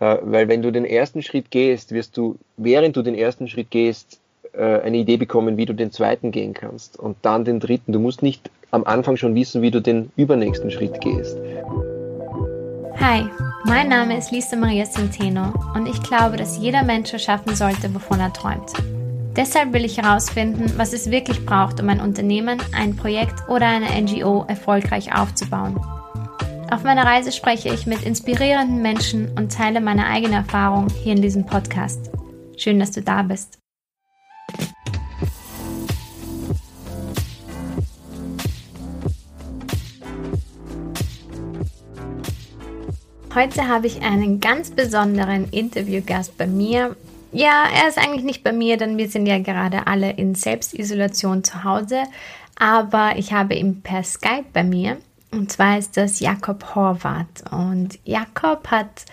Äh, 0.00 0.18
weil 0.22 0.48
wenn 0.48 0.62
du 0.62 0.70
den 0.70 0.84
ersten 0.84 1.22
Schritt 1.22 1.50
gehst, 1.50 1.92
wirst 1.92 2.16
du, 2.16 2.36
während 2.56 2.96
du 2.96 3.02
den 3.02 3.14
ersten 3.14 3.48
Schritt 3.48 3.70
gehst, 3.70 4.20
äh, 4.52 4.80
eine 4.80 4.98
Idee 4.98 5.16
bekommen, 5.16 5.56
wie 5.56 5.66
du 5.66 5.72
den 5.72 5.90
zweiten 5.90 6.30
gehen 6.30 6.54
kannst 6.54 6.98
und 6.98 7.16
dann 7.22 7.44
den 7.44 7.60
dritten. 7.60 7.92
Du 7.92 8.00
musst 8.00 8.22
nicht 8.22 8.50
am 8.70 8.84
Anfang 8.84 9.16
schon 9.16 9.34
wissen, 9.34 9.62
wie 9.62 9.70
du 9.70 9.80
den 9.80 10.10
übernächsten 10.16 10.70
Schritt 10.70 11.00
gehst. 11.00 11.36
Hi, 12.98 13.26
mein 13.64 13.88
Name 13.88 14.16
ist 14.16 14.32
Lisa 14.32 14.56
Maria 14.56 14.84
Centeno 14.84 15.52
und 15.74 15.86
ich 15.86 16.02
glaube, 16.02 16.36
dass 16.36 16.58
jeder 16.58 16.82
Mensch 16.82 17.12
erschaffen 17.12 17.54
sollte, 17.54 17.94
wovon 17.94 18.20
er 18.20 18.32
träumt. 18.32 18.72
Deshalb 19.36 19.74
will 19.74 19.84
ich 19.84 19.98
herausfinden, 19.98 20.72
was 20.78 20.94
es 20.94 21.10
wirklich 21.10 21.44
braucht, 21.44 21.80
um 21.80 21.90
ein 21.90 22.00
Unternehmen, 22.00 22.58
ein 22.74 22.96
Projekt 22.96 23.48
oder 23.48 23.66
eine 23.66 23.88
NGO 24.00 24.46
erfolgreich 24.48 25.14
aufzubauen. 25.14 25.78
Auf 26.68 26.82
meiner 26.82 27.04
Reise 27.04 27.30
spreche 27.30 27.72
ich 27.72 27.86
mit 27.86 28.02
inspirierenden 28.02 28.82
Menschen 28.82 29.30
und 29.38 29.52
teile 29.52 29.80
meine 29.80 30.06
eigene 30.06 30.34
Erfahrung 30.34 30.88
hier 30.88 31.12
in 31.12 31.22
diesem 31.22 31.46
Podcast. 31.46 32.10
Schön, 32.56 32.80
dass 32.80 32.90
du 32.90 33.02
da 33.02 33.22
bist. 33.22 33.58
Heute 43.32 43.68
habe 43.68 43.86
ich 43.86 44.02
einen 44.02 44.40
ganz 44.40 44.70
besonderen 44.70 45.48
Interviewgast 45.50 46.36
bei 46.36 46.48
mir. 46.48 46.96
Ja, 47.30 47.64
er 47.72 47.88
ist 47.88 47.98
eigentlich 47.98 48.24
nicht 48.24 48.42
bei 48.42 48.52
mir, 48.52 48.76
denn 48.76 48.96
wir 48.96 49.08
sind 49.08 49.26
ja 49.26 49.38
gerade 49.38 49.86
alle 49.86 50.10
in 50.10 50.34
Selbstisolation 50.34 51.44
zu 51.44 51.62
Hause. 51.62 52.02
Aber 52.58 53.12
ich 53.18 53.32
habe 53.32 53.54
ihn 53.54 53.82
per 53.82 54.02
Skype 54.02 54.46
bei 54.52 54.64
mir. 54.64 54.96
Und 55.30 55.52
zwar 55.52 55.78
ist 55.78 55.96
das 55.96 56.20
Jakob 56.20 56.74
Horvath. 56.74 57.44
Und 57.50 57.98
Jakob 58.04 58.68
hat 58.70 59.04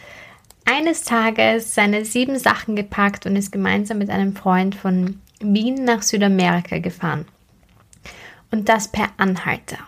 eines 0.66 1.04
Tages 1.04 1.76
seine 1.76 2.06
sieben 2.06 2.40
Sachen 2.40 2.76
gepackt 2.76 3.26
und 3.26 3.36
ist 3.36 3.52
gemeinsam 3.52 3.98
mit 3.98 4.10
einem 4.10 4.36
Freund 4.36 4.76
von 4.76 5.20
Wien 5.40 5.84
nach 5.84 6.02
Südamerika 6.02 6.80
gefahren. 6.80 7.26
Und 8.52 8.70
das 8.70 8.88
per 8.88 9.10
Anhalter. 9.18 9.80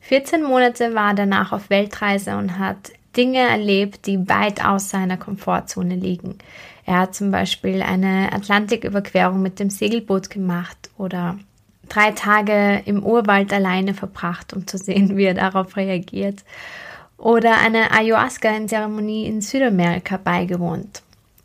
14 0.00 0.42
Monate 0.42 0.94
war 0.94 1.10
er 1.10 1.14
danach 1.14 1.52
auf 1.52 1.68
Weltreise 1.68 2.36
und 2.36 2.58
hat 2.58 2.92
Dinge 3.16 3.40
erlebt, 3.40 4.06
die 4.06 4.28
weit 4.28 4.64
aus 4.64 4.90
seiner 4.90 5.16
Komfortzone 5.16 5.96
liegen. 5.96 6.38
Er 6.84 7.00
hat 7.00 7.14
zum 7.14 7.30
Beispiel 7.30 7.82
eine 7.82 8.32
Atlantiküberquerung 8.32 9.42
mit 9.42 9.58
dem 9.58 9.70
Segelboot 9.70 10.30
gemacht 10.30 10.90
oder 10.96 11.38
drei 11.88 12.12
Tage 12.12 12.82
im 12.84 13.02
Urwald 13.04 13.52
alleine 13.52 13.94
verbracht, 13.94 14.52
um 14.52 14.66
zu 14.66 14.78
sehen, 14.78 15.16
wie 15.16 15.24
er 15.24 15.34
darauf 15.34 15.76
reagiert. 15.76 16.44
Oder 17.18 17.58
eine 17.58 17.92
Ayahuasca-Zeremonie 17.92 19.26
in 19.26 19.40
Südamerika 19.40 20.18
beigewohnt. 20.18 21.02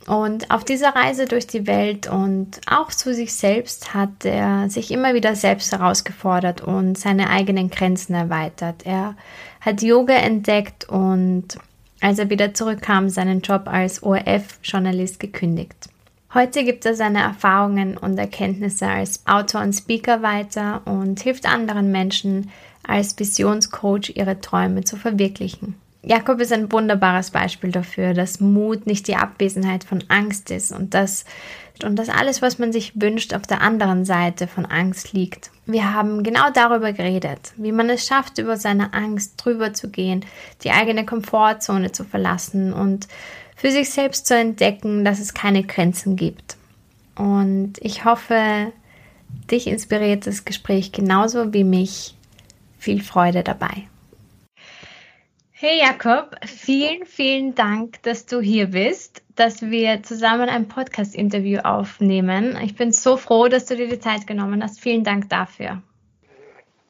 Und 0.08 0.50
auf 0.50 0.64
dieser 0.64 0.95
Reise 0.95 1.25
durch 1.25 1.45
die 1.45 1.67
Welt 1.67 2.08
und 2.08 2.59
auch 2.66 2.89
zu 2.89 3.14
sich 3.14 3.34
selbst 3.34 3.94
hat 3.94 4.25
er 4.25 4.69
sich 4.69 4.92
immer 4.92 5.14
wieder 5.14 5.36
selbst 5.36 5.72
herausgefordert 5.72 6.62
und 6.62 6.97
seine 6.97 7.30
eigenen 7.30 7.69
Grenzen 7.69 8.16
erweitert. 8.16 8.86
Er 8.86 9.16
hat 9.62 9.84
Yoga 9.84 10.16
entdeckt 10.16 10.89
und 10.89 11.59
als 12.02 12.17
er 12.17 12.31
wieder 12.31 12.53
zurückkam, 12.56 13.09
seinen 13.09 13.42
Job 13.42 13.67
als 13.67 14.02
ORF-Journalist 14.02 15.19
gekündigt. 15.19 15.91
Heute 16.34 16.64
gibt 16.64 16.86
er 16.86 16.96
seine 16.96 17.20
Erfahrungen 17.20 17.98
und 17.98 18.18
Erkenntnisse 18.18 18.88
als 18.88 19.28
Autor 19.28 19.62
und 19.62 19.74
Speaker 19.74 20.22
weiter 20.22 20.82
und 20.86 21.20
hilft 21.20 21.46
anderen 21.46 21.92
Menschen 21.92 22.50
als 22.88 23.20
Visionscoach 23.20 24.14
ihre 24.16 24.40
Träume 24.40 24.86
zu 24.86 24.96
verwirklichen. 24.96 25.76
Jakob 26.04 26.40
ist 26.40 26.54
ein 26.54 26.72
wunderbares 26.72 27.32
Beispiel 27.32 27.72
dafür, 27.72 28.14
dass 28.14 28.40
Mut 28.40 28.88
nicht 28.88 29.08
die 29.08 29.18
Abwesenheit 29.18 29.84
von 29.84 30.04
Angst 30.08 30.50
ist 30.50 30.72
und 30.72 30.94
dass, 30.94 31.26
und 31.84 31.96
dass 31.98 32.10
alles, 32.10 32.42
was 32.42 32.60
man 32.60 32.72
sich 32.72 33.00
wünscht, 33.00 33.34
auf 33.34 33.44
der 33.44 33.62
anderen 33.62 34.06
Seite 34.06 34.48
von 34.48 34.66
Angst 34.66 35.14
liegt. 35.14 35.52
Wir 35.66 35.94
haben 35.94 36.24
genau 36.24 36.50
darüber 36.53 36.94
geredet, 36.94 37.53
wie 37.58 37.72
man 37.72 37.90
es 37.90 38.06
schafft, 38.06 38.38
über 38.38 38.58
seine 38.58 38.94
Angst 38.94 39.34
drüber 39.38 39.74
zu 39.74 39.90
gehen, 39.90 40.25
die 40.64 40.72
eigene 40.72 41.06
Komfortzone 41.06 41.92
zu 41.92 42.03
verlassen 42.03 42.74
und 42.74 43.08
für 43.56 43.72
sich 43.72 43.90
selbst 43.90 44.28
zu 44.28 44.36
entdecken, 44.36 45.06
dass 45.06 45.19
es 45.19 45.34
keine 45.34 45.64
Grenzen 45.64 46.16
gibt. 46.16 46.58
Und 47.16 47.74
ich 47.80 48.06
hoffe, 48.06 48.72
dich 49.52 49.68
inspiriert 49.68 50.25
das 50.25 50.46
Gespräch 50.46 50.92
genauso 50.92 51.53
wie 51.53 51.63
mich. 51.63 52.16
Viel 52.80 53.03
Freude 53.03 53.44
dabei. 53.44 53.88
Hey 55.64 55.78
Jakob, 55.78 56.38
vielen, 56.44 57.06
vielen 57.06 57.54
Dank, 57.54 58.02
dass 58.02 58.26
du 58.26 58.42
hier 58.42 58.72
bist, 58.72 59.22
dass 59.36 59.62
wir 59.62 60.02
zusammen 60.02 60.50
ein 60.50 60.68
Podcast-Interview 60.68 61.60
aufnehmen. 61.60 62.58
Ich 62.64 62.76
bin 62.76 62.92
so 62.92 63.16
froh, 63.16 63.48
dass 63.48 63.68
du 63.68 63.76
dir 63.76 63.88
die 63.88 64.00
Zeit 64.00 64.26
genommen 64.26 64.64
hast. 64.64 64.80
Vielen 64.80 65.04
Dank 65.04 65.30
dafür. 65.30 65.84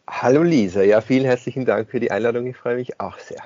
Hallo 0.10 0.42
Lisa, 0.42 0.84
ja, 0.84 1.02
vielen 1.02 1.26
herzlichen 1.26 1.66
Dank 1.66 1.90
für 1.90 2.00
die 2.00 2.12
Einladung. 2.12 2.48
Ich 2.48 2.56
freue 2.56 2.78
mich 2.78 2.98
auch 3.02 3.20
sehr. 3.20 3.44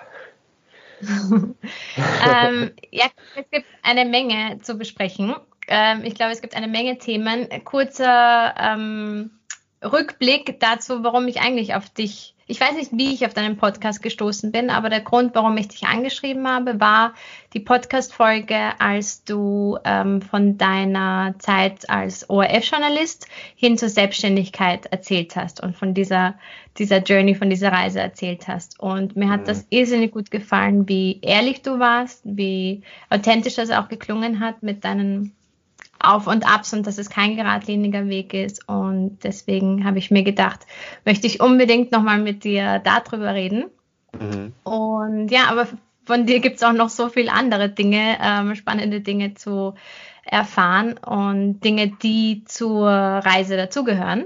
ähm, 1.02 2.72
ja, 2.92 3.06
es 3.36 3.50
gibt 3.50 3.66
eine 3.82 4.06
Menge 4.06 4.60
zu 4.62 4.76
besprechen. 4.76 5.36
Ähm, 5.68 6.02
ich 6.04 6.14
glaube, 6.14 6.34
es 6.34 6.42
gibt 6.42 6.56
eine 6.56 6.68
Menge 6.68 7.00
Themen. 7.00 7.50
Kurzer 7.64 8.54
ähm, 8.60 9.32
Rückblick 9.84 10.60
dazu, 10.60 11.04
warum 11.04 11.28
ich 11.28 11.42
eigentlich 11.42 11.74
auf 11.74 11.90
dich 11.90 12.35
ich 12.48 12.62
weiß 12.62 12.76
nicht, 12.76 12.92
wie 12.94 13.12
ich 13.12 13.26
auf 13.26 13.34
deinen 13.34 13.58
Podcast 13.58 14.04
gestoßen 14.04 14.52
bin, 14.52 14.70
aber 14.70 14.90
der 14.90 15.02
Grund, 15.02 15.34
warum 15.34 15.58
ich 15.58 15.68
dich 15.68 15.88
angeschrieben 15.88 16.48
habe, 16.48 16.80
war 16.80 17.16
die 17.54 17.60
Podcast-Folge, 17.60 18.80
als 18.80 19.24
du 19.24 19.80
ähm, 19.84 20.22
von 20.22 20.56
deiner 20.58 21.34
Zeit 21.40 21.90
als 21.90 22.30
ORF-Journalist 22.30 23.28
hin 23.56 23.80
zur 23.80 23.90
Selbstständigkeit 23.90 24.86
erzählt 24.86 25.36
hast 25.36 25.64
und 25.64 25.76
von 25.76 25.96
dieser, 25.96 26.36
dieser 26.78 27.00
Journey, 27.00 27.34
von 27.34 27.50
dieser 27.50 27.72
Reise 27.72 28.00
erzählt 28.00 28.48
hast. 28.48 28.80
Und 28.80 29.16
mir 29.16 29.30
hat 29.30 29.42
mhm. 29.42 29.46
das 29.46 29.66
irrsinnig 29.72 30.12
gut 30.12 30.30
gefallen, 30.30 30.88
wie 30.88 31.20
ehrlich 31.24 31.64
du 31.64 31.80
warst, 31.80 32.22
wie 32.26 32.84
authentisch 33.10 33.56
das 33.56 33.72
auch 33.72 33.88
geklungen 33.88 34.40
hat 34.40 34.62
mit 34.62 34.84
deinen 34.84 35.36
auf 36.06 36.28
und 36.28 36.48
Abs 36.48 36.74
und 36.74 36.88
dass 36.88 36.98
es 36.98 37.10
kein 37.10 37.36
geradliniger 37.36 38.08
Weg 38.08 38.34
ist. 38.34 38.68
Und 38.68 39.20
deswegen 39.24 39.86
habe 39.86 39.98
ich 39.98 40.12
mir 40.12 40.24
gedacht, 40.24 40.62
möchte 41.06 41.28
ich 41.28 41.42
unbedingt 41.42 41.92
nochmal 41.92 42.20
mit 42.20 42.44
dir 42.44 42.80
darüber 42.80 43.34
reden. 43.34 43.66
Mhm. 44.20 44.54
Und 44.64 45.30
ja, 45.30 45.48
aber 45.50 45.68
von 46.06 46.26
dir 46.26 46.40
gibt 46.40 46.58
es 46.58 46.64
auch 46.64 46.74
noch 46.74 46.90
so 46.90 47.10
viele 47.10 47.32
andere 47.32 47.70
Dinge, 47.70 48.18
ähm, 48.22 48.56
spannende 48.56 49.02
Dinge 49.02 49.34
zu 49.34 49.74
erfahren 50.24 50.98
und 50.98 51.60
Dinge, 51.62 51.88
die 52.02 52.44
zur 52.46 52.90
Reise 52.90 53.58
dazugehören. 53.58 54.26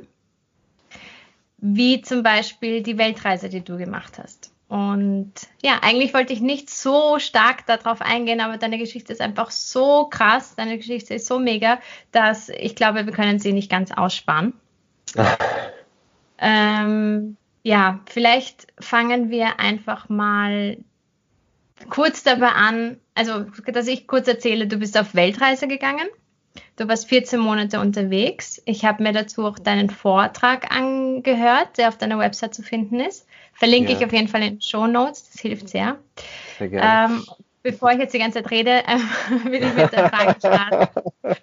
Wie 1.57 2.01
zum 2.01 2.23
Beispiel 2.23 2.83
die 2.83 2.97
Weltreise, 2.97 3.49
die 3.49 3.61
du 3.61 3.77
gemacht 3.77 4.17
hast. 4.17 4.53
Und 4.69 5.33
ja, 5.63 5.79
eigentlich 5.81 6.13
wollte 6.13 6.31
ich 6.31 6.41
nicht 6.41 6.69
so 6.69 7.17
stark 7.17 7.65
darauf 7.65 8.01
eingehen, 8.01 8.39
aber 8.39 8.57
deine 8.57 8.77
Geschichte 8.77 9.11
ist 9.11 9.19
einfach 9.19 9.49
so 9.49 10.05
krass, 10.05 10.55
deine 10.55 10.77
Geschichte 10.77 11.15
ist 11.15 11.25
so 11.25 11.39
mega, 11.39 11.79
dass 12.11 12.49
ich 12.49 12.75
glaube, 12.75 13.07
wir 13.07 13.11
können 13.11 13.39
sie 13.39 13.51
nicht 13.51 13.71
ganz 13.71 13.91
aussparen. 13.91 14.53
ähm, 16.37 17.35
ja, 17.63 17.99
vielleicht 18.05 18.67
fangen 18.79 19.31
wir 19.31 19.59
einfach 19.59 20.07
mal 20.07 20.77
kurz 21.89 22.21
dabei 22.21 22.49
an, 22.49 22.97
also 23.15 23.45
dass 23.65 23.87
ich 23.87 24.05
kurz 24.05 24.27
erzähle, 24.27 24.67
du 24.67 24.77
bist 24.77 24.99
auf 24.99 25.15
Weltreise 25.15 25.67
gegangen. 25.67 26.07
Du 26.75 26.87
warst 26.87 27.09
14 27.09 27.39
Monate 27.39 27.79
unterwegs. 27.79 28.61
Ich 28.65 28.85
habe 28.85 29.01
mir 29.01 29.13
dazu 29.13 29.45
auch 29.45 29.57
deinen 29.57 29.89
Vortrag 29.89 30.71
angehört, 30.75 31.77
der 31.77 31.87
auf 31.87 31.97
deiner 31.97 32.19
Website 32.19 32.53
zu 32.53 32.61
finden 32.61 32.99
ist. 32.99 33.25
Verlinke 33.59 33.91
ja. 33.91 33.97
ich 33.97 34.05
auf 34.05 34.13
jeden 34.13 34.29
Fall 34.29 34.41
in 34.41 34.53
den 34.53 34.61
Show 34.61 34.87
Notes, 34.87 35.31
das 35.31 35.41
hilft 35.41 35.67
sehr. 35.67 35.97
Sehr 36.57 36.69
gerne. 36.69 37.13
Ähm, 37.13 37.25
bevor 37.61 37.91
ich 37.91 37.99
jetzt 37.99 38.13
die 38.13 38.19
ganze 38.19 38.41
Zeit 38.41 38.51
rede, 38.51 38.71
äh, 38.71 38.97
will 39.51 39.61
ich 39.61 39.73
mit 39.75 39.91
der 39.91 40.09
Frage 40.09 40.35
starten. 40.39 41.01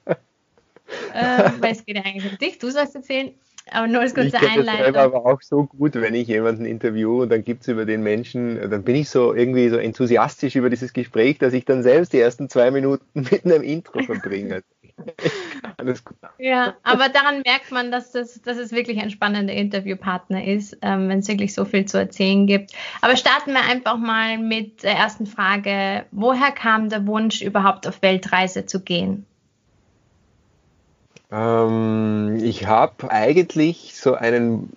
ähm, 1.14 1.52
weil 1.60 1.72
es 1.72 1.84
geht 1.84 1.96
ja 1.96 2.02
eigentlich 2.02 2.32
um 2.32 2.38
dich, 2.38 2.58
du 2.58 2.70
sollst 2.70 2.94
erzählen. 2.94 3.34
Aber 3.70 3.88
nur 3.88 4.00
als 4.00 4.14
kurze 4.14 4.28
ich 4.28 4.48
Einleitung. 4.48 4.94
Ich 4.94 4.96
aber 4.96 5.26
auch 5.26 5.42
so 5.42 5.64
gut, 5.64 5.96
wenn 5.96 6.14
ich 6.14 6.28
jemanden 6.28 6.64
interviewe 6.64 7.22
und 7.22 7.30
dann 7.30 7.42
gibt 7.42 7.62
es 7.62 7.68
über 7.68 7.84
den 7.84 8.02
Menschen, 8.02 8.70
dann 8.70 8.84
bin 8.84 8.94
ich 8.94 9.10
so 9.10 9.34
irgendwie 9.34 9.68
so 9.68 9.76
enthusiastisch 9.76 10.54
über 10.54 10.70
dieses 10.70 10.92
Gespräch, 10.92 11.38
dass 11.38 11.52
ich 11.52 11.64
dann 11.64 11.82
selbst 11.82 12.12
die 12.12 12.20
ersten 12.20 12.48
zwei 12.48 12.70
Minuten 12.70 13.04
mit 13.14 13.44
einem 13.44 13.62
Intro 13.62 14.02
verbringe. 14.04 14.62
Alles 15.76 16.04
gut. 16.04 16.16
Ja, 16.38 16.74
aber 16.82 17.08
daran 17.08 17.42
merkt 17.44 17.70
man, 17.70 17.90
dass, 17.90 18.12
das, 18.12 18.40
dass 18.42 18.56
es 18.56 18.72
wirklich 18.72 19.00
ein 19.00 19.10
spannender 19.10 19.52
Interviewpartner 19.52 20.44
ist, 20.44 20.76
ähm, 20.82 21.08
wenn 21.08 21.18
es 21.18 21.28
wirklich 21.28 21.54
so 21.54 21.64
viel 21.64 21.84
zu 21.84 21.98
erzählen 21.98 22.46
gibt. 22.46 22.72
Aber 23.02 23.16
starten 23.16 23.52
wir 23.52 23.62
einfach 23.62 23.98
mal 23.98 24.38
mit 24.38 24.82
der 24.82 24.96
ersten 24.96 25.26
Frage. 25.26 26.06
Woher 26.10 26.50
kam 26.50 26.88
der 26.88 27.06
Wunsch, 27.06 27.42
überhaupt 27.42 27.86
auf 27.86 28.02
Weltreise 28.02 28.66
zu 28.66 28.80
gehen? 28.80 29.26
Ähm, 31.30 32.38
ich 32.42 32.66
habe 32.66 33.10
eigentlich 33.10 33.92
so 33.94 34.14
einen, 34.14 34.70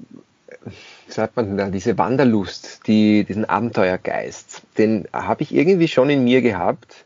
wie 0.66 1.12
sagt 1.12 1.36
man 1.36 1.58
da, 1.58 1.70
diese 1.70 1.98
Wanderlust, 1.98 2.88
die, 2.88 3.24
diesen 3.24 3.46
Abenteuergeist, 3.46 4.64
den 4.78 5.08
habe 5.14 5.44
ich 5.44 5.54
irgendwie 5.54 5.88
schon 5.88 6.10
in 6.10 6.24
mir 6.24 6.42
gehabt 6.42 7.06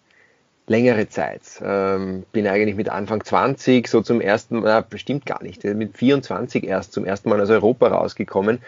längere 0.68 1.10
Zeit. 1.10 1.42
Ähm, 1.64 2.24
bin 2.32 2.48
eigentlich 2.48 2.76
mit 2.76 2.90
Anfang 2.90 3.24
20 3.24 3.88
so 3.88 4.02
zum 4.02 4.22
ersten 4.22 4.62
Mal, 4.62 4.84
bestimmt 4.84 5.26
gar 5.26 5.44
nicht, 5.44 5.64
mit 5.64 5.98
24 5.98 6.64
erst 6.64 6.94
zum 6.94 7.06
ersten 7.06 7.30
Mal 7.30 7.42
aus 7.42 7.50
Europa 7.50 7.88
rausgekommen. 7.88 8.60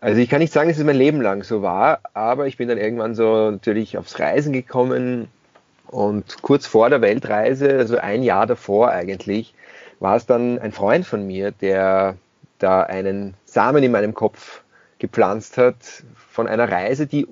Also 0.00 0.20
ich 0.20 0.28
kann 0.28 0.40
nicht 0.40 0.52
sagen, 0.52 0.68
dass 0.68 0.78
es 0.78 0.84
mein 0.84 0.96
Leben 0.96 1.20
lang 1.20 1.42
so 1.42 1.62
war, 1.62 2.00
aber 2.14 2.46
ich 2.46 2.56
bin 2.56 2.68
dann 2.68 2.78
irgendwann 2.78 3.14
so 3.14 3.50
natürlich 3.50 3.98
aufs 3.98 4.18
Reisen 4.18 4.52
gekommen 4.52 5.28
und 5.88 6.42
kurz 6.42 6.66
vor 6.66 6.90
der 6.90 7.00
Weltreise, 7.00 7.78
also 7.78 7.98
ein 7.98 8.22
Jahr 8.22 8.46
davor 8.46 8.90
eigentlich, 8.90 9.54
war 10.00 10.16
es 10.16 10.26
dann 10.26 10.58
ein 10.58 10.72
Freund 10.72 11.06
von 11.06 11.26
mir, 11.26 11.50
der 11.50 12.16
da 12.58 12.82
einen 12.82 13.34
Samen 13.44 13.82
in 13.82 13.90
meinem 13.90 14.14
Kopf 14.14 14.62
gepflanzt 14.98 15.58
hat 15.58 15.76
von 16.30 16.46
einer 16.46 16.70
Reise, 16.70 17.06
die 17.06 17.26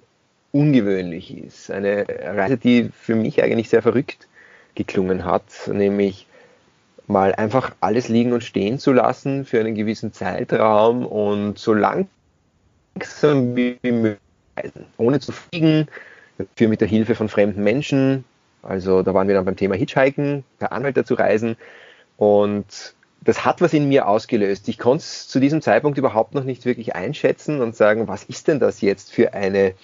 ungewöhnlich 0.56 1.36
ist. 1.36 1.70
Eine 1.70 2.06
Reise, 2.08 2.56
die 2.56 2.90
für 2.98 3.14
mich 3.14 3.42
eigentlich 3.42 3.68
sehr 3.68 3.82
verrückt 3.82 4.26
geklungen 4.74 5.24
hat, 5.24 5.44
nämlich 5.72 6.26
mal 7.06 7.34
einfach 7.34 7.74
alles 7.80 8.08
liegen 8.08 8.32
und 8.32 8.42
stehen 8.42 8.78
zu 8.78 8.92
lassen 8.92 9.44
für 9.44 9.60
einen 9.60 9.74
gewissen 9.74 10.12
Zeitraum 10.12 11.06
und 11.06 11.58
so 11.58 11.72
langsam 11.72 12.08
wie 13.54 13.78
möglich, 13.82 14.18
ohne 14.96 15.20
zu 15.20 15.32
fliegen, 15.32 15.88
dafür 16.38 16.68
mit 16.68 16.80
der 16.80 16.88
Hilfe 16.88 17.14
von 17.14 17.28
fremden 17.28 17.62
Menschen. 17.62 18.24
Also 18.62 19.02
da 19.02 19.14
waren 19.14 19.28
wir 19.28 19.34
dann 19.34 19.44
beim 19.44 19.56
Thema 19.56 19.76
Hitchhiken, 19.76 20.44
per 20.58 20.72
Anhalter 20.72 21.04
zu 21.04 21.14
reisen 21.14 21.56
und 22.16 22.94
das 23.22 23.44
hat 23.44 23.60
was 23.60 23.72
in 23.72 23.88
mir 23.88 24.06
ausgelöst. 24.06 24.68
Ich 24.68 24.78
konnte 24.78 25.02
es 25.02 25.28
zu 25.28 25.40
diesem 25.40 25.60
Zeitpunkt 25.60 25.98
überhaupt 25.98 26.34
noch 26.34 26.44
nicht 26.44 26.64
wirklich 26.64 26.94
einschätzen 26.94 27.60
und 27.60 27.74
sagen, 27.74 28.08
was 28.08 28.24
ist 28.24 28.48
denn 28.48 28.60
das 28.60 28.80
jetzt 28.80 29.12
für 29.12 29.34
eine, 29.34 29.74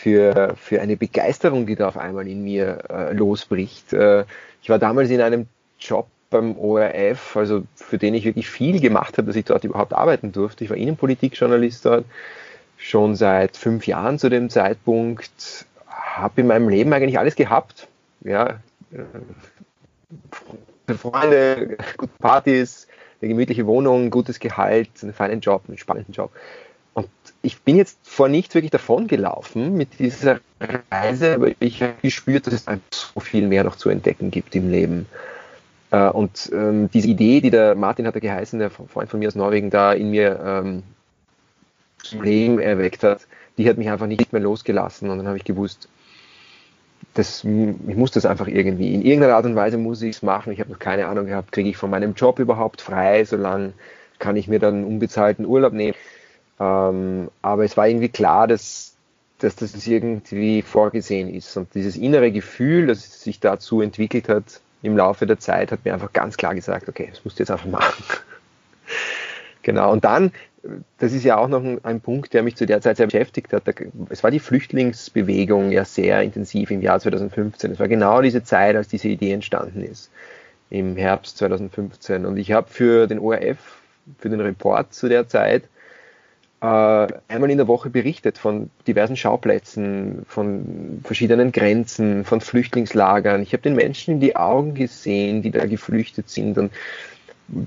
für, 0.00 0.54
für 0.56 0.80
eine 0.80 0.96
Begeisterung, 0.96 1.66
die 1.66 1.76
da 1.76 1.88
auf 1.88 1.98
einmal 1.98 2.26
in 2.26 2.42
mir 2.42 2.78
äh, 2.88 3.12
losbricht. 3.12 3.92
Äh, 3.92 4.24
ich 4.62 4.70
war 4.70 4.78
damals 4.78 5.10
in 5.10 5.20
einem 5.20 5.46
Job 5.78 6.06
beim 6.30 6.56
ORF, 6.56 7.36
also 7.36 7.64
für 7.74 7.98
den 7.98 8.14
ich 8.14 8.24
wirklich 8.24 8.48
viel 8.48 8.80
gemacht 8.80 9.18
habe, 9.18 9.26
dass 9.26 9.36
ich 9.36 9.44
dort 9.44 9.64
überhaupt 9.64 9.92
arbeiten 9.92 10.32
durfte. 10.32 10.64
Ich 10.64 10.70
war 10.70 10.76
Innenpolitikjournalist 10.78 11.84
dort, 11.84 12.06
schon 12.78 13.14
seit 13.14 13.58
fünf 13.58 13.86
Jahren 13.86 14.18
zu 14.18 14.30
dem 14.30 14.48
Zeitpunkt, 14.48 15.66
habe 15.86 16.40
in 16.40 16.46
meinem 16.46 16.70
Leben 16.70 16.92
eigentlich 16.94 17.18
alles 17.18 17.36
gehabt. 17.36 17.86
Ja, 18.22 18.60
äh, 18.92 19.04
Freunde, 20.94 21.76
gute 21.98 22.12
Partys, 22.18 22.88
eine 23.20 23.28
gemütliche 23.28 23.66
Wohnung, 23.66 24.10
gutes 24.10 24.40
Gehalt, 24.40 24.88
einen 25.02 25.12
feinen 25.12 25.40
Job, 25.40 25.64
einen 25.68 25.76
spannenden 25.76 26.14
Job. 26.14 26.30
Und 26.94 27.08
ich 27.42 27.60
bin 27.62 27.76
jetzt 27.76 27.98
vor 28.02 28.28
nichts 28.28 28.54
wirklich 28.54 28.70
davon 28.70 29.06
gelaufen 29.06 29.76
mit 29.76 29.98
dieser 29.98 30.40
Reise, 30.90 31.34
aber 31.34 31.50
ich 31.60 31.82
habe 31.82 31.94
gespürt, 32.02 32.46
dass 32.46 32.54
es 32.54 32.68
einfach 32.68 32.84
so 32.92 33.20
viel 33.20 33.46
mehr 33.46 33.64
noch 33.64 33.76
zu 33.76 33.88
entdecken 33.88 34.30
gibt 34.30 34.54
im 34.54 34.70
Leben. 34.70 35.06
Äh, 35.90 36.08
und 36.08 36.50
ähm, 36.52 36.90
diese 36.90 37.08
Idee, 37.08 37.40
die 37.40 37.50
der 37.50 37.74
Martin 37.74 38.06
hat 38.06 38.14
er 38.14 38.20
geheißen, 38.20 38.58
der 38.58 38.70
Freund 38.70 39.08
von 39.08 39.20
mir 39.20 39.28
aus 39.28 39.34
Norwegen, 39.34 39.70
da 39.70 39.92
in 39.92 40.10
mir 40.10 40.40
ähm, 40.44 40.82
zum 42.02 42.22
Leben 42.22 42.58
erweckt 42.58 43.02
hat, 43.02 43.26
die 43.58 43.68
hat 43.68 43.78
mich 43.78 43.90
einfach 43.90 44.06
nicht 44.06 44.32
mehr 44.32 44.42
losgelassen. 44.42 45.10
Und 45.10 45.18
dann 45.18 45.26
habe 45.26 45.36
ich 45.36 45.44
gewusst, 45.44 45.88
das, 47.14 47.44
ich 47.44 47.96
muss 47.96 48.10
das 48.10 48.26
einfach 48.26 48.46
irgendwie, 48.46 48.94
in 48.94 49.02
irgendeiner 49.02 49.36
Art 49.36 49.44
und 49.44 49.56
Weise 49.56 49.78
muss 49.78 50.02
ich 50.02 50.16
es 50.16 50.22
machen. 50.22 50.52
Ich 50.52 50.60
habe 50.60 50.70
noch 50.70 50.78
keine 50.78 51.06
Ahnung 51.06 51.26
gehabt, 51.26 51.52
kriege 51.52 51.68
ich 51.68 51.76
von 51.76 51.90
meinem 51.90 52.14
Job 52.14 52.38
überhaupt 52.38 52.80
frei, 52.80 53.24
solange 53.24 53.72
kann 54.18 54.36
ich 54.36 54.48
mir 54.48 54.58
dann 54.58 54.84
unbezahlten 54.84 55.46
Urlaub 55.46 55.72
nehmen. 55.72 55.94
Ähm, 56.60 57.30
aber 57.42 57.64
es 57.64 57.76
war 57.76 57.88
irgendwie 57.88 58.10
klar, 58.10 58.46
dass, 58.46 58.94
dass 59.38 59.56
das 59.56 59.86
irgendwie 59.86 60.62
vorgesehen 60.62 61.32
ist. 61.32 61.56
Und 61.56 61.74
dieses 61.74 61.96
innere 61.96 62.30
Gefühl, 62.30 62.86
das 62.86 63.22
sich 63.22 63.40
dazu 63.40 63.80
entwickelt 63.80 64.28
hat 64.28 64.60
im 64.82 64.96
Laufe 64.96 65.26
der 65.26 65.38
Zeit, 65.38 65.72
hat 65.72 65.84
mir 65.84 65.94
einfach 65.94 66.12
ganz 66.12 66.36
klar 66.36 66.54
gesagt, 66.54 66.88
okay, 66.88 67.08
das 67.10 67.24
musst 67.24 67.38
du 67.38 67.42
jetzt 67.42 67.50
einfach 67.50 67.66
machen. 67.66 68.04
genau. 69.62 69.90
Und 69.90 70.04
dann 70.04 70.32
das 70.98 71.12
ist 71.12 71.24
ja 71.24 71.38
auch 71.38 71.48
noch 71.48 71.64
ein, 71.64 71.82
ein, 71.84 72.00
Punkt, 72.00 72.34
der 72.34 72.42
mich 72.42 72.56
zu 72.56 72.66
der 72.66 72.80
Zeit 72.80 72.98
sehr 72.98 73.06
beschäftigt 73.06 73.52
hat. 73.52 73.62
Es 74.10 74.22
war 74.22 74.30
die 74.30 74.40
Flüchtlingsbewegung 74.40 75.70
ja 75.70 75.84
sehr 75.84 76.22
intensiv 76.22 76.70
im 76.70 76.82
Jahr 76.82 77.00
2015. 77.00 77.72
Es 77.72 77.78
war 77.78 77.88
genau 77.88 78.20
diese 78.20 78.42
Zeit, 78.42 78.76
als 78.76 78.88
diese 78.88 79.08
Idee 79.08 79.32
entstanden 79.32 79.82
ist, 79.82 80.10
im 80.68 80.96
Herbst 80.96 81.38
2015. 81.38 82.26
Und 82.26 82.36
ich 82.36 82.52
habe 82.52 82.68
für 82.68 83.06
den 83.06 83.18
ORF, 83.18 83.58
für 84.18 84.28
den 84.28 84.40
Report 84.40 84.92
zu 84.92 85.08
der 85.08 85.28
Zeit, 85.28 85.64
einmal 86.60 87.50
in 87.50 87.56
der 87.56 87.68
Woche 87.68 87.88
berichtet 87.88 88.36
von 88.36 88.70
diversen 88.86 89.16
Schauplätzen, 89.16 90.26
von 90.28 91.00
verschiedenen 91.04 91.52
Grenzen, 91.52 92.24
von 92.24 92.42
Flüchtlingslagern. 92.42 93.42
Ich 93.42 93.54
habe 93.54 93.62
den 93.62 93.74
Menschen 93.74 94.14
in 94.14 94.20
die 94.20 94.36
Augen 94.36 94.74
gesehen, 94.74 95.40
die 95.40 95.50
da 95.50 95.64
geflüchtet 95.64 96.28
sind. 96.28 96.58
Und 96.58 96.70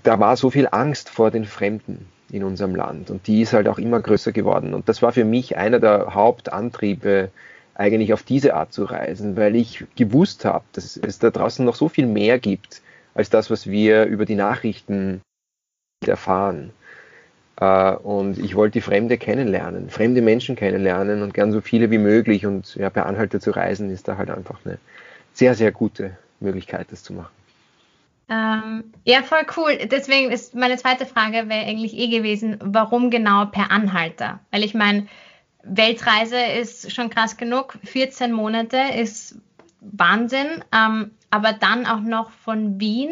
da 0.04 0.20
war 0.20 0.38
so 0.38 0.52
viel 0.52 0.68
Angst 0.72 1.10
vor 1.10 1.32
den 1.32 1.46
Fremden 1.46 2.06
in 2.32 2.44
unserem 2.44 2.76
Land. 2.76 3.10
Und 3.10 3.26
die 3.26 3.42
ist 3.42 3.54
halt 3.54 3.68
auch 3.68 3.80
immer 3.80 4.00
größer 4.00 4.32
geworden. 4.32 4.76
Und 4.76 4.88
das 4.88 5.02
war 5.02 5.12
für 5.12 5.26
mich 5.26 5.58
einer 5.58 5.80
der 5.80 6.14
Hauptantriebe, 6.14 7.32
eigentlich 7.76 8.14
auf 8.14 8.22
diese 8.22 8.54
Art 8.54 8.72
zu 8.72 8.84
reisen, 8.84 9.36
weil 9.36 9.56
ich 9.56 9.86
gewusst 9.96 10.46
habe, 10.46 10.66
dass 10.74 10.96
es 10.98 11.18
da 11.18 11.32
draußen 11.32 11.66
noch 11.66 11.76
so 11.76 11.90
viel 11.90 12.06
mehr 12.06 12.38
gibt, 12.38 12.84
als 13.16 13.32
das, 13.32 13.50
was 13.50 13.66
wir 13.66 14.06
über 14.06 14.26
die 14.26 14.36
Nachrichten 14.36 15.22
erfahren. 16.06 16.72
Äh, 17.60 17.92
und 17.96 18.38
ich 18.38 18.56
wollte 18.56 18.74
die 18.74 18.82
Fremde 18.82 19.18
kennenlernen, 19.18 19.90
fremde 19.90 20.22
Menschen 20.22 20.56
kennenlernen 20.56 21.22
und 21.22 21.34
gern 21.34 21.52
so 21.52 21.62
viele 21.62 21.92
wie 21.92 21.98
möglich. 21.98 22.46
Und 22.46 22.76
ja, 22.76 22.90
per 22.90 23.06
Anhalter 23.06 23.40
zu 23.40 23.52
reisen 23.52 23.90
ist 23.90 24.08
da 24.08 24.18
halt 24.18 24.30
einfach 24.30 24.60
eine 24.66 24.78
sehr, 25.34 25.56
sehr 25.56 25.72
gute 25.72 26.18
Möglichkeit, 26.40 26.88
das 26.92 27.04
zu 27.04 27.14
machen. 27.14 27.32
Ähm, 28.30 28.94
ja, 29.04 29.22
voll 29.22 29.46
cool. 29.58 29.78
Deswegen 29.86 30.32
ist 30.32 30.56
meine 30.56 30.78
zweite 30.78 31.06
Frage 31.06 31.50
wäre 31.50 31.66
eigentlich 31.66 31.96
eh 31.98 32.08
gewesen, 32.08 32.58
warum 32.62 33.10
genau 33.10 33.46
per 33.46 33.70
Anhalter? 33.72 34.40
Weil 34.52 34.64
ich 34.64 34.74
meine, 34.74 35.08
Weltreise 35.64 36.38
ist 36.38 36.92
schon 36.94 37.10
krass 37.10 37.38
genug, 37.38 37.78
14 37.84 38.32
Monate 38.32 38.78
ist 38.98 39.38
Wahnsinn, 39.82 40.64
ähm, 40.74 41.12
aber 41.30 41.54
dann 41.54 41.86
auch 41.86 42.00
noch 42.00 42.32
von 42.32 42.80
Wien 42.80 43.12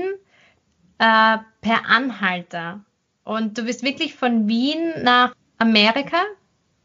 äh, 0.97 1.37
per 1.61 1.85
Anhalter. 1.87 2.81
Und 3.23 3.57
du 3.57 3.63
bist 3.63 3.83
wirklich 3.83 4.15
von 4.15 4.47
Wien 4.47 4.93
nach 5.03 5.35
Amerika 5.57 6.23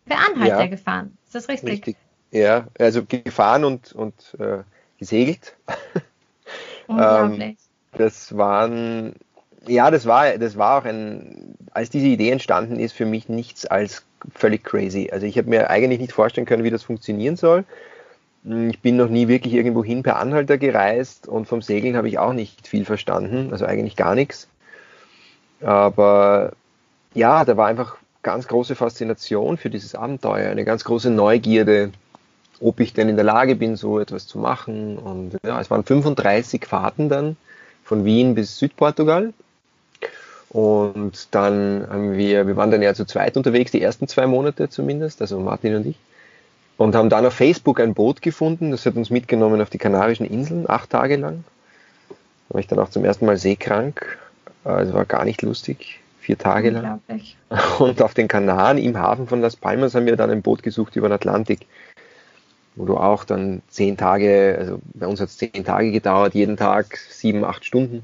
per 0.05 0.19
Anhalter 0.19 0.61
ja, 0.61 0.67
gefahren. 0.67 1.17
Ist 1.25 1.35
das 1.35 1.49
richtig? 1.49 1.71
Richtig. 1.71 1.97
Ja, 2.31 2.67
also 2.79 3.05
gefahren 3.05 3.65
und, 3.65 3.93
und 3.93 4.37
äh, 4.39 4.59
gesegelt. 4.99 5.57
Unglaublich. 6.87 7.43
ähm, 7.43 7.57
das 7.93 8.37
waren, 8.37 9.15
ja, 9.67 9.91
das 9.91 10.07
war, 10.07 10.37
das 10.39 10.57
war 10.57 10.81
auch 10.81 10.85
ein, 10.85 11.55
als 11.71 11.91
diese 11.91 12.07
Idee 12.07 12.31
entstanden 12.31 12.79
ist, 12.79 12.93
für 12.93 13.07
mich 13.07 13.29
nichts 13.29 13.67
als 13.67 14.05
völlig 14.35 14.65
crazy. 14.65 15.09
Also 15.13 15.27
ich 15.27 15.39
habe 15.39 15.49
mir 15.49 15.71
eigentlich 15.71 16.01
nicht 16.01 16.13
vorstellen 16.13 16.47
können, 16.47 16.65
wie 16.65 16.71
das 16.71 16.83
funktionieren 16.83 17.37
soll. 17.37 17.65
Ich 18.45 18.81
bin 18.81 18.97
noch 18.97 19.09
nie 19.09 19.27
wirklich 19.27 19.55
irgendwo 19.55 19.83
hin 19.83 20.03
per 20.03 20.19
Anhalter 20.19 20.57
gereist 20.57 21.27
und 21.27 21.47
vom 21.47 21.63
Segeln 21.63 21.97
habe 21.97 22.09
ich 22.09 22.19
auch 22.19 22.33
nicht 22.33 22.69
viel 22.69 22.85
verstanden, 22.85 23.49
also 23.51 23.67
eigentlich 23.67 23.97
gar 23.97 24.15
nichts. 24.15 24.49
Aber 25.61 26.53
ja, 27.15 27.45
da 27.45 27.57
war 27.57 27.67
einfach 27.67 27.97
ganz 28.23 28.49
große 28.49 28.75
Faszination 28.75 29.57
für 29.57 29.71
dieses 29.71 29.95
Abenteuer, 29.95 30.51
eine 30.51 30.65
ganz 30.65 30.85
große 30.85 31.11
Neugierde, 31.11 31.93
ob 32.61 32.81
ich 32.81 32.93
denn 32.93 33.09
in 33.09 33.17
der 33.17 33.25
Lage 33.25 33.55
bin, 33.57 33.77
so 33.77 34.01
etwas 34.01 34.27
zu 34.27 34.39
machen. 34.39 34.99
Und 34.99 35.37
ja, 35.45 35.61
es 35.61 35.71
waren 35.71 35.85
35 35.85 36.67
Fahrten 36.67 37.09
dann 37.09 37.37
von 37.85 38.05
Wien 38.05 38.35
bis 38.35 38.59
Südportugal. 38.59 39.33
Und 40.49 41.29
dann 41.35 41.87
haben 41.89 42.17
wir, 42.17 42.47
wir 42.47 42.57
waren 42.57 42.71
dann 42.71 42.83
ja 42.83 42.95
zu 42.95 43.05
zweit 43.05 43.37
unterwegs, 43.37 43.73
die 43.73 43.83
ersten 43.83 44.09
zwei 44.09 44.27
Monate 44.27 44.69
zumindest, 44.69 45.21
also 45.21 45.39
Martin 45.39 45.77
und 45.77 45.87
ich. 45.87 45.97
Und 46.79 46.95
haben 46.95 47.09
dann 47.09 47.25
auf 47.27 47.35
Facebook 47.35 47.81
ein 47.81 47.95
Boot 47.95 48.23
gefunden, 48.23 48.71
das 48.71 48.85
hat 48.85 48.97
uns 48.97 49.11
mitgenommen 49.11 49.61
auf 49.61 49.71
die 49.71 49.79
Kanarischen 49.79 50.27
Inseln, 50.27 50.69
acht 50.69 50.91
Tage 50.91 51.17
lang. 51.17 51.45
Da 52.49 52.55
war 52.55 52.61
ich 52.61 52.67
dann 52.67 52.79
auch 52.79 52.91
zum 52.91 53.05
ersten 53.05 53.27
Mal 53.27 53.39
seekrank. 53.39 54.19
Also 54.67 54.95
war 54.95 55.05
gar 55.05 55.25
nicht 55.25 55.43
lustig, 55.43 56.01
vier 56.21 56.39
Tage 56.39 56.71
lang. 56.71 57.01
Und 57.79 58.03
auf 58.03 58.15
den 58.15 58.29
Kanaren 58.29 58.79
im 58.79 58.99
Hafen 58.99 59.27
von 59.27 59.41
Las 59.41 59.57
Palmas 59.57 59.95
haben 59.95 60.07
wir 60.07 60.17
dann 60.17 60.31
ein 60.31 60.43
Boot 60.43 60.63
gesucht 60.63 60.97
über 60.97 61.09
den 61.09 61.15
Atlantik 61.15 61.67
wo 62.77 62.85
du 62.85 62.97
auch 62.97 63.25
dann 63.25 63.63
zehn 63.69 63.97
Tage, 63.97 64.57
also 64.59 64.79
bei 64.95 65.07
uns 65.07 65.21
hat 65.21 65.31
es 65.31 65.39
zehn 65.39 65.65
Tage 65.65 65.91
gedauert, 65.91 66.35
jeden 66.35 66.57
Tag 66.57 66.97
sieben, 66.97 67.45
acht 67.45 67.65
Stunden 67.65 68.03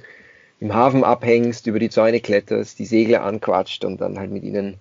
im 0.60 0.74
Hafen 0.74 1.04
abhängst, 1.04 1.66
über 1.66 1.78
die 1.78 1.90
Zäune 1.90 2.20
kletterst, 2.20 2.78
die 2.78 2.86
Segler 2.86 3.22
anquatscht 3.22 3.84
und 3.84 4.00
dann 4.00 4.18
halt 4.18 4.30
mit 4.30 4.42
ihnen 4.42 4.76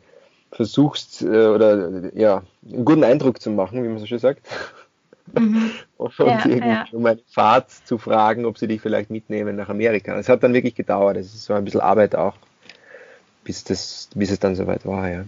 versuchst 0.52 1.22
äh, 1.22 1.48
oder 1.48 2.12
ja, 2.14 2.44
einen 2.72 2.86
guten 2.86 3.04
Eindruck 3.04 3.42
zu 3.42 3.52
machen, 3.52 3.84
wie 3.84 3.88
man 3.88 4.00
so 4.00 4.06
schön 4.06 4.20
sagt. 4.20 4.48
Mhm. 5.34 5.72
und 5.98 6.18
ja, 6.18 6.48
ja. 6.48 6.86
um 6.92 7.06
eine 7.06 7.20
Fahrt 7.28 7.72
zu 7.72 7.98
fragen, 7.98 8.46
ob 8.46 8.58
sie 8.58 8.68
dich 8.68 8.82
vielleicht 8.82 9.10
mitnehmen 9.10 9.56
nach 9.56 9.70
Amerika. 9.70 10.18
Es 10.18 10.30
hat 10.30 10.44
dann 10.44 10.54
wirklich 10.54 10.76
gedauert. 10.76 11.18
Es 11.18 11.50
war 11.50 11.58
ein 11.58 11.66
bisschen 11.66 11.82
Arbeit 11.82 12.16
auch, 12.16 12.36
bis, 13.44 13.64
das, 13.64 14.10
bis 14.16 14.32
es 14.32 14.40
dann 14.40 14.56
soweit 14.56 14.86
war, 14.86 15.10
ja. 15.10 15.26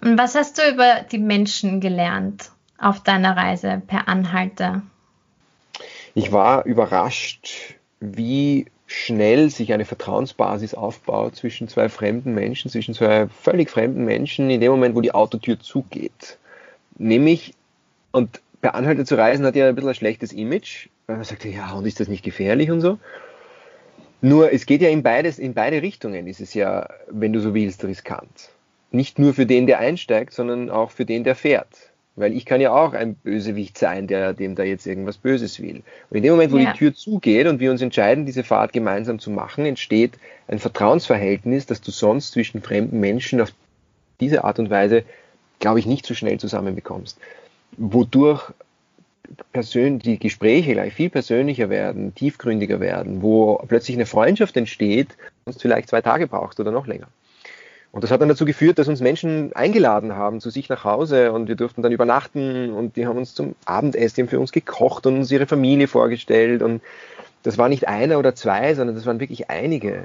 Und 0.00 0.16
was 0.16 0.34
hast 0.36 0.58
du 0.58 0.62
über 0.70 1.04
die 1.10 1.18
Menschen 1.18 1.80
gelernt? 1.80 2.50
auf 2.78 3.02
deiner 3.02 3.36
Reise 3.36 3.82
per 3.86 4.08
Anhalter? 4.08 4.82
ich 6.14 6.32
war 6.32 6.64
überrascht, 6.64 7.76
wie 8.00 8.66
schnell 8.86 9.50
sich 9.50 9.72
eine 9.72 9.84
Vertrauensbasis 9.84 10.74
aufbaut 10.74 11.36
zwischen 11.36 11.68
zwei 11.68 11.88
fremden 11.88 12.34
Menschen, 12.34 12.70
zwischen 12.70 12.94
zwei 12.94 13.28
völlig 13.28 13.70
fremden 13.70 14.04
Menschen, 14.04 14.50
in 14.50 14.60
dem 14.60 14.72
Moment, 14.72 14.96
wo 14.96 15.00
die 15.00 15.12
Autotür 15.12 15.60
zugeht. 15.60 16.38
Nämlich, 16.96 17.54
und 18.10 18.40
bei 18.60 18.70
Anhalte 18.70 19.04
zu 19.04 19.16
reisen 19.16 19.46
hat 19.46 19.56
ja 19.56 19.68
ein 19.68 19.74
bisschen 19.74 19.90
ein 19.90 19.94
schlechtes 19.94 20.32
Image. 20.32 20.88
Man 21.06 21.22
sagt 21.24 21.44
ja, 21.44 21.72
und 21.72 21.86
ist 21.86 22.00
das 22.00 22.08
nicht 22.08 22.24
gefährlich 22.24 22.70
und 22.70 22.80
so. 22.80 22.98
Nur, 24.20 24.52
es 24.52 24.66
geht 24.66 24.82
ja 24.82 24.88
in, 24.88 25.02
beides, 25.02 25.38
in 25.38 25.54
beide 25.54 25.80
Richtungen, 25.80 26.26
ist 26.26 26.40
es 26.40 26.54
ja, 26.54 26.88
wenn 27.08 27.32
du 27.32 27.40
so 27.40 27.54
willst, 27.54 27.84
riskant. 27.84 28.50
Nicht 28.90 29.18
nur 29.18 29.32
für 29.32 29.46
den, 29.46 29.66
der 29.66 29.78
einsteigt, 29.78 30.32
sondern 30.32 30.70
auch 30.70 30.90
für 30.90 31.04
den, 31.04 31.22
der 31.22 31.36
fährt. 31.36 31.68
Weil 32.16 32.32
ich 32.32 32.44
kann 32.44 32.60
ja 32.60 32.72
auch 32.72 32.94
ein 32.94 33.14
Bösewicht 33.14 33.78
sein, 33.78 34.08
der 34.08 34.32
dem 34.32 34.56
da 34.56 34.64
jetzt 34.64 34.86
irgendwas 34.86 35.18
Böses 35.18 35.62
will. 35.62 35.82
Und 36.10 36.16
in 36.16 36.24
dem 36.24 36.32
Moment, 36.32 36.52
wo 36.52 36.58
ja. 36.58 36.72
die 36.72 36.78
Tür 36.78 36.94
zugeht 36.94 37.46
und 37.46 37.60
wir 37.60 37.70
uns 37.70 37.80
entscheiden, 37.80 38.26
diese 38.26 38.42
Fahrt 38.42 38.72
gemeinsam 38.72 39.20
zu 39.20 39.30
machen, 39.30 39.64
entsteht 39.66 40.14
ein 40.48 40.58
Vertrauensverhältnis, 40.58 41.66
das 41.66 41.80
du 41.80 41.92
sonst 41.92 42.32
zwischen 42.32 42.60
fremden 42.60 42.98
Menschen 42.98 43.40
auf 43.40 43.52
diese 44.20 44.42
Art 44.42 44.58
und 44.58 44.68
Weise, 44.68 45.04
glaube 45.60 45.78
ich, 45.78 45.86
nicht 45.86 46.04
so 46.06 46.14
schnell 46.14 46.40
zusammenbekommst. 46.40 47.18
Wodurch 47.76 48.52
persönlich 49.52 50.02
die 50.02 50.18
Gespräche 50.18 50.72
gleich 50.72 50.94
viel 50.94 51.10
persönlicher 51.10 51.68
werden, 51.70 52.14
tiefgründiger 52.14 52.80
werden, 52.80 53.22
wo 53.22 53.56
plötzlich 53.68 53.96
eine 53.96 54.06
Freundschaft 54.06 54.56
entsteht, 54.56 55.08
sonst 55.44 55.60
vielleicht 55.60 55.88
zwei 55.88 56.00
Tage 56.00 56.26
braucht 56.26 56.58
oder 56.60 56.70
noch 56.70 56.86
länger. 56.86 57.08
Und 57.90 58.04
das 58.04 58.10
hat 58.10 58.20
dann 58.20 58.28
dazu 58.28 58.44
geführt, 58.44 58.78
dass 58.78 58.88
uns 58.88 59.00
Menschen 59.00 59.54
eingeladen 59.54 60.14
haben 60.14 60.40
zu 60.40 60.50
sich 60.50 60.68
nach 60.68 60.84
Hause 60.84 61.32
und 61.32 61.48
wir 61.48 61.56
durften 61.56 61.82
dann 61.82 61.92
übernachten 61.92 62.70
und 62.70 62.96
die 62.96 63.06
haben 63.06 63.16
uns 63.16 63.34
zum 63.34 63.54
Abendessen, 63.64 64.28
für 64.28 64.38
uns 64.38 64.52
gekocht 64.52 65.06
und 65.06 65.16
uns 65.16 65.30
ihre 65.30 65.46
Familie 65.46 65.88
vorgestellt 65.88 66.62
und 66.62 66.82
das 67.42 67.56
war 67.56 67.68
nicht 67.68 67.88
einer 67.88 68.18
oder 68.18 68.34
zwei, 68.34 68.74
sondern 68.74 68.96
das 68.96 69.06
waren 69.06 69.20
wirklich 69.20 69.48
einige. 69.48 70.04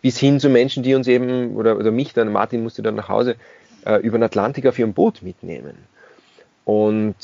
Bis 0.00 0.18
hin 0.18 0.40
zu 0.40 0.48
Menschen, 0.48 0.82
die 0.82 0.94
uns 0.94 1.06
eben, 1.06 1.54
oder, 1.54 1.76
oder 1.78 1.92
mich 1.92 2.12
dann, 2.12 2.32
Martin 2.32 2.64
musste 2.64 2.82
dann 2.82 2.96
nach 2.96 3.08
Hause, 3.08 3.36
äh, 3.86 3.96
über 3.98 4.18
den 4.18 4.24
Atlantik 4.24 4.66
auf 4.66 4.78
ihrem 4.78 4.92
Boot 4.92 5.22
mitnehmen. 5.22 5.74
Und 6.64 7.16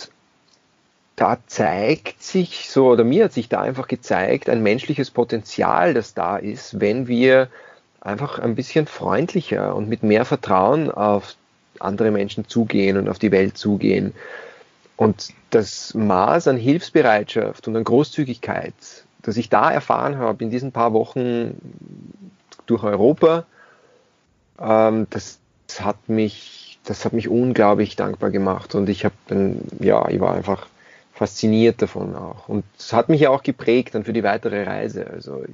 da 1.16 1.38
zeigt 1.46 2.22
sich 2.22 2.70
so, 2.70 2.88
oder 2.88 3.04
mir 3.04 3.24
hat 3.24 3.32
sich 3.32 3.48
da 3.48 3.60
einfach 3.60 3.88
gezeigt, 3.88 4.48
ein 4.48 4.62
menschliches 4.62 5.10
Potenzial, 5.10 5.94
das 5.94 6.14
da 6.14 6.36
ist, 6.36 6.80
wenn 6.80 7.08
wir 7.08 7.48
einfach 8.00 8.38
ein 8.38 8.54
bisschen 8.54 8.86
freundlicher 8.86 9.74
und 9.74 9.88
mit 9.88 10.02
mehr 10.02 10.24
Vertrauen 10.24 10.90
auf 10.90 11.34
andere 11.80 12.10
Menschen 12.10 12.48
zugehen 12.48 12.96
und 12.96 13.08
auf 13.08 13.18
die 13.18 13.32
Welt 13.32 13.58
zugehen. 13.58 14.14
Und 14.96 15.28
das 15.50 15.94
Maß 15.94 16.48
an 16.48 16.56
Hilfsbereitschaft 16.56 17.68
und 17.68 17.76
an 17.76 17.84
Großzügigkeit, 17.84 18.74
das 19.22 19.36
ich 19.36 19.48
da 19.48 19.70
erfahren 19.70 20.18
habe 20.18 20.42
in 20.42 20.50
diesen 20.50 20.72
paar 20.72 20.92
Wochen 20.92 21.60
durch 22.66 22.82
Europa, 22.82 23.46
ähm, 24.60 25.06
das, 25.10 25.38
das, 25.66 25.84
hat 25.84 26.08
mich, 26.08 26.57
das 26.88 27.04
hat 27.04 27.12
mich 27.12 27.28
unglaublich 27.28 27.96
dankbar 27.96 28.30
gemacht. 28.30 28.74
Und 28.74 28.88
ich 28.88 29.04
habe 29.04 29.14
dann, 29.26 29.60
ja, 29.78 30.08
ich 30.08 30.20
war 30.20 30.34
einfach 30.34 30.66
fasziniert 31.12 31.82
davon 31.82 32.16
auch. 32.16 32.48
Und 32.48 32.64
es 32.78 32.92
hat 32.92 33.08
mich 33.08 33.20
ja 33.20 33.30
auch 33.30 33.42
geprägt 33.42 33.94
dann 33.94 34.04
für 34.04 34.12
die 34.12 34.22
weitere 34.22 34.62
Reise. 34.62 35.06
Also 35.08 35.44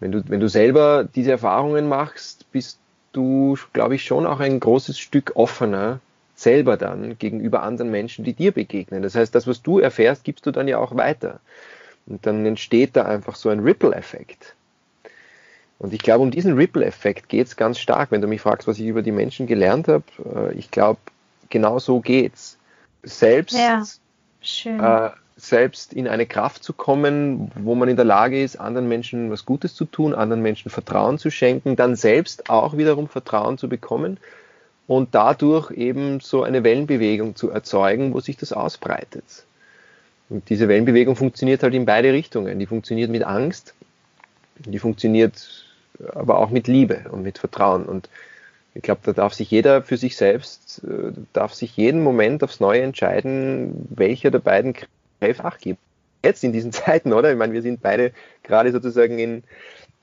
wenn 0.00 0.12
du, 0.12 0.22
wenn 0.28 0.40
du 0.40 0.48
selber 0.48 1.04
diese 1.04 1.32
Erfahrungen 1.32 1.88
machst, 1.88 2.50
bist 2.50 2.78
du, 3.12 3.58
glaube 3.72 3.96
ich, 3.96 4.04
schon 4.04 4.26
auch 4.26 4.40
ein 4.40 4.58
großes 4.58 4.98
Stück 4.98 5.32
offener 5.34 6.00
selber 6.34 6.76
dann 6.76 7.18
gegenüber 7.18 7.62
anderen 7.62 7.90
Menschen, 7.90 8.24
die 8.24 8.32
dir 8.32 8.52
begegnen. 8.52 9.02
Das 9.02 9.16
heißt, 9.16 9.34
das, 9.34 9.46
was 9.46 9.60
du 9.60 9.80
erfährst, 9.80 10.24
gibst 10.24 10.46
du 10.46 10.50
dann 10.50 10.68
ja 10.68 10.78
auch 10.78 10.96
weiter. 10.96 11.40
Und 12.06 12.24
dann 12.24 12.46
entsteht 12.46 12.96
da 12.96 13.04
einfach 13.04 13.34
so 13.34 13.50
ein 13.50 13.60
Ripple-Effekt. 13.60 14.54
Und 15.78 15.94
ich 15.94 16.00
glaube, 16.00 16.22
um 16.22 16.30
diesen 16.30 16.54
Ripple-Effekt 16.54 17.28
geht 17.28 17.46
es 17.46 17.56
ganz 17.56 17.78
stark. 17.78 18.10
Wenn 18.10 18.20
du 18.20 18.26
mich 18.26 18.40
fragst, 18.40 18.66
was 18.66 18.78
ich 18.78 18.86
über 18.86 19.02
die 19.02 19.12
Menschen 19.12 19.46
gelernt 19.46 19.88
habe, 19.88 20.04
äh, 20.34 20.54
ich 20.54 20.70
glaube, 20.70 20.98
genau 21.50 21.78
so 21.78 22.00
geht's. 22.00 22.58
Selbst 23.04 23.56
ja, 23.56 25.06
äh, 25.06 25.10
selbst 25.36 25.92
in 25.92 26.08
eine 26.08 26.26
Kraft 26.26 26.64
zu 26.64 26.72
kommen, 26.72 27.52
wo 27.54 27.76
man 27.76 27.88
in 27.88 27.94
der 27.94 28.04
Lage 28.04 28.42
ist, 28.42 28.58
anderen 28.58 28.88
Menschen 28.88 29.30
was 29.30 29.46
Gutes 29.46 29.74
zu 29.74 29.84
tun, 29.84 30.14
anderen 30.14 30.42
Menschen 30.42 30.68
Vertrauen 30.68 31.16
zu 31.18 31.30
schenken, 31.30 31.76
dann 31.76 31.94
selbst 31.94 32.50
auch 32.50 32.76
wiederum 32.76 33.08
Vertrauen 33.08 33.56
zu 33.56 33.68
bekommen 33.68 34.18
und 34.88 35.14
dadurch 35.14 35.70
eben 35.70 36.18
so 36.18 36.42
eine 36.42 36.64
Wellenbewegung 36.64 37.36
zu 37.36 37.50
erzeugen, 37.50 38.14
wo 38.14 38.20
sich 38.20 38.36
das 38.36 38.52
ausbreitet. 38.52 39.44
Und 40.28 40.50
diese 40.50 40.66
Wellenbewegung 40.66 41.14
funktioniert 41.14 41.62
halt 41.62 41.74
in 41.74 41.86
beide 41.86 42.12
Richtungen. 42.12 42.58
Die 42.58 42.66
funktioniert 42.66 43.10
mit 43.10 43.22
Angst, 43.22 43.74
die 44.56 44.80
funktioniert 44.80 45.67
aber 46.14 46.38
auch 46.38 46.50
mit 46.50 46.68
Liebe 46.68 47.06
und 47.10 47.22
mit 47.22 47.38
Vertrauen. 47.38 47.86
Und 47.86 48.08
ich 48.74 48.82
glaube, 48.82 49.00
da 49.04 49.12
darf 49.12 49.34
sich 49.34 49.50
jeder 49.50 49.82
für 49.82 49.96
sich 49.96 50.16
selbst, 50.16 50.82
äh, 50.84 51.12
darf 51.32 51.54
sich 51.54 51.76
jeden 51.76 52.02
Moment 52.02 52.42
aufs 52.42 52.60
Neue 52.60 52.82
entscheiden, 52.82 53.88
welcher 53.90 54.30
der 54.30 54.40
beiden 54.40 54.74
Ach 55.42 55.58
gibt. 55.58 55.80
Jetzt 56.24 56.44
in 56.44 56.52
diesen 56.52 56.72
Zeiten, 56.72 57.12
oder? 57.12 57.30
Ich 57.32 57.38
meine, 57.38 57.52
wir 57.52 57.62
sind 57.62 57.82
beide 57.82 58.12
gerade 58.42 58.72
sozusagen 58.72 59.18
in, 59.18 59.42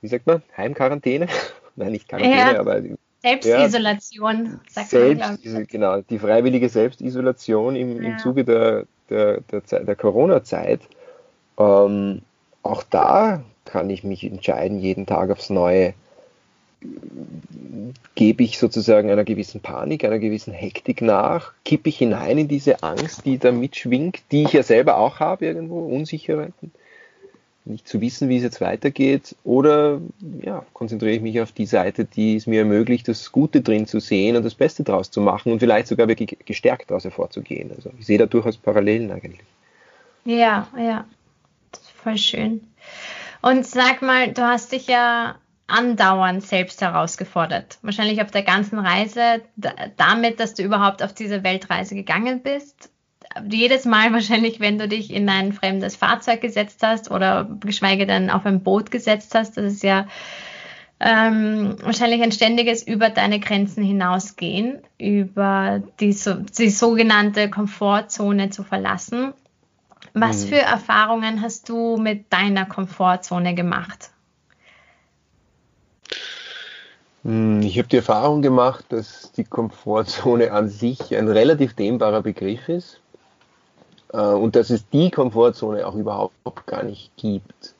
wie 0.00 0.08
sagt 0.08 0.26
man, 0.26 0.42
Heimquarantäne? 0.56 1.28
Nein, 1.76 1.92
nicht 1.92 2.08
Quarantäne, 2.08 2.54
ja, 2.54 2.60
aber 2.60 2.80
Selbstisolation, 3.22 4.44
ja, 4.46 4.60
sagt 4.68 4.88
Selbst, 4.88 5.44
man. 5.44 5.66
Genau, 5.66 6.00
die 6.00 6.18
freiwillige 6.18 6.68
Selbstisolation 6.68 7.76
im, 7.76 8.02
ja. 8.02 8.10
im 8.10 8.18
Zuge 8.18 8.44
der, 8.44 8.84
der, 9.10 9.40
der, 9.50 9.80
der 9.80 9.96
Corona-Zeit. 9.96 10.80
Ähm, 11.58 12.22
auch 12.62 12.82
da 12.84 13.42
kann 13.66 13.90
ich 13.90 14.04
mich 14.04 14.24
entscheiden, 14.24 14.80
jeden 14.80 15.06
Tag 15.06 15.30
aufs 15.30 15.50
Neue 15.50 15.94
gebe 18.14 18.42
ich 18.42 18.58
sozusagen 18.58 19.10
einer 19.10 19.24
gewissen 19.24 19.60
Panik, 19.60 20.04
einer 20.04 20.18
gewissen 20.18 20.52
Hektik 20.52 21.02
nach, 21.02 21.52
kippe 21.64 21.88
ich 21.88 21.98
hinein 21.98 22.38
in 22.38 22.48
diese 22.48 22.82
Angst, 22.82 23.24
die 23.24 23.38
da 23.38 23.52
mitschwingt, 23.52 24.22
die 24.30 24.44
ich 24.44 24.52
ja 24.52 24.62
selber 24.62 24.98
auch 24.98 25.20
habe 25.20 25.46
irgendwo, 25.46 25.80
Unsicherheiten, 25.80 26.72
nicht 27.64 27.88
zu 27.88 28.00
wissen, 28.00 28.28
wie 28.28 28.36
es 28.36 28.42
jetzt 28.42 28.60
weitergeht, 28.60 29.34
oder 29.44 30.00
ja, 30.42 30.64
konzentriere 30.72 31.16
ich 31.16 31.20
mich 31.20 31.40
auf 31.40 31.52
die 31.52 31.66
Seite, 31.66 32.04
die 32.04 32.36
es 32.36 32.46
mir 32.46 32.60
ermöglicht, 32.60 33.08
das 33.08 33.32
Gute 33.32 33.60
drin 33.60 33.86
zu 33.86 34.00
sehen 34.00 34.36
und 34.36 34.44
das 34.44 34.54
Beste 34.54 34.84
daraus 34.84 35.10
zu 35.10 35.20
machen 35.20 35.52
und 35.52 35.58
vielleicht 35.58 35.88
sogar 35.88 36.08
wirklich 36.08 36.38
gestärkt 36.44 36.90
daraus 36.90 37.04
hervorzugehen. 37.04 37.72
Also 37.74 37.90
ich 37.98 38.06
sehe 38.06 38.18
da 38.18 38.26
durchaus 38.26 38.56
Parallelen 38.56 39.10
eigentlich. 39.10 39.40
Ja, 40.24 40.68
ja, 40.78 41.04
voll 42.02 42.18
schön. 42.18 42.60
Und 43.42 43.66
sag 43.66 44.02
mal, 44.02 44.32
du 44.32 44.42
hast 44.42 44.72
dich 44.72 44.86
ja 44.86 45.36
andauernd 45.66 46.44
selbst 46.44 46.80
herausgefordert. 46.80 47.78
Wahrscheinlich 47.82 48.22
auf 48.22 48.30
der 48.30 48.42
ganzen 48.42 48.78
Reise, 48.78 49.42
damit, 49.96 50.40
dass 50.40 50.54
du 50.54 50.62
überhaupt 50.62 51.02
auf 51.02 51.12
diese 51.12 51.42
Weltreise 51.42 51.94
gegangen 51.94 52.42
bist. 52.42 52.90
Jedes 53.50 53.84
Mal 53.84 54.12
wahrscheinlich, 54.12 54.60
wenn 54.60 54.78
du 54.78 54.88
dich 54.88 55.12
in 55.12 55.28
ein 55.28 55.52
fremdes 55.52 55.96
Fahrzeug 55.96 56.40
gesetzt 56.40 56.80
hast 56.82 57.10
oder 57.10 57.48
geschweige 57.60 58.06
denn 58.06 58.30
auf 58.30 58.46
ein 58.46 58.62
Boot 58.62 58.90
gesetzt 58.90 59.34
hast, 59.34 59.56
das 59.56 59.64
ist 59.64 59.82
ja 59.82 60.06
ähm, 61.00 61.76
wahrscheinlich 61.82 62.22
ein 62.22 62.32
ständiges 62.32 62.86
über 62.86 63.10
deine 63.10 63.40
Grenzen 63.40 63.82
hinausgehen, 63.82 64.78
über 64.98 65.82
die, 66.00 66.16
die 66.58 66.70
sogenannte 66.70 67.50
Komfortzone 67.50 68.50
zu 68.50 68.62
verlassen. 68.62 69.34
Was 70.18 70.46
mhm. 70.46 70.48
für 70.48 70.60
Erfahrungen 70.60 71.42
hast 71.42 71.68
du 71.68 71.98
mit 71.98 72.32
deiner 72.32 72.64
Komfortzone 72.64 73.54
gemacht? 73.54 74.10
Hm, 77.22 77.60
ich 77.60 77.76
habe 77.76 77.88
die 77.88 77.96
Erfahrung 77.96 78.40
gemacht, 78.40 78.86
dass 78.88 79.30
die 79.32 79.44
Komfortzone 79.44 80.52
an 80.52 80.70
sich 80.70 81.14
ein 81.14 81.28
relativ 81.28 81.74
dehnbarer 81.74 82.22
Begriff 82.22 82.66
ist 82.70 83.00
äh, 84.14 84.16
und 84.16 84.56
dass 84.56 84.70
es 84.70 84.88
die 84.88 85.10
Komfortzone 85.10 85.86
auch 85.86 85.94
überhaupt 85.94 86.66
gar 86.66 86.82
nicht 86.82 87.14
gibt. 87.18 87.74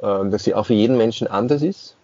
Äh, 0.00 0.28
dass 0.28 0.44
sie 0.44 0.54
auch 0.54 0.66
für 0.66 0.74
jeden 0.74 0.98
Menschen 0.98 1.26
anders 1.26 1.62
ist. 1.62 1.96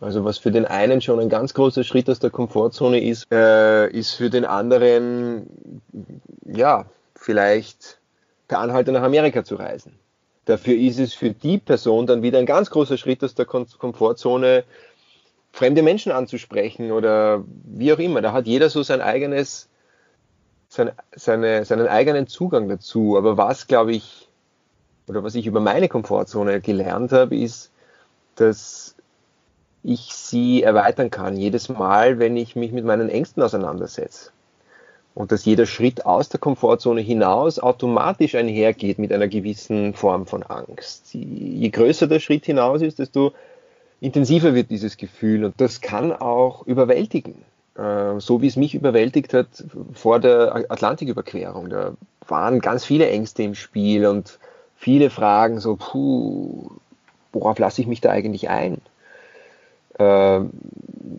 Also 0.00 0.24
was 0.24 0.38
für 0.38 0.50
den 0.50 0.64
einen 0.64 1.02
schon 1.02 1.20
ein 1.20 1.28
ganz 1.28 1.52
großer 1.52 1.84
Schritt 1.84 2.08
aus 2.08 2.20
der 2.20 2.30
Komfortzone 2.30 3.04
ist, 3.04 3.30
äh, 3.30 3.86
ist 3.90 4.14
für 4.14 4.30
den 4.30 4.46
anderen, 4.46 5.46
ja, 6.46 6.86
vielleicht 7.14 7.98
per 8.48 8.58
Anhalter 8.58 8.92
nach 8.92 9.02
Amerika 9.02 9.44
zu 9.44 9.56
reisen. 9.56 9.98
Dafür 10.44 10.76
ist 10.76 10.98
es 10.98 11.14
für 11.14 11.30
die 11.30 11.58
Person 11.58 12.06
dann 12.06 12.22
wieder 12.22 12.38
ein 12.38 12.46
ganz 12.46 12.70
großer 12.70 12.98
Schritt 12.98 13.24
aus 13.24 13.34
der 13.34 13.46
Komfortzone, 13.46 14.64
fremde 15.52 15.82
Menschen 15.82 16.12
anzusprechen 16.12 16.92
oder 16.92 17.44
wie 17.64 17.92
auch 17.92 17.98
immer. 17.98 18.20
Da 18.20 18.32
hat 18.32 18.46
jeder 18.46 18.68
so 18.68 18.82
sein 18.82 19.00
eigenes, 19.00 19.68
sein, 20.68 20.92
seine, 21.14 21.64
seinen 21.64 21.86
eigenen 21.86 22.26
Zugang 22.26 22.68
dazu. 22.68 23.16
Aber 23.16 23.36
was, 23.38 23.66
glaube 23.66 23.92
ich, 23.92 24.28
oder 25.06 25.22
was 25.22 25.34
ich 25.34 25.46
über 25.46 25.60
meine 25.60 25.88
Komfortzone 25.88 26.60
gelernt 26.60 27.12
habe, 27.12 27.36
ist, 27.36 27.70
dass 28.34 28.96
ich 29.82 30.14
sie 30.14 30.62
erweitern 30.62 31.10
kann, 31.10 31.36
jedes 31.36 31.68
Mal, 31.68 32.18
wenn 32.18 32.36
ich 32.36 32.56
mich 32.56 32.72
mit 32.72 32.84
meinen 32.84 33.08
Ängsten 33.08 33.42
auseinandersetze. 33.42 34.30
Und 35.14 35.30
dass 35.30 35.44
jeder 35.44 35.66
Schritt 35.66 36.06
aus 36.06 36.28
der 36.28 36.40
Komfortzone 36.40 37.00
hinaus 37.00 37.58
automatisch 37.58 38.34
einhergeht 38.34 38.98
mit 38.98 39.12
einer 39.12 39.28
gewissen 39.28 39.94
Form 39.94 40.26
von 40.26 40.42
Angst. 40.42 41.14
Je 41.14 41.68
größer 41.68 42.06
der 42.06 42.20
Schritt 42.20 42.46
hinaus 42.46 42.82
ist, 42.82 42.98
desto 42.98 43.32
intensiver 44.00 44.54
wird 44.54 44.70
dieses 44.70 44.96
Gefühl 44.96 45.44
und 45.44 45.60
das 45.60 45.80
kann 45.80 46.12
auch 46.12 46.66
überwältigen. 46.66 47.36
Äh, 47.76 48.18
so 48.20 48.42
wie 48.42 48.46
es 48.48 48.56
mich 48.56 48.74
überwältigt 48.74 49.34
hat 49.34 49.46
vor 49.92 50.20
der 50.20 50.66
Atlantiküberquerung. 50.68 51.70
Da 51.70 51.94
waren 52.26 52.60
ganz 52.60 52.84
viele 52.84 53.08
Ängste 53.08 53.42
im 53.42 53.54
Spiel 53.54 54.06
und 54.06 54.38
viele 54.76 55.10
Fragen 55.10 55.60
so, 55.60 55.76
puh, 55.76 56.70
worauf 57.32 57.58
lasse 57.58 57.80
ich 57.80 57.86
mich 57.86 58.00
da 58.00 58.10
eigentlich 58.10 58.48
ein? 58.48 58.80
Äh, 59.98 60.40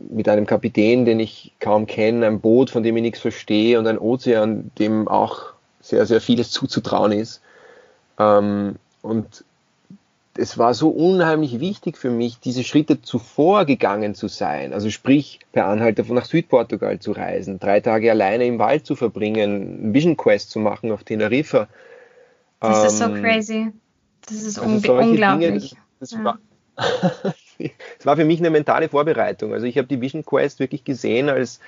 mit 0.10 0.30
einem 0.30 0.46
Kapitän, 0.46 1.06
den 1.06 1.20
ich 1.20 1.54
kaum 1.60 1.88
kenne, 1.88 2.26
ein 2.26 2.40
Boot, 2.40 2.70
von 2.70 2.84
dem 2.84 2.96
ich 2.98 3.04
nichts 3.04 3.20
verstehe 3.20 3.78
und 3.78 3.88
ein 3.88 4.00
Ozean, 4.00 4.72
dem 4.80 5.08
auch 5.08 5.54
sehr, 5.82 6.06
sehr 6.06 6.22
vieles 6.22 6.52
zuzutrauen 6.52 7.12
ist. 7.12 7.42
Ähm, 8.18 8.76
und 9.02 9.44
es 10.38 10.58
war 10.58 10.74
so 10.74 10.90
unheimlich 10.90 11.60
wichtig 11.60 11.98
für 11.98 12.10
mich, 12.10 12.40
diese 12.40 12.64
Schritte 12.64 13.02
zuvor 13.02 13.66
gegangen 13.66 14.16
zu 14.16 14.28
sein. 14.28 14.74
Also 14.74 14.90
sprich, 14.90 15.40
per 15.52 15.68
Anhalter 15.68 16.04
nach 16.14 16.26
Südportugal 16.26 17.00
zu 17.00 17.12
reisen, 17.12 17.60
drei 17.60 17.80
Tage 17.80 18.12
alleine 18.12 18.46
im 18.46 18.60
Wald 18.60 18.86
zu 18.86 18.96
verbringen, 18.96 19.94
Vision 19.94 20.18
Quest 20.18 20.50
zu 20.52 20.60
machen 20.60 20.92
auf 20.92 21.04
Teneriffa. 21.04 21.68
Das 22.60 22.80
ähm, 22.80 22.86
ist 22.88 22.98
so 22.98 23.06
ähm, 23.06 23.24
crazy. 23.24 23.72
Das 24.26 24.42
ist 24.42 24.60
also 24.60 24.94
unglaublich. 24.94 25.50
Dinge, 25.50 25.54
das, 26.00 26.12
das 26.12 26.12
ja. 26.12 26.24
war, 26.24 26.40
es 28.00 28.06
war 28.06 28.16
für 28.16 28.26
mich 28.26 28.40
eine 28.40 28.50
mentale 28.50 28.90
Vorbereitung. 28.90 29.54
Also 29.54 29.66
ich 29.66 29.78
habe 29.78 29.88
die 29.88 30.02
Vision 30.02 30.26
Quest 30.26 30.60
wirklich 30.60 30.84
gesehen 30.84 31.30
als 31.30 31.60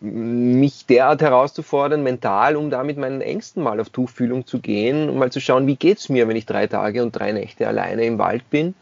mich 0.00 0.86
derart 0.86 1.20
herauszufordern, 1.20 2.02
mental, 2.02 2.56
um 2.56 2.70
da 2.70 2.82
mit 2.82 2.96
meinen 2.96 3.20
Ängsten 3.20 3.62
mal 3.62 3.80
auf 3.80 3.90
Tuchfühlung 3.90 4.46
zu 4.46 4.58
gehen 4.58 5.10
und 5.10 5.18
mal 5.18 5.30
zu 5.30 5.40
schauen, 5.40 5.66
wie 5.66 5.76
geht 5.76 5.98
es 5.98 6.08
mir, 6.08 6.26
wenn 6.26 6.36
ich 6.36 6.46
drei 6.46 6.66
Tage 6.66 7.02
und 7.02 7.12
drei 7.12 7.32
Nächte 7.32 7.68
alleine 7.68 8.04
im 8.04 8.18
Wald 8.18 8.48
bin. 8.48 8.74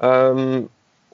Ähm, 0.00 0.68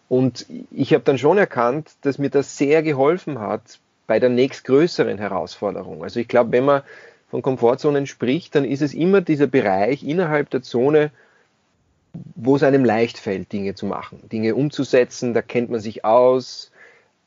und 0.08 0.46
ich 0.70 0.94
habe 0.94 1.04
dann 1.04 1.18
schon 1.18 1.36
erkannt, 1.36 1.90
dass 2.00 2.18
mir 2.18 2.30
das 2.30 2.56
sehr 2.56 2.82
geholfen 2.82 3.40
hat 3.40 3.78
bei 4.06 4.18
der 4.18 4.30
nächstgrößeren 4.30 5.18
Herausforderung. 5.18 6.02
Also 6.02 6.20
ich 6.20 6.28
glaube, 6.28 6.52
wenn 6.52 6.64
man 6.64 6.82
von 7.30 7.42
Komfortzonen 7.42 8.06
spricht, 8.06 8.54
dann 8.54 8.64
ist 8.64 8.82
es 8.82 8.94
immer 8.94 9.20
dieser 9.20 9.46
Bereich 9.46 10.02
innerhalb 10.02 10.50
der 10.50 10.62
Zone, 10.62 11.10
wo 12.34 12.56
es 12.56 12.62
einem 12.62 12.84
leicht 12.84 13.18
fällt, 13.18 13.52
Dinge 13.52 13.74
zu 13.74 13.86
machen, 13.86 14.20
Dinge 14.30 14.54
umzusetzen, 14.54 15.34
da 15.34 15.42
kennt 15.42 15.70
man 15.70 15.80
sich 15.80 16.04
aus. 16.04 16.70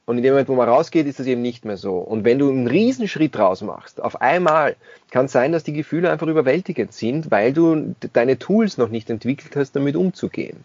Und 0.06 0.18
in 0.18 0.24
dem 0.24 0.34
Moment, 0.34 0.50
wo 0.50 0.56
man 0.56 0.70
rausgeht, 0.70 1.08
ist 1.08 1.20
das 1.20 1.26
eben 1.26 1.42
nicht 1.42 1.66
mehr 1.66 1.78
so. 1.78 1.98
Und 1.98 2.26
wenn 2.26 2.38
du 2.38 2.52
einen 2.52 2.68
Riesenschritt 2.68 3.40
raus 3.40 3.64
machst, 3.64 4.02
auf 4.02 4.22
einmal 4.22 4.76
kann 5.10 5.26
es 5.26 5.32
sein, 5.32 5.52
dass 5.52 5.64
die 5.64 5.74
Gefühle 5.74 6.12
einfach 6.12 6.28
überwältigend 6.28 6.94
sind, 6.94 7.32
weil 7.32 7.54
du 7.54 7.96
deine 8.14 8.38
Tools 8.38 8.78
noch 8.78 8.90
nicht 8.90 9.10
entwickelt 9.10 9.56
hast, 9.56 9.76
damit 9.76 9.96
umzugehen. 9.96 10.64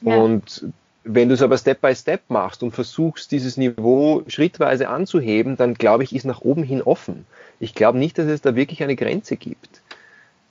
Ja. 0.00 0.16
Und 0.16 0.64
wenn 1.04 1.28
du 1.28 1.34
es 1.34 1.42
aber 1.42 1.58
Step 1.58 1.82
by 1.82 1.94
Step 1.94 2.22
machst 2.28 2.62
und 2.62 2.70
versuchst, 2.70 3.30
dieses 3.30 3.58
Niveau 3.58 4.22
schrittweise 4.26 4.88
anzuheben, 4.88 5.58
dann 5.58 5.74
glaube 5.74 6.04
ich, 6.04 6.14
ist 6.14 6.24
nach 6.24 6.40
oben 6.40 6.62
hin 6.62 6.80
offen. 6.80 7.26
Ich 7.60 7.74
glaube 7.74 7.98
nicht, 7.98 8.16
dass 8.16 8.26
es 8.26 8.40
da 8.40 8.56
wirklich 8.56 8.82
eine 8.82 8.96
Grenze 8.96 9.36
gibt. 9.36 9.81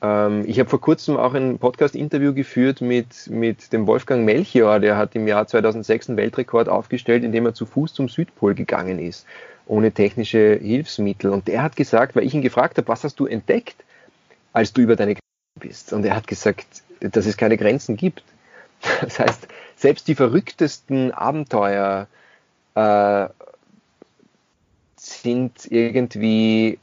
Ähm, 0.01 0.43
ich 0.47 0.59
habe 0.59 0.69
vor 0.69 0.81
kurzem 0.81 1.17
auch 1.17 1.33
ein 1.33 1.59
Podcast-Interview 1.59 2.33
geführt 2.33 2.81
mit, 2.81 3.29
mit 3.29 3.71
dem 3.71 3.85
Wolfgang 3.87 4.25
Melchior, 4.25 4.79
der 4.79 4.97
hat 4.97 5.15
im 5.15 5.27
Jahr 5.27 5.47
2006 5.47 6.09
einen 6.09 6.17
Weltrekord 6.17 6.69
aufgestellt, 6.69 7.23
indem 7.23 7.45
er 7.45 7.53
zu 7.53 7.65
Fuß 7.65 7.93
zum 7.93 8.09
Südpol 8.09 8.55
gegangen 8.55 8.99
ist, 8.99 9.27
ohne 9.67 9.91
technische 9.91 10.59
Hilfsmittel. 10.61 11.31
Und 11.31 11.47
der 11.47 11.61
hat 11.61 11.75
gesagt, 11.75 12.15
weil 12.15 12.25
ich 12.25 12.33
ihn 12.33 12.41
gefragt 12.41 12.77
habe, 12.77 12.87
was 12.87 13.03
hast 13.03 13.19
du 13.19 13.27
entdeckt, 13.27 13.83
als 14.53 14.73
du 14.73 14.81
über 14.81 14.95
deine 14.95 15.13
Grenzen 15.13 15.59
bist? 15.59 15.93
Und 15.93 16.03
er 16.03 16.15
hat 16.15 16.27
gesagt, 16.27 16.83
dass 16.99 17.25
es 17.25 17.37
keine 17.37 17.57
Grenzen 17.57 17.95
gibt. 17.95 18.23
Das 19.01 19.19
heißt, 19.19 19.47
selbst 19.75 20.07
die 20.07 20.15
verrücktesten 20.15 21.11
Abenteuer 21.11 22.07
äh, 22.73 23.27
sind 24.95 25.71
irgendwie 25.71 26.79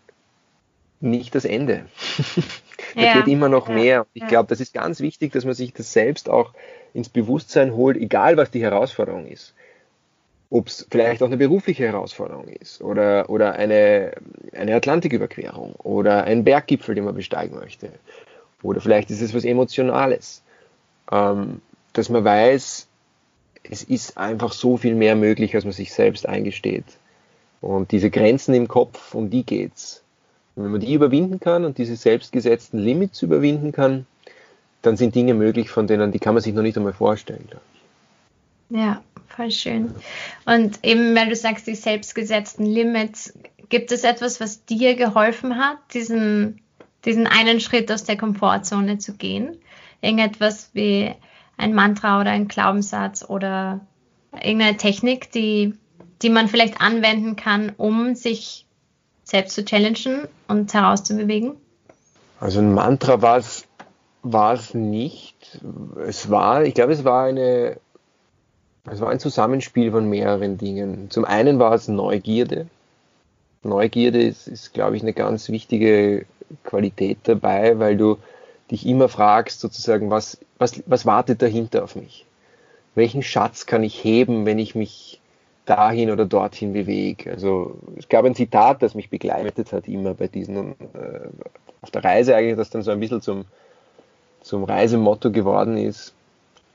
nicht 1.00 1.35
das 1.35 1.44
Ende. 1.44 1.87
da 2.98 3.04
ja. 3.04 3.14
geht 3.14 3.28
immer 3.28 3.48
noch 3.48 3.68
mehr. 3.68 4.06
Ich 4.12 4.22
ja. 4.22 4.28
glaube, 4.28 4.48
das 4.48 4.61
ist 4.61 4.74
ganz 4.74 5.00
wichtig, 5.00 5.32
dass 5.32 5.44
man 5.44 5.54
sich 5.54 5.72
das 5.72 5.92
selbst 5.92 6.28
auch 6.28 6.52
ins 6.94 7.08
Bewusstsein 7.08 7.74
holt, 7.74 7.96
egal 7.96 8.37
was 8.37 8.50
die 8.50 8.62
Herausforderung 8.62 9.26
ist. 9.26 9.54
Ob 10.50 10.68
es 10.68 10.87
vielleicht 10.90 11.22
auch 11.22 11.26
eine 11.26 11.37
berufliche 11.37 11.84
Herausforderung 11.84 12.48
ist 12.48 12.80
oder, 12.80 13.28
oder 13.28 13.52
eine, 13.52 14.12
eine 14.52 14.74
Atlantiküberquerung 14.74 15.74
oder 15.74 16.24
ein 16.24 16.42
Berggipfel, 16.42 16.94
den 16.94 17.04
man 17.04 17.14
besteigen 17.14 17.58
möchte. 17.58 17.90
Oder 18.62 18.80
vielleicht 18.80 19.11
ist 19.11 19.20
es 19.20 19.34
was 19.34 19.44
Emotionales. 19.44 20.42
Ähm, 21.12 21.61
dass 21.92 22.08
man 22.08 22.24
weiß, 22.24 22.87
es 23.62 23.82
ist 23.82 24.16
einfach 24.16 24.52
so 24.52 24.76
viel 24.76 24.94
mehr 24.94 25.16
möglich, 25.16 25.54
als 25.54 25.64
man 25.64 25.72
sich 25.72 25.92
selbst 25.92 26.28
eingesteht. 26.28 26.84
Und 27.61 27.92
diese 27.92 28.11
Grenzen 28.11 28.54
im 28.54 28.68
Kopf, 28.68 29.14
um 29.14 29.30
die 29.30 29.44
geht's. 29.44 30.02
Wenn 30.59 30.73
man 30.73 30.81
die 30.81 30.92
überwinden 30.92 31.38
kann 31.38 31.64
und 31.64 31.79
diese 31.79 31.94
selbstgesetzten 31.94 32.81
Limits 32.81 33.23
überwinden 33.23 33.71
kann, 33.71 34.07
dann 34.83 34.97
sind 34.97 35.14
Dinge 35.14 35.35
möglich, 35.35 35.71
von 35.71 35.87
denen 35.87 36.11
die 36.11 36.18
kann 36.18 36.35
man 36.35 36.42
sich 36.42 36.53
noch 36.53 36.62
nicht 36.62 36.77
einmal 36.77 36.92
vorstellen. 36.92 37.49
Ja, 38.71 39.01
voll 39.29 39.53
schön. 39.53 39.94
Und 40.47 40.85
eben, 40.85 41.14
weil 41.14 41.29
du 41.29 41.37
sagst, 41.37 41.68
die 41.68 41.77
selbstgesetzten 41.77 42.66
Limits, 42.66 43.35
gibt 43.68 43.92
es 43.92 44.03
etwas, 44.03 44.40
was 44.40 44.64
dir 44.64 44.97
geholfen 44.97 45.59
hat, 45.59 45.79
diesen, 45.94 46.61
diesen 47.05 47.27
einen 47.29 47.61
Schritt 47.61 47.92
aus 47.92 48.03
der 48.05 48.16
Komfortzone 48.16 48.99
zu 48.99 49.14
gehen? 49.14 49.57
Irgendetwas 50.01 50.71
wie 50.75 51.14
ein 51.57 51.73
Mantra 51.73 52.21
oder 52.21 52.31
ein 52.31 52.49
Glaubenssatz 52.49 53.25
oder 53.25 53.81
irgendeine 54.33 54.77
Technik, 54.77 55.31
die, 55.31 55.75
die 56.23 56.31
man 56.31 56.49
vielleicht 56.49 56.81
anwenden 56.81 57.37
kann, 57.37 57.73
um 57.77 58.16
sich 58.16 58.66
selbst 59.29 59.55
zu 59.55 59.64
challengen 59.64 60.27
und 60.49 60.73
herauszubewegen? 60.73 61.57
Also 62.41 62.61
ein 62.61 62.73
Mantra 62.73 63.21
war 63.21 63.37
es, 63.37 64.75
nicht. 64.75 65.61
Es 66.07 66.31
war, 66.31 66.64
ich 66.64 66.75
glaube, 66.75 66.93
es 66.93 67.05
war 67.05 67.27
eine, 67.27 67.77
es 68.91 69.01
war 69.01 69.11
ein 69.11 69.21
Zusammenspiel 69.21 69.91
von 69.91 70.09
mehreren 70.09 70.57
Dingen. 70.57 71.11
Zum 71.11 71.25
einen 71.25 71.59
war 71.59 71.75
es 71.75 71.88
Neugierde. 71.88 72.69
Neugierde 73.62 74.23
ist, 74.23 74.49
ist 74.49 74.73
glaube 74.73 74.97
ich, 74.97 75.03
eine 75.03 75.12
ganz 75.12 75.49
wichtige 75.49 76.25
Qualität 76.64 77.19
dabei, 77.25 77.79
weil 77.79 77.97
du 77.97 78.19
dich 78.71 78.87
immer 78.87 79.09
fragst, 79.09 79.61
sozusagen, 79.61 80.11
was, 80.11 80.38
was, 80.59 80.83
was 80.87 81.05
wartet 81.05 81.43
dahinter 81.43 81.85
auf 81.85 81.97
mich? 81.97 82.25
Welchen 82.95 83.23
Schatz 83.23 83.67
kann 83.67 83.83
ich 83.83 84.03
heben, 84.03 84.47
wenn 84.47 84.59
ich 84.59 84.75
mich 84.75 85.21
dahin 85.68 86.11
oder 86.11 86.24
dorthin 86.24 86.72
bewege. 86.72 87.31
Also 87.31 87.78
es 87.96 88.09
gab 88.09 88.24
ein 88.24 88.35
Zitat, 88.35 88.83
das 88.83 88.94
mich 88.94 89.11
begleitet 89.11 89.72
hat 89.72 89.87
immer 89.87 90.14
bei 90.14 90.28
diesen, 90.28 90.72
äh, 90.94 91.28
auf 91.83 91.90
der 91.90 92.04
Reise 92.04 92.35
eigentlich, 92.35 92.57
das 92.57 92.70
dann 92.70 92.83
so 92.83 92.90
ein 92.90 93.00
bisschen 93.00 93.20
zum, 93.20 93.44
zum 94.40 94.64
Reisemotto 94.64 95.31
geworden 95.31 95.76
ist. 95.76 96.14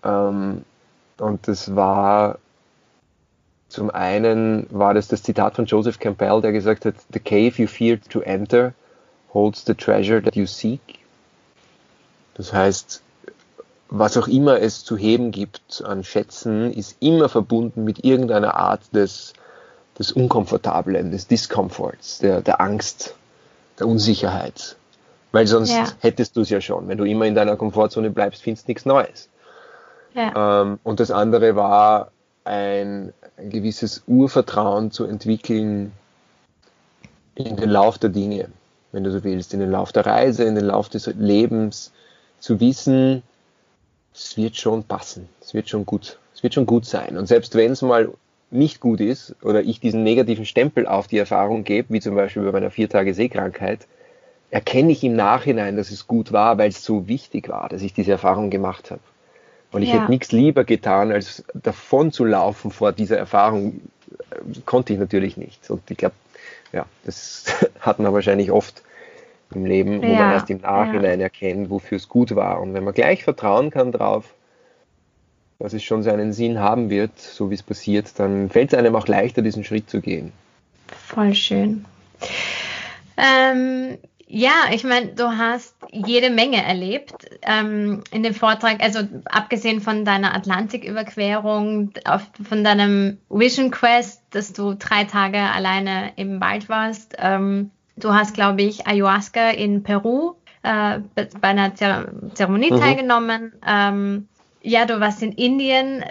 Ähm, 0.04 0.64
und 1.18 1.48
das 1.48 1.76
war 1.76 2.38
zum 3.70 3.90
einen 3.90 4.68
war 4.70 4.94
das 4.94 5.08
das 5.08 5.24
Zitat 5.24 5.56
von 5.56 5.66
Joseph 5.66 6.00
Campbell, 6.00 6.42
der 6.42 6.52
gesagt 6.52 6.86
hat, 6.86 6.94
The 7.12 7.20
cave 7.20 7.60
you 7.60 7.68
feared 7.68 8.08
to 8.12 8.20
enter 8.20 8.74
holds 9.34 9.66
the 9.66 9.74
treasure 9.74 10.22
that 10.22 10.36
you 10.36 10.46
seek. 10.46 10.80
Das 12.36 12.54
heißt, 12.54 13.02
was 13.96 14.18
auch 14.18 14.28
immer 14.28 14.60
es 14.60 14.84
zu 14.84 14.98
heben 14.98 15.30
gibt 15.30 15.84
an 15.86 16.04
Schätzen, 16.04 16.74
ist 16.74 16.98
immer 17.00 17.30
verbunden 17.30 17.84
mit 17.84 18.04
irgendeiner 18.04 18.56
Art 18.56 18.82
des, 18.96 19.34
des 20.00 20.12
Unkomfortablen, 20.12 21.12
des 21.12 21.28
Discomforts, 21.28 22.18
der, 22.18 22.42
der 22.42 22.60
Angst, 22.60 23.14
der 23.80 23.88
Unsicherheit. 23.88 24.78
Weil 25.32 25.46
sonst 25.46 25.70
ja. 25.70 25.86
hättest 26.00 26.36
du 26.36 26.42
es 26.42 26.50
ja 26.50 26.60
schon. 26.60 26.88
Wenn 26.88 26.98
du 26.98 27.04
immer 27.04 27.26
in 27.26 27.36
deiner 27.36 27.56
Komfortzone 27.56 28.10
bleibst, 28.10 28.42
findest 28.42 28.68
du 28.68 28.72
nichts 28.72 28.86
Neues. 28.86 29.30
Ja. 30.16 30.62
Ähm, 30.62 30.80
und 30.82 31.00
das 31.00 31.12
andere 31.12 31.56
war 31.56 32.10
ein, 32.46 33.14
ein 33.38 33.52
gewisses 33.52 34.02
Urvertrauen 34.08 34.90
zu 34.90 35.06
entwickeln 35.06 35.92
in 37.36 37.58
den 37.58 37.70
Lauf 37.70 38.00
der 38.00 38.10
Dinge, 38.10 38.48
wenn 38.92 39.04
du 39.04 39.12
so 39.12 39.24
willst, 39.24 39.54
in 39.54 39.60
den 39.60 39.70
Lauf 39.70 39.92
der 39.92 40.08
Reise, 40.08 40.46
in 40.46 40.56
den 40.56 40.66
Lauf 40.66 40.90
des 40.90 41.06
Lebens, 41.06 41.92
zu 42.40 42.60
wissen, 42.60 43.22
es 44.14 44.38
wird 44.38 44.56
schon 44.58 44.84
passen, 44.84 45.28
es 45.42 45.54
wird 45.54 45.70
schon 45.70 45.86
gut, 45.86 46.20
es 46.34 46.44
wird 46.44 46.54
schon 46.54 46.66
gut 46.66 46.86
sein. 46.86 47.18
Und 47.18 47.28
selbst 47.28 47.56
wenn 47.56 47.72
es 47.72 47.82
mal 47.82 48.10
nicht 48.52 48.80
gut 48.80 49.02
ist 49.02 49.36
oder 49.42 49.62
ich 49.64 49.80
diesen 49.80 50.04
negativen 50.04 50.46
Stempel 50.46 50.86
auf 50.88 51.08
die 51.08 51.18
Erfahrung 51.18 51.64
gebe, 51.64 51.94
wie 51.94 52.02
zum 52.02 52.16
Beispiel 52.16 52.44
bei 52.44 52.52
meiner 52.52 52.72
vier 52.72 52.88
Tage 52.88 53.14
Seekrankheit, 53.14 53.88
erkenne 54.52 54.92
ich 54.92 55.04
im 55.04 55.16
Nachhinein, 55.16 55.78
dass 55.78 55.90
es 55.90 56.06
gut 56.06 56.32
war, 56.32 56.60
weil 56.60 56.70
es 56.70 56.84
so 56.84 57.08
wichtig 57.08 57.50
war, 57.50 57.70
dass 57.70 57.82
ich 57.82 57.94
diese 57.94 58.12
Erfahrung 58.12 58.52
gemacht 58.52 58.92
habe. 58.92 59.02
Und 59.72 59.82
ich 59.82 59.90
ja. 59.90 59.96
hätte 59.96 60.12
nichts 60.12 60.32
lieber 60.32 60.64
getan, 60.64 61.12
als 61.12 61.44
davon 61.56 62.12
zu 62.12 62.24
laufen 62.24 62.70
vor 62.70 62.92
dieser 62.92 63.18
Erfahrung. 63.18 63.82
Konnte 64.66 64.94
ich 64.94 65.00
natürlich 65.00 65.36
nicht. 65.36 65.68
Und 65.72 65.90
ich 65.90 65.98
glaube, 65.98 66.14
ja, 66.72 66.86
das 67.04 67.46
hat 67.80 67.98
man 67.98 68.14
wahrscheinlich 68.14 68.52
oft 68.52 68.84
im 69.56 69.66
Leben, 69.66 70.02
wo 70.02 70.06
ja, 70.06 70.20
man 70.20 70.32
erst 70.32 70.50
im 70.50 70.62
Nachhinein 70.62 71.20
ja. 71.20 71.26
erkennt, 71.26 71.70
wofür 71.70 71.98
es 71.98 72.08
gut 72.08 72.36
war. 72.36 72.62
Und 72.62 72.74
wenn 72.74 72.84
man 72.84 72.94
gleich 72.94 73.24
vertrauen 73.24 73.70
kann 73.70 73.92
drauf, 73.92 74.34
dass 75.60 75.74
es 75.74 75.84
schon 75.84 76.04
seinen 76.04 76.34
Sinn 76.34 76.60
haben 76.60 76.90
wird, 76.90 77.18
so 77.20 77.50
wie 77.50 77.56
es 77.56 77.64
passiert, 77.64 78.20
dann 78.20 78.50
fällt 78.50 78.74
es 78.74 78.80
einem 78.80 78.96
auch 78.96 79.08
leichter, 79.08 79.42
diesen 79.42 79.64
Schritt 79.64 79.90
zu 79.90 80.02
gehen. 80.02 80.32
Voll 80.88 81.34
schön. 81.34 81.86
Ähm, 83.18 83.98
ja, 84.36 84.72
ich 84.72 84.84
meine, 84.84 85.08
du 85.10 85.38
hast 85.38 85.76
jede 85.92 86.32
Menge 86.32 86.64
erlebt 86.64 87.14
ähm, 87.44 88.04
in 88.12 88.24
dem 88.24 88.34
Vortrag, 88.34 88.82
also 88.82 89.02
abgesehen 89.26 89.80
von 89.80 90.06
deiner 90.06 90.34
Atlantiküberquerung, 90.34 91.92
von 92.50 92.64
deinem 92.64 93.20
Vision 93.30 93.70
Quest, 93.70 94.24
dass 94.32 94.52
du 94.52 94.74
drei 94.74 95.04
Tage 95.04 95.38
alleine 95.38 96.14
im 96.16 96.42
Wald 96.42 96.68
warst. 96.68 97.16
Ähm, 97.20 97.70
du 97.96 98.14
hast, 98.14 98.34
glaube 98.34 98.62
ich, 98.62 98.88
Ayahuasca 98.88 99.50
in 99.52 99.84
Peru 99.84 100.36
äh, 100.64 101.00
bei 101.16 101.48
einer 101.48 101.76
Zeremonie 101.76 102.72
mhm. 102.72 102.80
teilgenommen. 102.80 103.54
Ähm, 103.66 104.28
ja, 104.62 104.86
du 104.86 105.00
warst 105.00 105.22
in 105.22 105.34
Indien. 105.34 106.04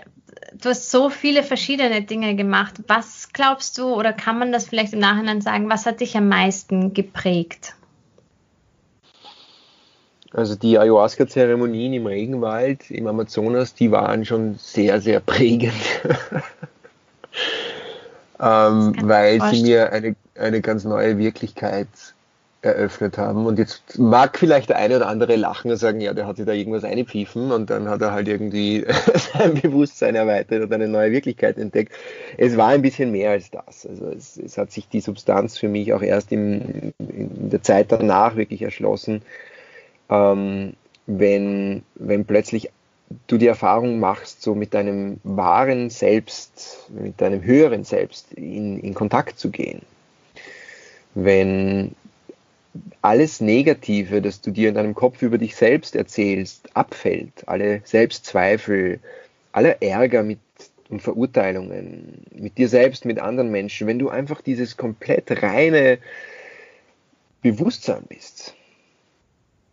Du 0.60 0.68
hast 0.68 0.90
so 0.90 1.08
viele 1.08 1.42
verschiedene 1.42 2.02
Dinge 2.02 2.36
gemacht. 2.36 2.74
Was 2.86 3.32
glaubst 3.32 3.78
du 3.78 3.94
oder 3.94 4.12
kann 4.12 4.38
man 4.38 4.52
das 4.52 4.68
vielleicht 4.68 4.92
im 4.92 4.98
Nachhinein 4.98 5.40
sagen? 5.40 5.70
Was 5.70 5.86
hat 5.86 6.00
dich 6.00 6.16
am 6.16 6.28
meisten 6.28 6.92
geprägt? 6.92 7.74
Also 10.34 10.54
die 10.54 10.78
Ayahuasca-Zeremonien 10.78 11.92
im 11.92 12.06
Regenwald, 12.06 12.90
im 12.90 13.06
Amazonas, 13.06 13.74
die 13.74 13.90
waren 13.90 14.24
schon 14.24 14.54
sehr, 14.54 15.00
sehr 15.00 15.20
prägend. 15.20 15.74
ähm, 18.40 18.94
weil 19.02 19.40
sie 19.50 19.62
mir 19.62 19.92
eine, 19.92 20.16
eine 20.36 20.60
ganz 20.60 20.84
neue 20.84 21.18
Wirklichkeit 21.18 21.88
eröffnet 22.62 23.18
haben. 23.18 23.44
Und 23.46 23.58
jetzt 23.58 23.98
mag 23.98 24.38
vielleicht 24.38 24.68
der 24.68 24.78
eine 24.78 24.96
oder 24.96 25.08
andere 25.08 25.34
lachen 25.34 25.70
und 25.70 25.76
sagen, 25.76 26.00
ja, 26.00 26.14
der 26.14 26.26
hat 26.26 26.36
sich 26.36 26.46
da 26.46 26.52
irgendwas 26.52 26.84
einpfiefen 26.84 27.50
und 27.50 27.70
dann 27.70 27.88
hat 27.88 28.00
er 28.00 28.12
halt 28.12 28.28
irgendwie 28.28 28.86
sein 29.34 29.54
Bewusstsein 29.54 30.14
erweitert 30.14 30.62
und 30.62 30.72
eine 30.72 30.86
neue 30.86 31.10
Wirklichkeit 31.10 31.58
entdeckt. 31.58 31.92
Es 32.38 32.56
war 32.56 32.68
ein 32.68 32.82
bisschen 32.82 33.10
mehr 33.10 33.32
als 33.32 33.50
das. 33.50 33.84
Also 33.84 34.10
es, 34.10 34.36
es 34.36 34.56
hat 34.56 34.70
sich 34.70 34.88
die 34.88 35.00
Substanz 35.00 35.58
für 35.58 35.68
mich 35.68 35.92
auch 35.92 36.02
erst 36.02 36.30
im, 36.30 36.92
in 36.98 37.50
der 37.50 37.62
Zeit 37.62 37.90
danach 37.90 38.36
wirklich 38.36 38.62
erschlossen, 38.62 39.22
ähm, 40.08 40.74
wenn, 41.06 41.82
wenn 41.96 42.24
plötzlich 42.24 42.70
du 43.26 43.38
die 43.38 43.48
Erfahrung 43.48 43.98
machst, 43.98 44.40
so 44.40 44.54
mit 44.54 44.72
deinem 44.72 45.18
wahren 45.24 45.90
Selbst, 45.90 46.86
mit 46.90 47.20
deinem 47.20 47.42
höheren 47.42 47.82
Selbst 47.82 48.32
in, 48.34 48.78
in 48.78 48.94
Kontakt 48.94 49.38
zu 49.38 49.50
gehen. 49.50 49.82
Wenn 51.14 51.94
alles 53.02 53.40
Negative, 53.40 54.22
das 54.22 54.40
du 54.40 54.50
dir 54.50 54.68
in 54.68 54.74
deinem 54.74 54.94
Kopf 54.94 55.22
über 55.22 55.38
dich 55.38 55.56
selbst 55.56 55.94
erzählst, 55.96 56.74
abfällt, 56.74 57.46
alle 57.46 57.82
Selbstzweifel, 57.84 59.00
aller 59.52 59.82
Ärger 59.82 60.22
mit 60.22 60.38
und 60.92 61.00
Verurteilungen 61.00 62.24
mit 62.34 62.58
dir 62.58 62.68
selbst, 62.68 63.06
mit 63.06 63.18
anderen 63.18 63.50
Menschen, 63.50 63.86
wenn 63.86 63.98
du 63.98 64.10
einfach 64.10 64.42
dieses 64.42 64.76
komplett 64.76 65.42
reine 65.42 65.98
Bewusstsein 67.40 68.04
bist, 68.08 68.54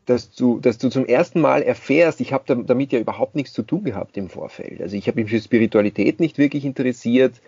dass 0.06 0.32
du, 0.32 0.60
dass 0.60 0.78
du 0.78 0.90
zum 0.90 1.06
ersten 1.06 1.42
Mal 1.42 1.62
erfährst, 1.62 2.22
ich 2.22 2.34
habe 2.34 2.64
damit 2.64 2.92
ja 2.94 3.00
überhaupt 3.00 3.36
nichts 3.36 3.54
zu 3.54 3.64
tun 3.64 3.84
gehabt 3.84 4.18
im 4.18 4.30
Vorfeld. 4.30 4.82
Also 4.82 4.96
ich 4.96 5.08
habe 5.08 5.22
mich 5.22 5.30
für 5.30 5.40
Spiritualität 5.40 6.20
nicht 6.20 6.38
wirklich 6.38 6.66
interessiert. 6.66 7.42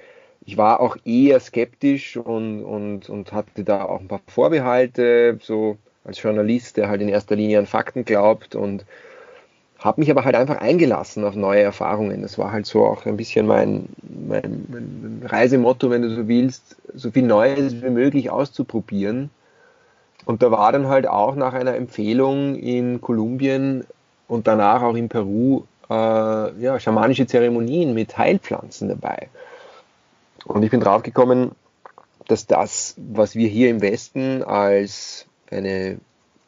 Ich 0.45 0.57
war 0.57 0.79
auch 0.79 0.97
eher 1.05 1.39
skeptisch 1.39 2.17
und, 2.17 2.63
und, 2.63 3.09
und 3.09 3.31
hatte 3.31 3.63
da 3.63 3.85
auch 3.85 3.99
ein 3.99 4.07
paar 4.07 4.21
Vorbehalte, 4.27 5.39
so 5.41 5.77
als 6.03 6.21
Journalist, 6.21 6.77
der 6.77 6.89
halt 6.89 7.01
in 7.01 7.09
erster 7.09 7.35
Linie 7.35 7.59
an 7.59 7.67
Fakten 7.67 8.05
glaubt 8.05 8.55
und 8.55 8.85
habe 9.77 10.01
mich 10.01 10.11
aber 10.11 10.25
halt 10.25 10.35
einfach 10.35 10.57
eingelassen 10.57 11.23
auf 11.23 11.35
neue 11.35 11.61
Erfahrungen. 11.61 12.21
Das 12.21 12.37
war 12.37 12.51
halt 12.51 12.65
so 12.65 12.85
auch 12.85 13.05
ein 13.05 13.17
bisschen 13.17 13.45
mein, 13.47 13.89
mein, 14.27 14.65
mein 14.69 15.21
Reisemotto, 15.25 15.89
wenn 15.89 16.01
du 16.01 16.09
so 16.09 16.27
willst, 16.27 16.75
so 16.93 17.11
viel 17.11 17.23
Neues 17.23 17.81
wie 17.81 17.89
möglich 17.89 18.31
auszuprobieren 18.31 19.29
und 20.25 20.43
da 20.43 20.51
war 20.51 20.71
dann 20.71 20.87
halt 20.87 21.07
auch 21.07 21.35
nach 21.35 21.53
einer 21.53 21.75
Empfehlung 21.75 22.55
in 22.55 23.01
Kolumbien 23.01 23.85
und 24.27 24.47
danach 24.47 24.81
auch 24.81 24.95
in 24.95 25.09
Peru 25.09 25.63
äh, 25.89 25.93
ja, 25.93 26.79
schamanische 26.79 27.25
Zeremonien 27.25 27.93
mit 27.93 28.17
Heilpflanzen 28.17 28.89
dabei. 28.89 29.29
Und 30.45 30.63
ich 30.63 30.71
bin 30.71 30.79
draufgekommen, 30.79 31.51
dass 32.27 32.47
das, 32.47 32.95
was 32.97 33.35
wir 33.35 33.47
hier 33.47 33.69
im 33.69 33.81
Westen 33.81 34.43
als 34.43 35.25
eine, 35.49 35.99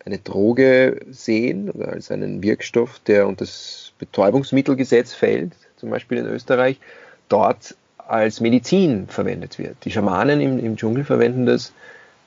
eine 0.05 0.17
Droge 0.19 1.01
sehen, 1.09 1.69
oder 1.69 1.89
als 1.89 2.11
einen 2.11 2.41
Wirkstoff, 2.43 2.99
der 2.99 3.27
unter 3.27 3.45
das 3.45 3.93
Betäubungsmittelgesetz 3.99 5.13
fällt, 5.13 5.53
zum 5.77 5.89
Beispiel 5.89 6.19
in 6.19 6.25
Österreich, 6.25 6.79
dort 7.29 7.75
als 7.97 8.41
Medizin 8.41 9.07
verwendet 9.07 9.59
wird. 9.59 9.77
Die 9.85 9.91
Schamanen 9.91 10.41
im, 10.41 10.59
im 10.59 10.77
Dschungel 10.77 11.03
verwenden 11.03 11.45
das 11.45 11.73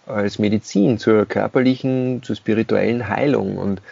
als 0.06 0.38
Medizin 0.38 0.98
zur 0.98 1.26
körperlichen, 1.26 2.22
zur 2.22 2.36
spirituellen 2.36 3.08
Heilung. 3.08 3.58
Und 3.58 3.82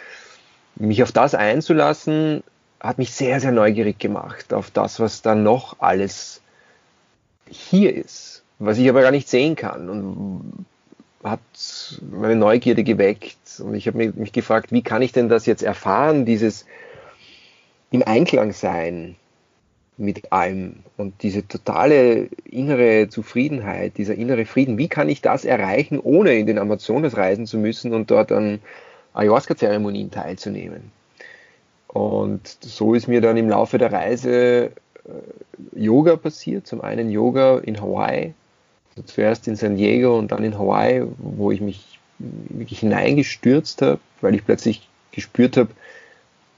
mich 0.76 1.02
auf 1.02 1.12
das 1.12 1.34
einzulassen, 1.34 2.42
hat 2.80 2.98
mich 2.98 3.12
sehr, 3.12 3.40
sehr 3.40 3.52
neugierig 3.52 3.98
gemacht 3.98 4.52
auf 4.52 4.70
das, 4.70 5.00
was 5.00 5.22
da 5.22 5.34
noch 5.34 5.76
alles 5.80 6.42
hier 7.48 7.94
ist, 7.94 8.42
was 8.59 8.78
ich 8.78 8.88
aber 8.88 9.02
gar 9.02 9.11
nicht 9.11 9.28
sehen 9.28 9.57
kann. 9.57 9.88
Und 9.88 10.66
hat 11.24 11.40
meine 12.11 12.37
Neugierde 12.37 12.85
geweckt. 12.85 13.61
Und 13.61 13.74
ich 13.74 13.87
habe 13.87 14.12
mich 14.12 14.33
gefragt, 14.33 14.72
wie 14.72 14.83
kann 14.83 15.02
ich 15.02 15.12
denn 15.12 15.28
das 15.28 15.46
jetzt 15.46 15.62
erfahren, 15.62 16.26
dieses 16.26 16.66
im 17.90 18.02
Einklang 18.02 18.52
sein 18.52 19.16
mit 19.96 20.33
allem 20.33 20.80
und 20.96 21.22
diese 21.22 21.46
totale 21.46 22.28
innere 22.44 23.09
Zufriedenheit, 23.09 23.96
dieser 23.96 24.16
innere 24.16 24.44
Frieden, 24.44 24.76
wie 24.76 24.88
kann 24.88 25.09
ich 25.09 25.22
das 25.22 25.44
erreichen, 25.44 26.00
ohne 26.00 26.35
in 26.35 26.46
den 26.46 26.59
Amazonas 26.59 27.16
reisen 27.16 27.46
zu 27.46 27.59
müssen 27.59 27.94
und 27.94 28.11
dort 28.11 28.33
an 28.33 28.61
Ayahuasca-Zeremonien 29.14 30.11
teilzunehmen? 30.11 30.90
Und 31.87 32.59
so 32.61 32.94
ist 32.94 33.07
mir 33.07 33.20
dann 33.20 33.37
im 33.37 33.48
Laufe 33.48 33.78
der 33.78 33.92
Reise 33.92 34.72
Yoga 35.75 36.17
passiert, 36.17 36.67
zum 36.67 36.81
einen 36.81 37.11
Yoga 37.11 37.59
in 37.59 37.81
Hawaii, 37.81 38.35
also 38.90 39.03
zuerst 39.07 39.47
in 39.49 39.57
San 39.57 39.77
Diego 39.77 40.19
und 40.19 40.33
dann 40.33 40.45
in 40.45 40.59
Hawaii, 40.59 41.05
wo 41.19 41.51
ich 41.51 41.61
mich 41.61 41.99
wirklich 42.19 42.81
hineingestürzt 42.81 43.83
habe, 43.83 44.01
weil 44.21 44.35
ich 44.35 44.45
plötzlich 44.45 44.88
gespürt 45.12 45.57
habe, 45.57 45.71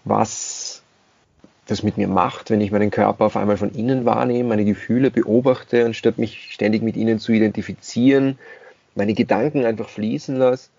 was 0.05 0.83
das 1.67 1.83
mit 1.83 1.97
mir 1.97 2.07
macht, 2.07 2.51
wenn 2.51 2.61
ich 2.61 2.71
meinen 2.71 2.91
Körper 2.91 3.25
auf 3.25 3.37
einmal 3.37 3.57
von 3.57 3.73
innen 3.73 4.05
wahrnehme, 4.05 4.49
meine 4.49 4.65
Gefühle 4.65 5.11
beobachte, 5.11 5.85
anstatt 5.85 6.19
mich 6.19 6.53
ständig 6.53 6.83
mit 6.83 6.97
ihnen 6.97 7.19
zu 7.19 7.33
identifizieren, 7.33 8.39
meine 8.95 9.15
Gedanken 9.15 9.65
einfach 9.65 9.89
fließen 9.89 10.37
lasse. 10.37 10.71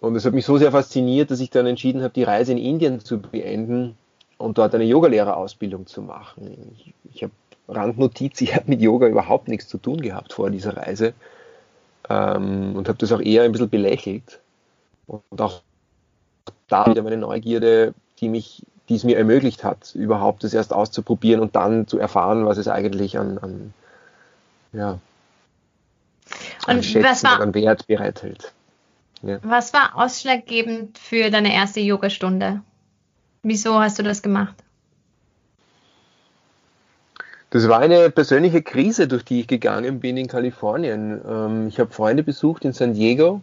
Und 0.00 0.14
es 0.14 0.24
hat 0.24 0.34
mich 0.34 0.44
so 0.44 0.58
sehr 0.58 0.70
fasziniert, 0.70 1.30
dass 1.30 1.40
ich 1.40 1.50
dann 1.50 1.66
entschieden 1.66 2.02
habe, 2.02 2.12
die 2.12 2.22
Reise 2.22 2.52
in 2.52 2.58
Indien 2.58 3.00
zu 3.00 3.18
beenden 3.18 3.96
und 4.38 4.58
dort 4.58 4.74
eine 4.74 4.84
Yogalehrerausbildung 4.84 5.86
zu 5.86 6.02
machen. 6.02 6.74
Ich, 6.76 6.94
ich 7.14 7.22
habe 7.22 7.32
Randnotiz, 7.68 8.40
ich 8.40 8.54
habe 8.54 8.64
mit 8.68 8.80
Yoga 8.80 9.08
überhaupt 9.08 9.48
nichts 9.48 9.68
zu 9.68 9.78
tun 9.78 10.00
gehabt 10.00 10.32
vor 10.32 10.50
dieser 10.50 10.76
Reise 10.76 11.12
ähm, 12.08 12.74
und 12.76 12.88
habe 12.88 12.98
das 12.98 13.12
auch 13.12 13.20
eher 13.20 13.42
ein 13.42 13.52
bisschen 13.52 13.68
belächelt. 13.68 14.40
Und 15.06 15.40
auch 15.40 15.62
da 16.68 16.86
wieder 16.86 17.02
meine 17.02 17.16
Neugierde, 17.16 17.94
die 18.20 18.28
mich 18.28 18.62
die 18.88 18.94
es 18.94 19.04
mir 19.04 19.18
ermöglicht 19.18 19.64
hat, 19.64 19.94
überhaupt 19.94 20.44
das 20.44 20.54
erst 20.54 20.72
auszuprobieren 20.72 21.40
und 21.40 21.56
dann 21.56 21.86
zu 21.86 21.98
erfahren, 21.98 22.46
was 22.46 22.56
es 22.56 22.68
eigentlich 22.68 23.18
an, 23.18 23.38
an 23.38 23.74
ja, 24.72 24.98
an 26.66 26.82
Schätzen 26.82 27.04
was 27.04 27.24
war, 27.24 27.40
an 27.40 27.54
Wert 27.54 27.86
bereithält. 27.86 28.52
Ja. 29.22 29.38
Was 29.42 29.72
war 29.74 29.96
ausschlaggebend 29.96 30.96
für 30.98 31.30
deine 31.30 31.52
erste 31.52 31.80
Yogastunde? 31.80 32.62
Wieso 33.48 33.80
hast 33.80 33.98
du 33.98 34.02
das 34.02 34.20
gemacht? 34.20 34.54
Das 37.48 37.66
war 37.66 37.78
eine 37.78 38.10
persönliche 38.10 38.60
Krise, 38.60 39.08
durch 39.08 39.24
die 39.24 39.40
ich 39.40 39.46
gegangen 39.46 40.00
bin 40.00 40.18
in 40.18 40.26
Kalifornien. 40.26 41.18
Ähm, 41.26 41.68
ich 41.68 41.80
habe 41.80 41.90
Freunde 41.90 42.22
besucht 42.22 42.66
in 42.66 42.74
San 42.74 42.92
Diego 42.92 43.40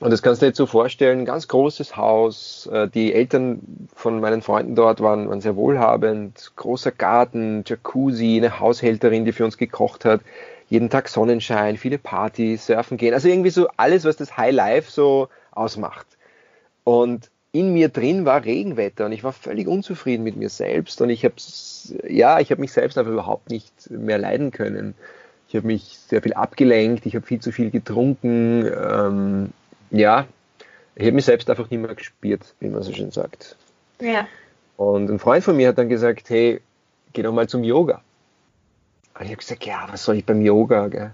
und 0.00 0.10
das 0.10 0.22
kannst 0.22 0.42
du 0.42 0.46
dir 0.46 0.48
jetzt 0.48 0.56
so 0.56 0.66
vorstellen, 0.66 1.24
ganz 1.24 1.46
großes 1.46 1.96
Haus. 1.96 2.68
Äh, 2.72 2.88
die 2.88 3.14
Eltern 3.14 3.60
von 3.94 4.18
meinen 4.18 4.42
Freunden 4.42 4.74
dort 4.74 5.00
waren, 5.00 5.28
waren 5.28 5.40
sehr 5.40 5.54
wohlhabend. 5.54 6.50
Großer 6.56 6.90
Garten, 6.90 7.62
Jacuzzi, 7.64 8.38
eine 8.38 8.58
Haushälterin, 8.58 9.24
die 9.24 9.30
für 9.30 9.44
uns 9.44 9.56
gekocht 9.56 10.04
hat. 10.04 10.20
Jeden 10.68 10.90
Tag 10.90 11.08
Sonnenschein, 11.08 11.76
viele 11.76 11.98
Partys, 11.98 12.66
surfen 12.66 12.96
gehen. 12.96 13.14
Also 13.14 13.28
irgendwie 13.28 13.50
so 13.50 13.68
alles, 13.76 14.04
was 14.04 14.16
das 14.16 14.36
High 14.36 14.52
Life 14.52 14.90
so 14.90 15.28
ausmacht. 15.52 16.08
Und 16.82 17.30
in 17.52 17.72
mir 17.72 17.88
drin 17.88 18.24
war 18.24 18.44
Regenwetter 18.44 19.06
und 19.06 19.12
ich 19.12 19.24
war 19.24 19.32
völlig 19.32 19.68
unzufrieden 19.68 20.22
mit 20.22 20.36
mir 20.36 20.50
selbst 20.50 21.00
und 21.00 21.10
ich 21.10 21.24
habe 21.24 21.34
ja, 22.06 22.40
ich 22.40 22.50
habe 22.50 22.60
mich 22.60 22.72
selbst 22.72 22.98
einfach 22.98 23.12
überhaupt 23.12 23.50
nicht 23.50 23.90
mehr 23.90 24.18
leiden 24.18 24.50
können. 24.50 24.94
Ich 25.48 25.56
habe 25.56 25.66
mich 25.66 25.98
sehr 25.98 26.20
viel 26.20 26.34
abgelenkt, 26.34 27.06
ich 27.06 27.14
habe 27.14 27.24
viel 27.24 27.40
zu 27.40 27.52
viel 27.52 27.70
getrunken. 27.70 28.66
Ähm, 28.66 29.50
ja, 29.90 30.26
ich 30.94 31.06
habe 31.06 31.12
mich 31.12 31.24
selbst 31.24 31.48
einfach 31.48 31.70
nicht 31.70 31.80
mehr 31.80 31.94
gespürt, 31.94 32.54
wie 32.60 32.68
man 32.68 32.82
so 32.82 32.92
schön 32.92 33.10
sagt. 33.10 33.56
Ja. 34.00 34.28
Und 34.76 35.08
ein 35.08 35.18
Freund 35.18 35.42
von 35.42 35.56
mir 35.56 35.68
hat 35.68 35.78
dann 35.78 35.88
gesagt, 35.88 36.28
hey, 36.28 36.60
geh 37.14 37.22
doch 37.22 37.32
mal 37.32 37.48
zum 37.48 37.64
Yoga. 37.64 38.02
Und 39.14 39.24
ich 39.24 39.30
habe 39.30 39.38
gesagt, 39.38 39.64
ja, 39.64 39.88
was 39.90 40.04
soll 40.04 40.16
ich 40.16 40.26
beim 40.26 40.42
Yoga? 40.42 40.88
Gell? 40.88 41.10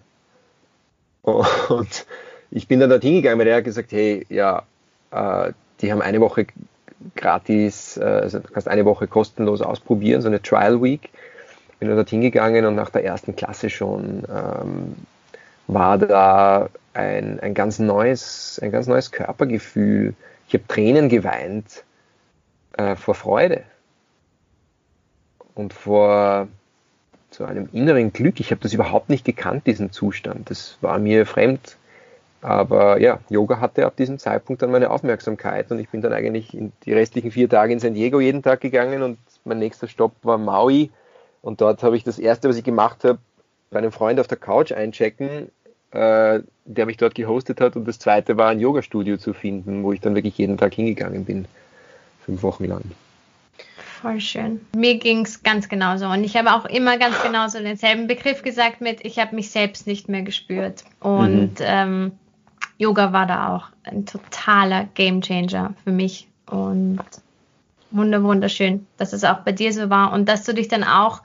Und 1.22 2.06
ich 2.50 2.66
bin 2.66 2.80
dann 2.80 2.90
dort 2.90 3.02
hingegangen, 3.02 3.38
weil 3.38 3.46
der 3.46 3.56
hat 3.56 3.64
gesagt, 3.64 3.92
hey, 3.92 4.26
ja, 4.28 4.64
äh, 5.12 5.52
die 5.84 5.92
haben 5.92 6.02
eine 6.02 6.20
Woche 6.20 6.46
gratis, 7.14 7.96
äh, 7.96 8.04
also 8.04 8.38
du 8.38 8.48
kannst 8.48 8.68
eine 8.68 8.84
Woche 8.84 9.06
kostenlos 9.06 9.60
ausprobieren, 9.60 10.22
so 10.22 10.28
eine 10.28 10.42
Trial 10.42 10.82
Week. 10.82 11.10
Bin 11.78 11.88
dann 11.88 11.96
dort 11.96 12.10
hingegangen 12.10 12.64
und 12.66 12.74
nach 12.74 12.90
der 12.90 13.04
ersten 13.04 13.36
Klasse 13.36 13.68
schon 13.68 14.24
ähm, 14.28 14.94
war 15.66 15.98
da 15.98 16.68
ein, 16.94 17.40
ein, 17.40 17.54
ganz 17.54 17.78
neues, 17.78 18.58
ein 18.62 18.70
ganz 18.70 18.86
neues 18.86 19.10
Körpergefühl. 19.10 20.14
Ich 20.48 20.54
habe 20.54 20.66
Tränen 20.68 21.08
geweint 21.08 21.84
äh, 22.76 22.96
vor 22.96 23.14
Freude 23.14 23.64
und 25.54 25.72
vor 25.72 26.48
zu 27.30 27.44
einem 27.44 27.68
inneren 27.72 28.12
Glück. 28.12 28.38
Ich 28.38 28.52
habe 28.52 28.60
das 28.60 28.72
überhaupt 28.72 29.08
nicht 29.08 29.24
gekannt, 29.24 29.66
diesen 29.66 29.90
Zustand. 29.90 30.50
Das 30.50 30.78
war 30.80 30.98
mir 30.98 31.26
fremd. 31.26 31.76
Aber 32.44 33.00
ja, 33.00 33.20
Yoga 33.30 33.58
hatte 33.58 33.86
ab 33.86 33.96
diesem 33.96 34.18
Zeitpunkt 34.18 34.60
dann 34.60 34.70
meine 34.70 34.90
Aufmerksamkeit 34.90 35.70
und 35.70 35.78
ich 35.78 35.88
bin 35.88 36.02
dann 36.02 36.12
eigentlich 36.12 36.54
die 36.84 36.92
restlichen 36.92 37.30
vier 37.30 37.48
Tage 37.48 37.72
in 37.72 37.80
San 37.80 37.94
Diego 37.94 38.20
jeden 38.20 38.42
Tag 38.42 38.60
gegangen 38.60 39.02
und 39.02 39.16
mein 39.46 39.58
nächster 39.58 39.88
Stopp 39.88 40.12
war 40.22 40.36
Maui. 40.36 40.90
Und 41.40 41.62
dort 41.62 41.82
habe 41.82 41.96
ich 41.96 42.04
das 42.04 42.18
erste, 42.18 42.50
was 42.50 42.58
ich 42.58 42.64
gemacht 42.64 43.02
habe, 43.02 43.18
bei 43.70 43.78
einem 43.78 43.92
Freund 43.92 44.20
auf 44.20 44.26
der 44.28 44.36
Couch 44.36 44.72
einchecken, 44.72 45.48
äh, 45.92 46.40
der 46.66 46.84
mich 46.84 46.98
dort 46.98 47.14
gehostet 47.14 47.62
hat. 47.62 47.76
Und 47.76 47.88
das 47.88 47.98
zweite 47.98 48.36
war 48.36 48.50
ein 48.50 48.60
Yoga-Studio 48.60 49.16
zu 49.16 49.32
finden, 49.32 49.82
wo 49.82 49.94
ich 49.94 50.02
dann 50.02 50.14
wirklich 50.14 50.36
jeden 50.36 50.58
Tag 50.58 50.74
hingegangen 50.74 51.24
bin. 51.24 51.46
Fünf 52.26 52.42
Wochen 52.42 52.66
lang. 52.66 52.82
Voll 54.02 54.20
schön. 54.20 54.60
Mir 54.76 54.98
ging 54.98 55.24
es 55.24 55.42
ganz 55.42 55.70
genauso. 55.70 56.08
Und 56.08 56.24
ich 56.24 56.36
habe 56.36 56.52
auch 56.52 56.66
immer 56.66 56.98
ganz 56.98 57.22
genauso 57.22 57.58
denselben 57.60 58.06
Begriff 58.06 58.42
gesagt 58.42 58.82
mit, 58.82 59.02
ich 59.02 59.18
habe 59.18 59.34
mich 59.34 59.50
selbst 59.50 59.86
nicht 59.86 60.10
mehr 60.10 60.20
gespürt. 60.20 60.84
Und 61.00 61.60
mhm. 61.60 61.66
ähm, 61.66 62.12
Yoga 62.78 63.12
war 63.12 63.26
da 63.26 63.54
auch 63.54 63.68
ein 63.84 64.06
totaler 64.06 64.84
Gamechanger 64.94 65.74
für 65.84 65.92
mich 65.92 66.28
und 66.46 67.00
wunderschön, 67.90 68.86
dass 68.96 69.12
es 69.12 69.24
auch 69.24 69.38
bei 69.38 69.52
dir 69.52 69.72
so 69.72 69.88
war 69.90 70.12
und 70.12 70.28
dass 70.28 70.44
du 70.44 70.52
dich 70.52 70.68
dann 70.68 70.84
auch 70.84 71.22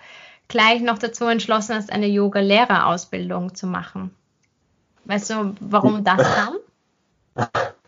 gleich 0.48 0.82
noch 0.82 1.00
dazu 1.00 1.26
entschlossen 1.26 1.76
hast, 1.76 1.92
eine 1.92 2.08
Yoga-Lehrerausbildung 2.08 3.56
zu 3.56 3.68
machen. 3.68 4.12
Weißt 5.06 5.30
du, 5.32 5.56
warum 5.60 6.04
das 6.04 6.22
kam? 6.22 6.56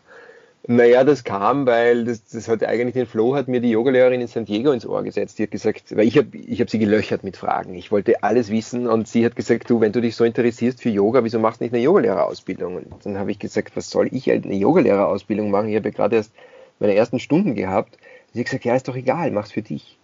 Naja, 0.64 1.02
das 1.02 1.24
kam, 1.24 1.66
weil 1.66 2.04
das, 2.04 2.24
das 2.24 2.46
hat 2.46 2.62
eigentlich 2.62 2.94
den 2.94 3.06
Flo 3.06 3.34
hat 3.34 3.48
mir 3.48 3.60
die 3.60 3.70
Yogalehrerin 3.70 4.20
in 4.20 4.28
San 4.28 4.44
Diego 4.44 4.70
ins 4.70 4.86
Ohr 4.86 5.02
gesetzt. 5.02 5.38
Die 5.38 5.42
hat 5.42 5.50
gesagt, 5.50 5.96
weil 5.96 6.06
ich 6.06 6.16
habe 6.16 6.36
ich 6.36 6.60
hab 6.60 6.70
sie 6.70 6.78
gelöchert 6.78 7.24
mit 7.24 7.36
Fragen. 7.36 7.74
Ich 7.74 7.90
wollte 7.90 8.22
alles 8.22 8.48
wissen 8.48 8.86
und 8.86 9.08
sie 9.08 9.24
hat 9.24 9.34
gesagt, 9.34 9.68
du, 9.70 9.80
wenn 9.80 9.90
du 9.90 10.00
dich 10.00 10.14
so 10.14 10.22
interessierst 10.22 10.80
für 10.80 10.90
Yoga, 10.90 11.24
wieso 11.24 11.40
machst 11.40 11.60
du 11.60 11.64
nicht 11.64 11.74
eine 11.74 11.82
Yogalehrerausbildung? 11.82 12.76
Und 12.76 13.04
dann 13.04 13.18
habe 13.18 13.32
ich 13.32 13.40
gesagt, 13.40 13.76
was 13.76 13.90
soll 13.90 14.08
ich 14.12 14.28
halt 14.28 14.44
eine 14.44 14.54
Yogalehrerausbildung 14.54 15.50
machen? 15.50 15.68
Ich 15.68 15.74
habe 15.74 15.88
ja 15.88 15.94
gerade 15.94 16.16
erst 16.16 16.32
meine 16.78 16.94
ersten 16.94 17.18
Stunden 17.18 17.56
gehabt. 17.56 17.98
Sie 18.32 18.38
hat 18.38 18.46
gesagt, 18.46 18.64
ja, 18.64 18.76
ist 18.76 18.86
doch 18.86 18.96
egal, 18.96 19.32
mach's 19.32 19.50
für 19.50 19.62
dich. 19.62 19.98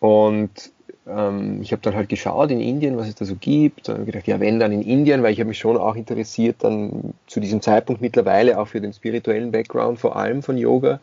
Und 0.00 0.72
ähm, 1.08 1.60
ich 1.62 1.72
habe 1.72 1.82
dann 1.82 1.94
halt 1.94 2.08
geschaut 2.08 2.50
in 2.50 2.60
Indien, 2.60 2.96
was 2.96 3.08
es 3.08 3.14
da 3.14 3.24
so 3.24 3.36
gibt. 3.36 3.88
Und 3.88 4.06
gedacht, 4.06 4.26
ja, 4.26 4.40
wenn 4.40 4.58
dann 4.58 4.72
in 4.72 4.82
Indien, 4.82 5.22
weil 5.22 5.32
ich 5.32 5.40
habe 5.40 5.48
mich 5.48 5.58
schon 5.58 5.76
auch 5.76 5.96
interessiert, 5.96 6.56
dann 6.60 7.14
zu 7.26 7.40
diesem 7.40 7.62
Zeitpunkt 7.62 8.02
mittlerweile 8.02 8.58
auch 8.58 8.68
für 8.68 8.80
den 8.80 8.92
spirituellen 8.92 9.50
Background, 9.50 9.98
vor 9.98 10.16
allem 10.16 10.42
von 10.42 10.58
Yoga. 10.58 11.00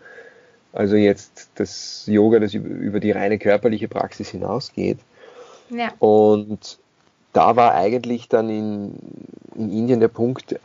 Also 0.74 0.96
jetzt 0.96 1.50
das 1.56 2.04
Yoga, 2.06 2.40
das 2.40 2.54
über 2.54 3.00
die 3.00 3.12
reine 3.12 3.40
körperliche 3.40 3.88
Praxis 3.88 4.30
hinausgeht. 4.30 5.00
Ja. 5.70 5.94
Und 6.00 6.78
da 7.34 7.56
war 7.56 7.74
eigentlich 7.74 8.30
dann 8.30 8.50
in, 8.50 8.96
in 9.56 9.72
Indien 9.72 10.00
der 10.00 10.10
Punkt, 10.10 10.60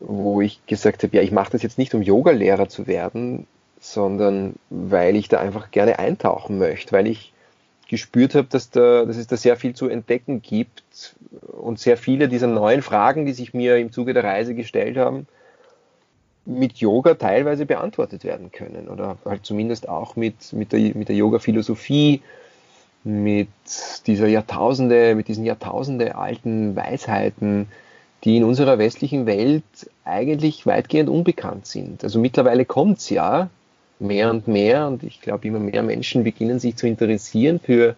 wo 0.00 0.40
ich 0.40 0.64
gesagt 0.66 1.02
habe, 1.02 1.16
ja, 1.16 1.22
ich 1.22 1.32
mache 1.32 1.52
das 1.52 1.62
jetzt 1.62 1.78
nicht, 1.78 1.94
um 1.94 2.02
Yoga-Lehrer 2.02 2.68
zu 2.68 2.86
werden, 2.86 3.46
sondern 3.78 4.54
weil 4.70 5.16
ich 5.16 5.28
da 5.28 5.38
einfach 5.38 5.70
gerne 5.70 5.98
eintauchen 5.98 6.58
möchte, 6.58 6.92
weil 6.92 7.06
ich 7.06 7.32
gespürt 7.88 8.34
habe, 8.34 8.48
dass, 8.50 8.70
da, 8.70 9.04
dass 9.04 9.16
es 9.16 9.26
da 9.26 9.36
sehr 9.36 9.56
viel 9.56 9.74
zu 9.74 9.88
entdecken 9.88 10.42
gibt 10.42 11.14
und 11.46 11.78
sehr 11.78 11.96
viele 11.96 12.28
dieser 12.28 12.48
neuen 12.48 12.82
Fragen, 12.82 13.26
die 13.26 13.32
sich 13.32 13.54
mir 13.54 13.76
im 13.76 13.92
Zuge 13.92 14.12
der 14.12 14.24
Reise 14.24 14.54
gestellt 14.54 14.96
haben, 14.96 15.26
mit 16.44 16.78
Yoga 16.78 17.14
teilweise 17.14 17.66
beantwortet 17.66 18.24
werden 18.24 18.52
können 18.52 18.88
oder 18.88 19.18
halt 19.24 19.44
zumindest 19.44 19.88
auch 19.88 20.16
mit, 20.16 20.52
mit 20.52 20.72
der, 20.72 20.96
mit 20.96 21.08
der 21.08 21.16
Yoga-Philosophie, 21.16 22.22
mit 23.04 23.48
dieser 24.06 24.26
Jahrtausende, 24.26 25.14
mit 25.14 25.28
diesen 25.28 25.44
Jahrtausende 25.44 26.16
alten 26.16 26.74
Weisheiten, 26.74 27.68
die 28.24 28.36
in 28.36 28.44
unserer 28.44 28.78
westlichen 28.78 29.26
Welt 29.26 29.62
eigentlich 30.04 30.66
weitgehend 30.66 31.08
unbekannt 31.08 31.66
sind. 31.66 32.02
Also 32.02 32.18
mittlerweile 32.18 32.64
kommt 32.64 32.98
es 32.98 33.10
ja, 33.10 33.50
mehr 33.98 34.30
und 34.30 34.46
mehr 34.48 34.86
und 34.86 35.02
ich 35.02 35.20
glaube, 35.20 35.48
immer 35.48 35.58
mehr 35.58 35.82
Menschen 35.82 36.24
beginnen 36.24 36.58
sich 36.58 36.76
zu 36.76 36.86
interessieren 36.86 37.60
für 37.60 37.96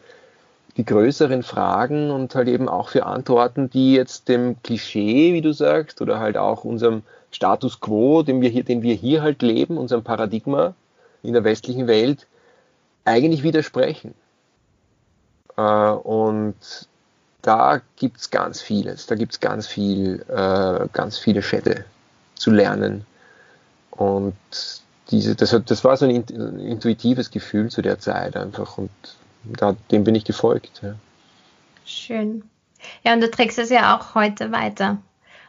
die 0.77 0.85
größeren 0.85 1.43
Fragen 1.43 2.11
und 2.11 2.35
halt 2.35 2.49
eben 2.49 2.69
auch 2.69 2.91
für 2.91 3.05
Antworten, 3.05 3.69
die 3.69 3.95
jetzt 3.95 4.29
dem 4.29 4.63
Klischee, 4.63 5.33
wie 5.35 5.41
du 5.41 5.53
sagst, 5.53 6.01
oder 6.01 6.21
halt 6.21 6.37
auch 6.37 6.65
unserem 6.65 7.03
Status 7.33 7.81
quo, 7.81 8.23
den 8.23 8.41
wir 8.41 8.49
hier, 8.49 8.63
den 8.63 8.83
wir 8.83 8.95
hier 8.95 9.23
halt 9.23 9.43
leben, 9.43 9.77
unserem 9.77 10.05
Paradigma 10.05 10.75
in 11.23 11.33
der 11.33 11.43
westlichen 11.43 11.89
Welt, 11.89 12.27
eigentlich 13.05 13.43
widersprechen. 13.43 14.15
Äh, 15.57 15.63
und 15.63 16.55
da 17.43 17.81
gibt 17.97 18.19
es 18.19 18.31
ganz 18.31 18.61
vieles, 18.61 19.07
da 19.07 19.17
gibt 19.17 19.33
es 19.33 19.41
ganz 19.41 19.67
viel, 19.67 20.25
äh, 20.29 20.87
ganz 20.93 21.19
viele 21.19 21.43
Schätze 21.43 21.85
zu 22.35 22.51
lernen. 22.51 23.05
Und 23.91 24.37
diese, 25.11 25.35
das, 25.35 25.53
hat, 25.53 25.71
das 25.71 25.85
war 25.85 25.97
so 25.97 26.07
ein 26.07 26.25
intuitives 26.61 27.31
Gefühl 27.31 27.71
zu 27.71 27.83
der 27.83 27.99
Zeit 27.99 28.37
einfach 28.37 28.79
und 28.79 28.91
da, 29.45 29.77
dem 29.91 30.05
bin 30.05 30.15
ich 30.15 30.25
gefolgt. 30.25 30.81
Ja. 30.83 30.95
Schön. 31.85 32.43
Ja, 33.05 33.15
und 33.15 33.21
du 33.21 33.31
trägst 33.31 33.59
es 33.59 33.71
ja 33.71 33.97
auch 33.97 34.15
heute 34.15 34.53
weiter 34.53 34.99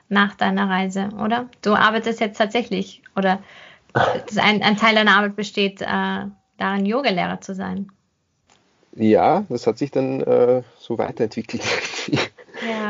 nach 0.07 0.35
deiner 0.35 0.69
Reise, 0.69 1.09
oder? 1.23 1.49
Du 1.61 1.75
arbeitest 1.75 2.19
jetzt 2.19 2.37
tatsächlich 2.37 3.03
oder 3.15 3.39
ein, 3.93 4.63
ein 4.63 4.77
Teil 4.77 4.95
deiner 4.95 5.15
Arbeit 5.15 5.35
besteht 5.35 5.81
äh, 5.81 6.25
darin, 6.57 6.85
Yogalehrer 6.85 7.41
zu 7.41 7.53
sein. 7.55 7.91
Ja, 8.95 9.45
das 9.49 9.67
hat 9.67 9.77
sich 9.77 9.91
dann 9.91 10.21
äh, 10.21 10.63
so 10.79 10.97
weiterentwickelt. 10.97 11.63
Ja. 12.07 12.19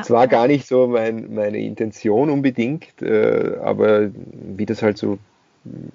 Es 0.01 0.10
war 0.10 0.27
gar 0.27 0.47
nicht 0.47 0.65
so 0.65 0.88
mein, 0.88 1.36
meine 1.36 1.60
Intention 1.60 2.32
unbedingt, 2.32 3.03
äh, 3.03 3.55
aber 3.62 4.10
wie 4.13 4.65
das 4.65 4.82
halt 4.82 4.97
so 4.97 5.19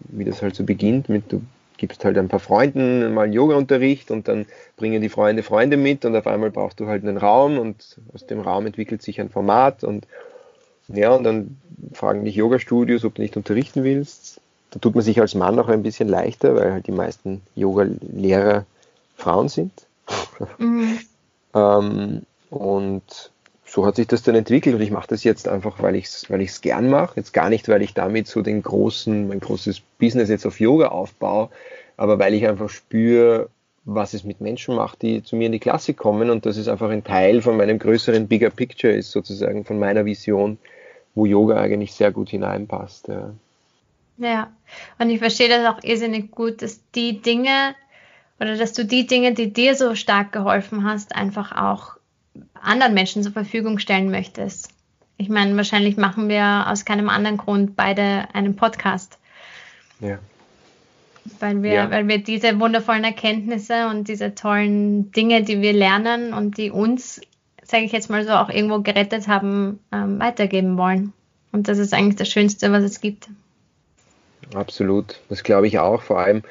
wie 0.09 0.25
das 0.25 0.43
halt 0.43 0.55
so 0.55 0.65
beginnt, 0.65 1.09
mit 1.09 1.33
du 1.33 1.43
gibst 1.77 2.05
halt 2.05 2.17
ein 2.19 2.29
paar 2.29 2.41
Freunden 2.41 3.13
mal 3.13 3.33
Yoga-Unterricht 3.33 4.11
und 4.11 4.29
dann 4.29 4.47
bringen 4.77 5.03
die 5.03 5.09
Freunde 5.09 5.43
Freunde 5.43 5.77
mit 5.77 6.05
und 6.05 6.15
auf 6.17 6.27
einmal 6.27 6.51
brauchst 6.51 6.81
du 6.81 6.87
halt 6.87 7.03
einen 7.03 7.17
Raum 7.17 7.59
und 7.59 7.99
aus 8.13 8.27
dem 8.27 8.41
Raum 8.41 8.67
entwickelt 8.67 9.03
sich 9.03 9.21
ein 9.21 9.31
Format 9.31 9.85
und 9.85 10.07
ja, 10.89 11.15
und 11.15 11.25
dann 11.25 11.57
fragen 11.93 12.25
dich 12.25 12.37
Yoga-Studios, 12.37 13.05
ob 13.05 13.15
du 13.15 13.23
nicht 13.23 13.37
unterrichten 13.37 13.85
willst. 13.85 14.41
Da 14.71 14.79
tut 14.79 14.95
man 14.95 15.03
sich 15.03 15.21
als 15.21 15.35
Mann 15.35 15.59
auch 15.59 15.69
ein 15.69 15.83
bisschen 15.83 16.09
leichter, 16.09 16.55
weil 16.55 16.73
halt 16.73 16.87
die 16.87 16.93
meisten 16.93 17.43
Yoga-Lehrer 17.55 18.67
Frauen 19.17 19.49
sind. 19.49 19.73
Mhm. 20.59 20.99
ähm, 21.55 22.23
und 22.51 23.31
so 23.75 23.85
hat 23.85 23.97
sich 23.97 24.07
das 24.07 24.23
dann 24.23 24.37
entwickelt 24.37 24.77
und 24.77 24.81
ich 24.83 24.93
mache 24.93 25.09
das 25.09 25.25
jetzt 25.25 25.49
einfach, 25.49 25.83
weil 25.83 25.97
ich 25.97 26.05
es 26.05 26.31
weil 26.31 26.41
ich's 26.41 26.61
gern 26.61 26.89
mache. 26.89 27.15
Jetzt 27.17 27.33
gar 27.33 27.51
nicht, 27.51 27.69
weil 27.69 27.83
ich 27.83 27.93
damit 27.93 28.29
so 28.29 28.41
den 28.41 28.63
großen, 28.63 29.27
mein 29.27 29.41
großes 29.41 29.81
Business 29.99 30.29
jetzt 30.29 30.47
auf 30.47 30.61
Yoga 30.61 30.89
aufbaue, 30.89 31.49
aber 31.97 32.21
weil 32.21 32.35
ich 32.35 32.47
einfach 32.47 32.71
spüre, 32.71 33.49
was 33.85 34.15
es 34.15 34.23
mit 34.23 34.41
Menschen 34.41 34.77
macht, 34.77 35.03
die 35.03 35.25
zu 35.25 35.35
mir 35.35 35.47
in 35.47 35.53
die 35.53 35.59
Klasse 35.59 35.93
kommen 35.93 36.31
und 36.31 36.47
das 36.47 36.57
ist 36.57 36.69
einfach 36.69 36.89
ein 36.89 37.03
Teil 37.03 37.43
von 37.43 37.57
meinem 37.57 37.81
größeren 37.81 38.29
Bigger 38.29 38.51
Picture 38.51 38.93
ist, 38.93 39.11
sozusagen 39.11 39.65
von 39.65 39.81
meiner 39.81 40.05
Vision, 40.05 40.57
wo 41.17 41.27
Yoga 41.27 41.57
eigentlich 41.57 41.95
sehr 41.95 42.13
gut 42.13 42.31
hineinpasst. 42.31 43.09
Ja, 43.09 43.33
ja. 44.19 44.53
und 45.01 45.11
ich 45.11 45.19
verstehe 45.19 45.49
das 45.49 45.67
auch 45.67 45.83
irrsinnig 45.83 46.31
gut, 46.31 46.63
dass 46.63 46.81
die 46.95 47.21
Dinge 47.21 47.75
oder 48.39 48.57
dass 48.57 48.73
du 48.73 48.85
die 48.85 49.09
Dinge, 49.09 49.35
die 49.35 49.53
dir 49.53 49.75
so 49.75 49.97
stark 49.97 50.31
geholfen 50.31 50.85
hast, 50.85 51.17
einfach 51.17 51.51
auch 51.51 51.94
anderen 52.61 52.95
Menschen 52.95 53.23
zur 53.23 53.33
Verfügung 53.33 53.79
stellen 53.79 54.11
möchtest. 54.11 54.69
Ich 55.17 55.29
meine, 55.29 55.57
wahrscheinlich 55.57 55.97
machen 55.97 56.29
wir 56.29 56.67
aus 56.69 56.85
keinem 56.85 57.09
anderen 57.09 57.37
Grund 57.37 57.77
beide 57.77 58.29
einen 58.33 58.57
Podcast. 58.57 59.19
Ja. 60.01 60.19
Weil 61.41 61.63
wir, 61.63 61.73
ja. 61.73 61.91
weil 61.91 62.09
wir 62.09 62.19
diese 62.19 62.59
wundervollen 62.61 63.05
Erkenntnisse 63.05 63.89
und 63.89 64.09
diese 64.09 64.35
tollen 64.35 65.13
Dinge, 65.13 65.43
die 65.43 65.63
wir 65.63 65.73
lernen 65.73 66.35
und 66.35 66.59
die 66.59 66.71
uns 66.71 67.21
sage 67.65 67.85
ich 67.85 67.93
jetzt 67.93 68.11
mal 68.11 68.25
so, 68.25 68.33
auch 68.33 68.51
irgendwo 68.51 68.81
gerettet 68.81 69.27
haben, 69.27 69.81
ähm, 69.93 70.21
weitergeben 70.21 70.77
wollen. 70.77 71.13
Und 71.53 71.69
das 71.69 71.79
ist 71.79 71.95
eigentlich 71.95 72.17
das 72.17 72.29
Schönste, 72.29 72.73
was 72.73 72.85
es 72.85 73.01
gibt. 73.01 73.29
Absolut, 74.55 75.21
das 75.29 75.43
glaube 75.43 75.67
ich 75.67 75.79
auch, 75.79 76.03
vor 76.03 76.21
allem, 76.21 76.43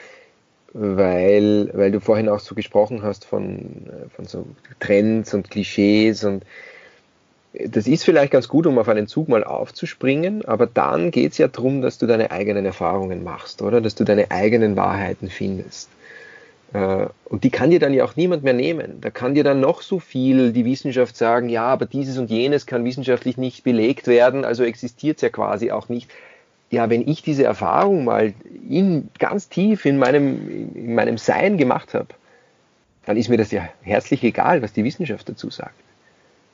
weil, 0.73 1.69
weil 1.73 1.91
du 1.91 1.99
vorhin 1.99 2.29
auch 2.29 2.39
so 2.39 2.55
gesprochen 2.55 3.03
hast 3.03 3.25
von, 3.25 3.87
äh, 3.87 4.09
von 4.15 4.25
so 4.25 4.45
Trends 4.79 5.33
und 5.33 5.49
Klischees 5.49 6.23
und 6.23 6.43
das 7.53 7.85
ist 7.85 8.03
vielleicht 8.03 8.31
ganz 8.31 8.47
gut, 8.47 8.65
um 8.65 8.79
auf 8.79 8.89
einen 8.89 9.07
Zug 9.07 9.29
mal 9.29 9.43
aufzuspringen, 9.43 10.43
aber 10.45 10.65
dann 10.65 11.11
geht 11.11 11.33
es 11.33 11.37
ja 11.37 11.47
darum, 11.47 11.81
dass 11.83 11.99
du 11.99 12.07
deine 12.07 12.31
eigenen 12.31 12.65
Erfahrungen 12.65 13.23
machst, 13.23 13.61
oder? 13.61 13.79
Dass 13.79 13.93
du 13.93 14.03
deine 14.03 14.31
eigenen 14.31 14.75
Wahrheiten 14.75 15.29
findest. 15.29 15.89
Äh, 16.73 17.05
und 17.25 17.43
die 17.43 17.51
kann 17.51 17.69
dir 17.69 17.79
dann 17.79 17.93
ja 17.93 18.03
auch 18.05 18.15
niemand 18.15 18.43
mehr 18.43 18.53
nehmen. 18.53 18.99
Da 19.01 19.11
kann 19.11 19.35
dir 19.35 19.43
dann 19.43 19.59
noch 19.59 19.83
so 19.83 19.99
viel 19.99 20.51
die 20.51 20.65
Wissenschaft 20.65 21.15
sagen, 21.15 21.47
ja, 21.49 21.65
aber 21.65 21.85
dieses 21.85 22.17
und 22.17 22.31
jenes 22.31 22.65
kann 22.65 22.83
wissenschaftlich 22.83 23.37
nicht 23.37 23.63
belegt 23.63 24.07
werden, 24.07 24.45
also 24.45 24.63
existiert 24.63 25.17
es 25.17 25.21
ja 25.21 25.29
quasi 25.29 25.71
auch 25.71 25.89
nicht. 25.89 26.09
Ja, 26.73 26.89
wenn 26.89 27.07
ich 27.07 27.21
diese 27.21 27.43
Erfahrung 27.43 28.05
mal 28.05 28.33
in, 28.67 29.09
ganz 29.19 29.49
tief 29.49 29.85
in 29.85 29.97
meinem, 29.97 30.75
in 30.75 30.95
meinem 30.95 31.17
Sein 31.17 31.57
gemacht 31.57 31.93
habe, 31.93 32.07
dann 33.05 33.17
ist 33.17 33.29
mir 33.29 33.37
das 33.37 33.51
ja 33.51 33.69
herzlich 33.81 34.23
egal, 34.23 34.61
was 34.61 34.73
die 34.73 34.83
Wissenschaft 34.83 35.29
dazu 35.29 35.49
sagt 35.49 35.75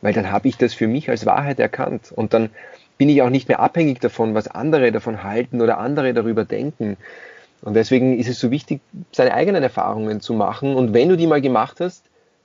weil 0.01 0.13
dann 0.13 0.31
habe 0.31 0.47
ich 0.47 0.57
das 0.57 0.73
für 0.73 0.87
mich 0.87 1.09
als 1.09 1.25
Wahrheit 1.25 1.59
erkannt 1.59 2.11
und 2.15 2.33
dann 2.33 2.49
bin 2.97 3.09
ich 3.09 3.21
auch 3.21 3.29
nicht 3.29 3.47
mehr 3.47 3.59
abhängig 3.59 3.99
davon, 3.99 4.33
was 4.33 4.47
andere 4.47 4.91
davon 4.91 5.23
halten 5.23 5.61
oder 5.61 5.77
andere 5.77 6.13
darüber 6.13 6.43
denken. 6.43 6.97
Und 7.61 7.73
deswegen 7.73 8.17
ist 8.17 8.27
es 8.27 8.39
so 8.39 8.51
wichtig, 8.51 8.81
seine 9.11 9.33
eigenen 9.33 9.63
Erfahrungen 9.63 10.19
zu 10.19 10.33
machen. 10.33 10.75
Und 10.75 10.93
wenn 10.93 11.07
du 11.07 11.15
die 11.15 11.27
mal 11.27 11.41
gemacht 11.41 11.79
hast 11.79 12.03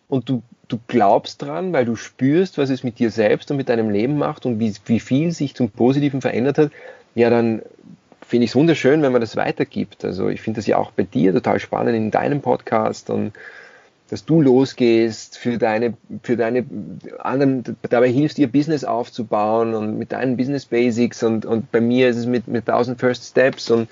und 0.08 0.28
du, 0.28 0.42
du 0.68 0.78
glaubst 0.87 1.42
dran, 1.42 1.72
weil 1.72 1.84
du 1.84 1.96
spürst, 1.96 2.56
was 2.56 2.70
es 2.70 2.84
mit 2.84 3.00
dir 3.00 3.10
selbst 3.10 3.50
und 3.50 3.56
mit 3.56 3.68
deinem 3.68 3.90
Leben 3.90 4.16
macht 4.16 4.46
und 4.46 4.60
wie, 4.60 4.72
wie 4.87 5.00
viel 5.00 5.32
sich 5.32 5.54
zum 5.54 5.70
Positiven 5.70 6.20
verändert 6.20 6.58
hat, 6.58 6.70
ja, 7.14 7.31
dann 7.31 7.62
finde 8.27 8.44
ich 8.44 8.50
es 8.50 8.57
wunderschön, 8.57 9.03
wenn 9.03 9.12
man 9.12 9.20
das 9.20 9.37
weitergibt. 9.37 10.05
Also 10.05 10.29
ich 10.29 10.40
finde 10.40 10.59
das 10.59 10.66
ja 10.66 10.77
auch 10.79 10.90
bei 10.92 11.03
dir 11.05 11.33
total 11.33 11.61
spannend 11.61 11.94
in 11.94 12.11
deinem 12.11 12.40
Podcast 12.40 13.11
und 13.11 13.33
dass 14.11 14.24
du 14.24 14.40
losgehst 14.40 15.38
für 15.38 15.59
deine, 15.59 15.94
für 16.22 16.37
deine 16.37 16.64
anderen, 17.18 17.77
dabei 17.83 18.11
hilfst, 18.11 18.38
ihr 18.38 18.48
Business 18.48 18.85
aufzubauen 18.85 19.74
und 19.74 19.98
mit 19.98 20.12
deinen 20.12 20.37
Business 20.37 20.66
Basics 20.66 21.22
und, 21.22 21.46
und 21.46 21.72
bei 21.72 21.81
mir 21.81 22.09
ist 22.09 22.16
es 22.16 22.27
mit, 22.27 22.46
mit 22.46 22.68
1000 22.68 23.00
First 23.00 23.24
Steps 23.24 23.70
und 23.70 23.88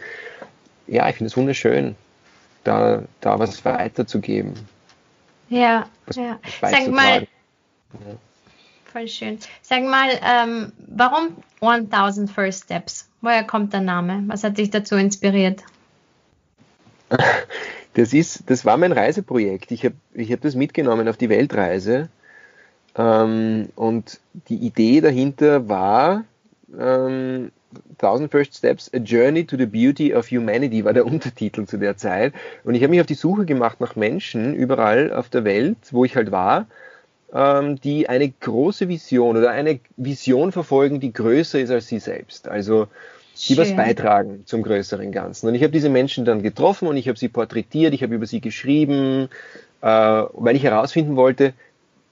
ja, 0.87 1.09
ich 1.09 1.17
finde 1.17 1.29
es 1.29 1.37
wunderschön, 1.37 1.95
da, 2.65 3.03
da 3.21 3.39
was 3.39 3.65
weiterzugeben. 3.65 4.55
Ja, 5.49 5.87
was, 6.07 6.17
ja. 6.17 6.39
Sag 6.61 6.89
mal, 6.89 7.23
ja. 7.23 7.27
Voll 8.93 9.09
schön. 9.09 9.39
Sag 9.63 9.83
mal, 9.85 10.09
ähm, 10.23 10.73
warum 10.89 11.37
1000 11.61 12.31
First 12.31 12.65
Steps? 12.65 13.09
Woher 13.21 13.45
kommt 13.45 13.73
der 13.73 13.81
Name? 13.81 14.25
Was 14.27 14.45
hat 14.45 14.59
dich 14.59 14.71
dazu 14.71 14.97
inspiriert? 14.97 15.63
Das, 17.95 18.15
ist, 18.15 18.49
das 18.49 18.65
war 18.65 18.79
mein 18.79 18.93
Reiseprojekt. 18.93 19.71
Ich 19.71 19.85
habe 19.85 19.97
ich 20.15 20.33
hab 20.33 20.41
das 20.41 20.55
mitgenommen 20.55 21.09
auf 21.09 21.19
die 21.19 21.29
Weltreise. 21.29 22.09
Ähm, 22.97 23.69
und 23.77 24.19
die 24.49 24.57
Idee 24.57 25.03
dahinter 25.03 25.69
war, 25.69 26.25
ähm, 26.79 27.53
1000 27.99 28.31
First 28.31 28.55
Steps, 28.57 28.91
A 28.95 28.97
Journey 28.97 29.45
to 29.45 29.59
the 29.59 29.67
Beauty 29.67 30.15
of 30.15 30.31
Humanity 30.31 30.87
war 30.87 30.95
der 30.95 31.05
Untertitel 31.13 31.67
zu 31.67 31.77
der 31.77 31.99
Zeit. 31.99 32.33
Und 32.65 32.75
ich 32.75 32.83
habe 32.83 32.93
mich 32.93 33.01
auf 33.03 33.07
die 33.07 33.13
Suche 33.13 33.45
gemacht 33.45 33.79
nach 33.79 33.95
Menschen 33.95 34.55
überall 34.55 35.13
auf 35.13 35.29
der 35.29 35.45
Welt, 35.45 35.77
wo 35.91 36.07
ich 36.07 36.17
halt 36.17 36.33
war, 36.33 36.69
ähm, 37.35 37.81
die 37.81 38.09
eine 38.09 38.29
große 38.29 38.89
Vision 38.89 39.37
oder 39.37 39.51
eine 39.51 39.81
Vision 39.97 40.53
verfolgen, 40.53 41.01
die 41.01 41.13
größer 41.13 41.61
ist 41.61 41.71
als 41.71 41.89
sie 41.89 41.99
selbst. 41.99 42.49
Also 42.49 42.89
die 43.49 43.57
was 43.57 43.75
beitragen 43.75 44.43
zum 44.47 44.63
größeren 44.63 45.11
Ganzen. 45.11 45.49
Und 45.49 45.55
ich 45.55 45.63
habe 45.63 45.73
diese 45.73 45.89
Menschen 45.89 46.25
dann 46.25 46.43
getroffen 46.43 46.87
und 46.89 46.97
ich 46.97 47.09
habe 47.09 47.19
sie 47.19 47.29
porträtiert, 47.29 47.95
ich 47.95 48.03
habe 48.03 48.15
über 48.15 48.27
sie 48.27 48.41
geschrieben, 48.41 49.29
äh, 49.81 49.87
weil 49.87 50.57
ich 50.57 50.63
herausfinden 50.63 51.17
wollte, 51.17 51.55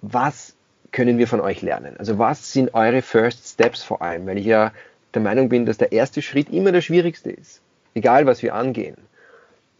was 0.00 0.54
können 0.92 1.18
wir 1.18 1.28
von 1.28 1.40
euch 1.40 1.62
lernen? 1.62 1.94
Also 1.98 2.18
was 2.18 2.52
sind 2.52 2.74
eure 2.74 3.02
First 3.02 3.46
Steps 3.46 3.82
vor 3.82 4.02
allem? 4.02 4.26
Weil 4.26 4.38
ich 4.38 4.46
ja 4.46 4.72
der 5.14 5.22
Meinung 5.22 5.48
bin, 5.48 5.66
dass 5.66 5.78
der 5.78 5.92
erste 5.92 6.22
Schritt 6.22 6.48
immer 6.50 6.72
der 6.72 6.80
schwierigste 6.80 7.30
ist, 7.30 7.60
egal 7.94 8.26
was 8.26 8.42
wir 8.42 8.54
angehen. 8.54 8.96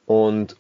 Und 0.07 0.57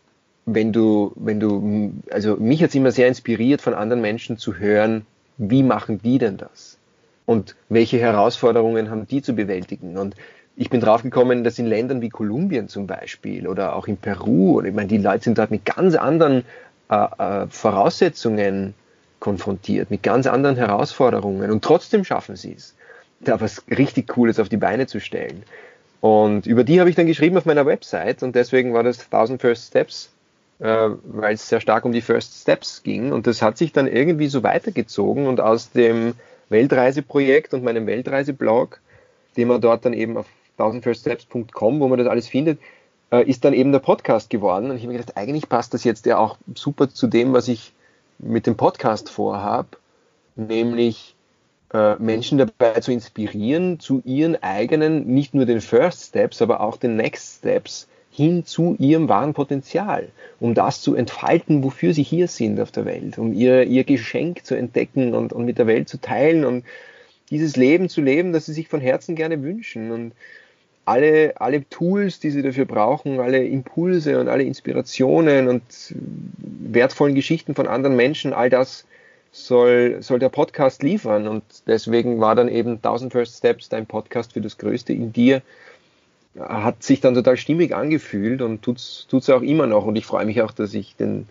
wenn 0.55 0.73
du, 0.73 1.13
wenn 1.17 1.41
du, 1.41 1.93
also 2.11 2.37
mich 2.37 2.63
hat 2.63 2.71
es 2.71 2.75
immer 2.75 2.93
sehr 2.93 3.09
inspiriert, 3.09 3.61
von 3.61 3.75
anderen 3.75 4.01
Menschen 4.01 4.37
zu 4.37 4.57
hören, 4.57 5.07
wie 5.39 5.63
machen 5.63 6.01
die 6.03 6.19
denn 6.19 6.37
das? 6.37 6.79
Und 7.27 7.57
welche 7.69 7.99
Herausforderungen 7.99 8.91
haben 8.91 9.07
die 9.07 9.23
zu 9.23 9.35
bewältigen? 9.35 9.97
Und 9.97 10.17
ich 10.57 10.69
bin 10.69 10.81
draufgekommen, 10.81 11.45
dass 11.45 11.59
in 11.59 11.67
Ländern 11.67 12.01
wie 12.01 12.11
Kolumbien 12.11 12.69
zum 12.69 12.87
Beispiel 12.87 13.47
oder 13.47 13.77
auch 13.77 13.87
in 13.87 13.97
Peru, 13.97 14.61
ich 14.63 14.75
meine, 14.75 14.89
die 14.89 14.99
Leute 14.99 15.25
sind 15.25 15.39
dort 15.39 15.51
mit 15.51 15.65
ganz 15.65 15.95
anderen 15.95 16.45
äh, 16.91 16.97
äh, 16.97 17.47
Voraussetzungen 17.49 18.75
konfrontiert, 19.21 19.91
mit 19.91 20.03
ganz 20.03 20.27
anderen 20.27 20.57
Herausforderungen 20.57 21.51
und 21.51 21.63
trotzdem 21.63 22.05
schaffen 22.05 22.37
sie 22.37 22.55
es, 22.55 22.75
da 23.21 23.41
was 23.41 23.63
richtig 23.71 24.09
Cooles 24.09 24.41
auf 24.41 24.49
die 24.49 24.57
Beine 24.57 24.87
zu 24.87 24.99
stellen. 25.01 25.45
Und 26.01 26.47
über 26.47 26.65
die 26.65 26.81
habe 26.81 26.91
ich 26.91 26.97
dann 26.97 27.07
geschrieben 27.07 27.37
auf 27.37 27.45
meiner 27.45 27.67
Website 27.67 28.23
und 28.23 28.35
deswegen 28.35 28.73
war 28.73 28.83
das 28.83 29.05
1000 29.05 29.41
First 29.41 29.69
Steps, 29.69 30.11
äh, 30.61 30.91
weil 31.05 31.35
es 31.35 31.49
sehr 31.49 31.61
stark 31.61 31.85
um 31.85 31.93
die 31.93 32.01
First 32.01 32.43
Steps 32.43 32.83
ging 32.83 33.13
und 33.13 33.27
das 33.27 33.43
hat 33.43 33.59
sich 33.59 33.73
dann 33.73 33.87
irgendwie 33.87 34.29
so 34.29 34.43
weitergezogen 34.43 35.27
und 35.27 35.41
aus 35.41 35.73
dem 35.73 36.15
Weltreiseprojekt 36.51 37.55
und 37.55 37.65
meinem 37.65 37.87
Weltreiseblog, 37.87 38.81
den 39.37 39.49
man 39.49 39.61
dort 39.61 39.85
dann 39.85 39.93
eben 39.93 40.17
auf 40.17 40.27
1000firststeps.com, 40.59 41.81
wo 41.81 41.89
man 41.89 41.99
das 41.99 42.09
alles 42.09 42.29
findet, 42.29 42.59
äh, 43.11 43.25
ist 43.25 43.45
dann 43.45 43.55
eben 43.55 43.73
der 43.73 43.79
Podcast 43.79 44.31
geworden. 44.31 44.71
Und 44.71 44.77
ich 44.77 44.83
habe 44.83 44.93
mir 44.93 44.99
gedacht, 44.99 45.17
eigentlich 45.17 45.49
passt 45.49 45.73
das 45.75 45.85
jetzt 45.85 46.07
ja 46.07 46.19
auch 46.19 46.37
super 46.55 46.91
zu 46.91 47.07
dem, 47.07 47.33
was 47.33 47.49
ich 47.49 47.73
mit 48.19 48.47
dem 48.47 48.57
Podcast 48.57 49.09
vorhabe, 49.09 49.69
nämlich 50.37 51.15
äh, 51.73 51.95
Menschen 51.97 52.39
dabei 52.39 52.81
zu 52.81 52.93
inspirieren, 52.93 53.81
zu 53.81 54.03
ihren 54.05 54.43
eigenen, 54.43 55.07
nicht 55.07 55.35
nur 55.35 55.47
den 55.47 55.61
First 55.61 56.09
Steps, 56.09 56.43
aber 56.43 56.61
auch 56.61 56.77
den 56.77 56.97
Next 56.97 57.39
Steps 57.39 57.89
hin 58.21 58.45
zu 58.45 58.77
ihrem 58.79 59.09
wahren 59.09 59.33
Potenzial, 59.33 60.09
um 60.41 60.55
das 60.55 60.83
zu 60.83 60.95
entfalten, 60.95 61.65
wofür 61.65 61.95
sie 61.95 62.03
hier 62.03 62.29
sind 62.29 62.61
auf 62.61 62.71
der 62.71 62.85
Welt, 62.85 63.19
um 63.19 63.33
ihr, 63.33 63.65
ihr 63.65 63.85
Geschenk 63.85 64.45
zu 64.45 64.55
entdecken 64.55 65.15
und, 65.15 65.33
und 65.33 65.47
mit 65.47 65.59
der 65.59 65.67
Welt 65.67 65.89
zu 65.89 65.99
teilen 65.99 66.45
und 66.45 66.65
dieses 67.31 67.57
Leben 67.57 67.89
zu 67.89 68.03
leben, 68.03 68.33
das 68.33 68.47
sie 68.47 68.53
sich 68.53 68.69
von 68.69 68.81
Herzen 68.81 69.15
gerne 69.15 69.43
wünschen. 69.43 69.91
Und 69.91 70.13
alle, 70.85 71.41
alle 71.41 71.67
Tools, 71.71 72.21
die 72.21 72.31
sie 72.31 72.43
dafür 72.43 72.67
brauchen, 72.67 73.21
alle 73.21 73.43
Impulse 73.45 74.21
und 74.21 74.29
alle 74.29 74.43
Inspirationen 74.43 75.49
und 75.49 75.63
wertvollen 76.39 77.15
Geschichten 77.15 77.55
von 77.55 77.69
anderen 77.69 77.97
Menschen, 77.97 78.33
all 78.33 78.51
das 78.51 78.85
soll, 79.33 80.03
soll 80.03 80.19
der 80.19 80.29
Podcast 80.29 80.83
liefern. 80.83 81.27
Und 81.27 81.45
deswegen 81.67 82.21
war 82.21 82.35
dann 82.35 82.49
eben 82.49 82.73
1000 82.73 83.13
First 83.13 83.39
Steps 83.39 83.69
dein 83.69 83.87
Podcast 83.87 84.35
für 84.35 84.41
das 84.41 84.59
Größte 84.59 84.93
in 84.93 85.13
dir. 85.13 85.41
Hat 86.39 86.83
sich 86.83 87.01
dann 87.01 87.15
total 87.15 87.37
stimmig 87.37 87.75
angefühlt 87.75 88.41
und 88.41 88.63
tut 88.63 88.79
es 88.79 89.31
auch 89.31 89.43
immer 89.43 89.67
noch. 89.67 89.85
Und 89.87 89.97
ich 89.97 90.07
freue 90.07 90.27
mich 90.27 90.43
auch, 90.43 90.53
dass 90.53 90.75
ich 90.75 90.95
den, 90.97 91.27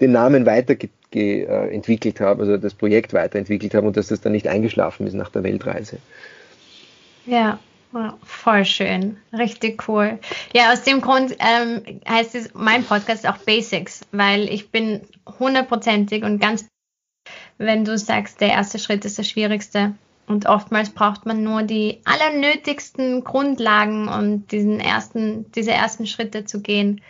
den 0.00 0.12
Namen 0.12 0.46
weiterentwickelt 0.46 2.20
habe, 2.20 2.42
also 2.42 2.56
das 2.56 2.74
Projekt 2.74 3.12
weiterentwickelt 3.12 3.74
habe 3.74 3.86
und 3.86 3.96
dass 3.96 4.08
das 4.08 4.20
dann 4.20 4.32
nicht 4.32 4.46
eingeschlafen 4.46 5.06
ist 5.06 5.14
nach 5.14 5.30
der 5.30 5.42
Weltreise. 5.42 5.98
Ja, 7.26 7.58
voll 8.24 8.64
schön, 8.64 9.16
richtig 9.32 9.88
cool. 9.88 10.18
Ja, 10.52 10.72
aus 10.72 10.82
dem 10.82 11.00
Grund 11.00 11.36
ähm, 11.38 12.00
heißt 12.08 12.34
es 12.34 12.50
mein 12.54 12.84
Podcast 12.84 13.26
auch 13.26 13.38
Basics, 13.38 14.02
weil 14.12 14.48
ich 14.48 14.70
bin 14.70 15.00
hundertprozentig 15.38 16.22
und 16.24 16.40
ganz, 16.40 16.66
wenn 17.58 17.84
du 17.84 17.96
sagst, 17.96 18.40
der 18.40 18.50
erste 18.50 18.78
Schritt 18.78 19.04
ist 19.04 19.18
der 19.18 19.22
schwierigste. 19.22 19.94
Und 20.26 20.46
oftmals 20.46 20.90
braucht 20.90 21.26
man 21.26 21.42
nur 21.42 21.62
die 21.62 22.00
allernötigsten 22.04 23.24
Grundlagen 23.24 24.08
und 24.08 24.50
diesen 24.52 24.80
ersten, 24.80 25.50
diese 25.52 25.72
ersten 25.72 26.06
Schritte 26.06 26.44
zu 26.44 26.60
gehen. 26.60 27.02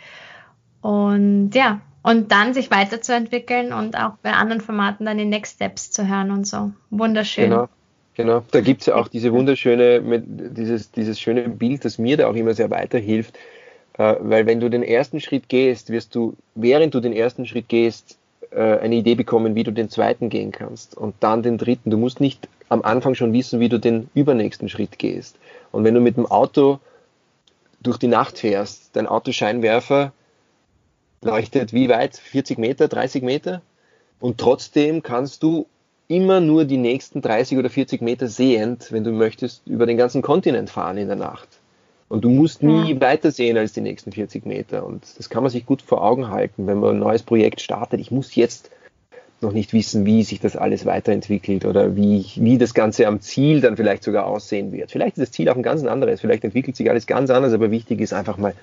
Und 0.81 1.51
ja, 1.55 1.81
und 2.03 2.31
dann 2.31 2.53
sich 2.53 2.69
weiterzuentwickeln 2.69 3.73
und 3.73 3.97
auch 3.97 4.17
bei 4.21 4.31
anderen 4.33 4.61
Formaten 4.61 5.05
dann 5.05 5.17
die 5.17 5.25
Next 5.25 5.55
Steps 5.55 5.91
zu 5.91 6.07
hören 6.07 6.31
und 6.31 6.45
so. 6.45 6.71
Wunderschön. 6.89 7.49
Genau. 7.49 7.69
Genau, 8.15 8.43
da 8.51 8.61
gibt 8.61 8.79
es 8.79 8.87
ja 8.87 8.95
auch 8.95 9.09
diese 9.09 9.33
wunderschöne, 9.33 10.01
dieses, 10.25 10.89
dieses 10.91 11.19
schöne 11.19 11.49
Bild, 11.49 11.83
das 11.83 11.97
mir 11.97 12.15
da 12.15 12.27
auch 12.27 12.35
immer 12.35 12.53
sehr 12.53 12.71
weiterhilft, 12.71 13.37
äh, 13.97 14.15
weil 14.21 14.45
wenn 14.45 14.61
du 14.61 14.69
den 14.69 14.83
ersten 14.83 15.19
Schritt 15.19 15.49
gehst, 15.49 15.89
wirst 15.89 16.15
du, 16.15 16.35
während 16.55 16.93
du 16.93 17.01
den 17.01 17.11
ersten 17.11 17.45
Schritt 17.45 17.67
gehst, 17.67 18.17
eine 18.55 18.95
Idee 18.95 19.15
bekommen, 19.15 19.55
wie 19.55 19.63
du 19.63 19.71
den 19.71 19.89
zweiten 19.89 20.29
gehen 20.29 20.51
kannst 20.51 20.95
und 20.95 21.15
dann 21.19 21.43
den 21.43 21.57
dritten. 21.57 21.89
Du 21.89 21.97
musst 21.97 22.21
nicht 22.21 22.47
am 22.69 22.81
Anfang 22.81 23.15
schon 23.15 23.33
wissen, 23.33 23.59
wie 23.59 23.69
du 23.69 23.79
den 23.79 24.09
übernächsten 24.13 24.69
Schritt 24.69 24.97
gehst. 24.97 25.37
Und 25.71 25.83
wenn 25.83 25.93
du 25.93 25.99
mit 25.99 26.17
dem 26.17 26.25
Auto 26.25 26.79
durch 27.81 27.97
die 27.97 28.07
Nacht 28.07 28.39
fährst, 28.39 28.95
dein 28.95 29.07
Autoscheinwerfer 29.07 30.13
leuchtet 31.21 31.73
wie 31.73 31.89
weit? 31.89 32.17
40 32.17 32.57
Meter, 32.57 32.87
30 32.87 33.23
Meter? 33.23 33.61
Und 34.19 34.39
trotzdem 34.39 35.03
kannst 35.03 35.43
du 35.43 35.67
immer 36.07 36.39
nur 36.39 36.65
die 36.65 36.77
nächsten 36.77 37.21
30 37.21 37.57
oder 37.57 37.69
40 37.69 38.01
Meter 38.01 38.27
sehend, 38.27 38.91
wenn 38.91 39.03
du 39.03 39.11
möchtest, 39.11 39.67
über 39.67 39.85
den 39.85 39.97
ganzen 39.97 40.21
Kontinent 40.21 40.69
fahren 40.69 40.97
in 40.97 41.07
der 41.07 41.17
Nacht. 41.17 41.47
Und 42.07 42.23
du 42.23 42.29
musst 42.29 42.61
nie 42.61 42.93
ja. 42.93 43.01
weiter 43.01 43.31
sehen 43.31 43.57
als 43.57 43.73
die 43.73 43.81
nächsten 43.81 44.11
40 44.11 44.45
Meter. 44.45 44.85
Und 44.85 45.03
das 45.17 45.29
kann 45.29 45.43
man 45.43 45.51
sich 45.51 45.65
gut 45.65 45.81
vor 45.81 46.03
Augen 46.03 46.29
halten, 46.29 46.67
wenn 46.67 46.79
man 46.79 46.95
ein 46.95 46.99
neues 46.99 47.23
Projekt 47.23 47.61
startet. 47.61 47.99
Ich 47.99 48.11
muss 48.11 48.35
jetzt 48.35 48.69
noch 49.41 49.51
nicht 49.51 49.73
wissen, 49.73 50.05
wie 50.05 50.23
sich 50.23 50.39
das 50.39 50.55
alles 50.55 50.85
weiterentwickelt 50.85 51.65
oder 51.65 51.95
wie, 51.95 52.25
wie 52.35 52.57
das 52.57 52.73
Ganze 52.73 53.07
am 53.07 53.21
Ziel 53.21 53.61
dann 53.61 53.75
vielleicht 53.75 54.03
sogar 54.03 54.27
aussehen 54.27 54.71
wird. 54.71 54.91
Vielleicht 54.91 55.17
ist 55.17 55.23
das 55.23 55.31
Ziel 55.31 55.49
auch 55.49 55.55
ein 55.55 55.63
ganz 55.63 55.83
anderes, 55.83 56.21
vielleicht 56.21 56.43
entwickelt 56.43 56.75
sich 56.75 56.89
alles 56.89 57.05
ganz 57.05 57.29
anders, 57.29 57.53
aber 57.53 57.71
wichtig 57.71 57.99
ist 58.01 58.13
einfach 58.13 58.37
mal 58.37 58.53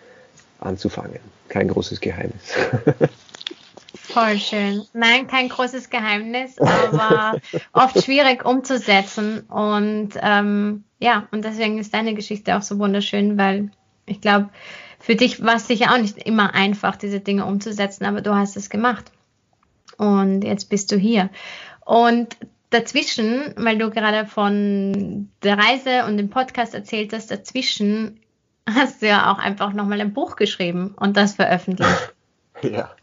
anzufangen. 0.58 1.18
Kein 1.48 1.68
großes 1.68 2.00
Geheimnis. 2.00 2.54
Voll 3.94 4.38
schön. 4.38 4.84
Nein, 4.92 5.26
kein 5.26 5.48
großes 5.48 5.90
Geheimnis, 5.90 6.58
aber 6.58 7.38
oft 7.72 8.02
schwierig 8.02 8.44
umzusetzen. 8.44 9.40
Und 9.40 10.10
ähm, 10.20 10.84
ja, 10.98 11.28
und 11.30 11.44
deswegen 11.44 11.78
ist 11.78 11.92
deine 11.92 12.14
Geschichte 12.14 12.56
auch 12.56 12.62
so 12.62 12.78
wunderschön, 12.78 13.36
weil 13.36 13.70
ich 14.06 14.20
glaube, 14.20 14.50
für 14.98 15.16
dich 15.16 15.42
war 15.42 15.56
es 15.56 15.66
sicher 15.66 15.92
auch 15.92 15.98
nicht 15.98 16.18
immer 16.18 16.54
einfach, 16.54 16.96
diese 16.96 17.20
Dinge 17.20 17.44
umzusetzen, 17.44 18.04
aber 18.04 18.20
du 18.20 18.34
hast 18.34 18.56
es 18.56 18.70
gemacht. 18.70 19.10
Und 19.98 20.42
jetzt 20.42 20.70
bist 20.70 20.90
du 20.90 20.96
hier. 20.96 21.30
Und 21.84 22.36
dazwischen, 22.70 23.52
weil 23.56 23.78
du 23.78 23.90
gerade 23.90 24.26
von 24.26 25.28
der 25.42 25.58
Reise 25.58 26.06
und 26.06 26.16
dem 26.16 26.30
Podcast 26.30 26.74
erzählt 26.74 27.12
hast, 27.12 27.30
dazwischen 27.30 28.20
hast 28.68 29.02
du 29.02 29.08
ja 29.08 29.32
auch 29.32 29.38
einfach 29.38 29.72
nochmal 29.72 30.00
ein 30.00 30.14
Buch 30.14 30.36
geschrieben 30.36 30.94
und 30.96 31.16
das 31.16 31.34
veröffentlicht. 31.34 32.14
Ja. 32.62 32.94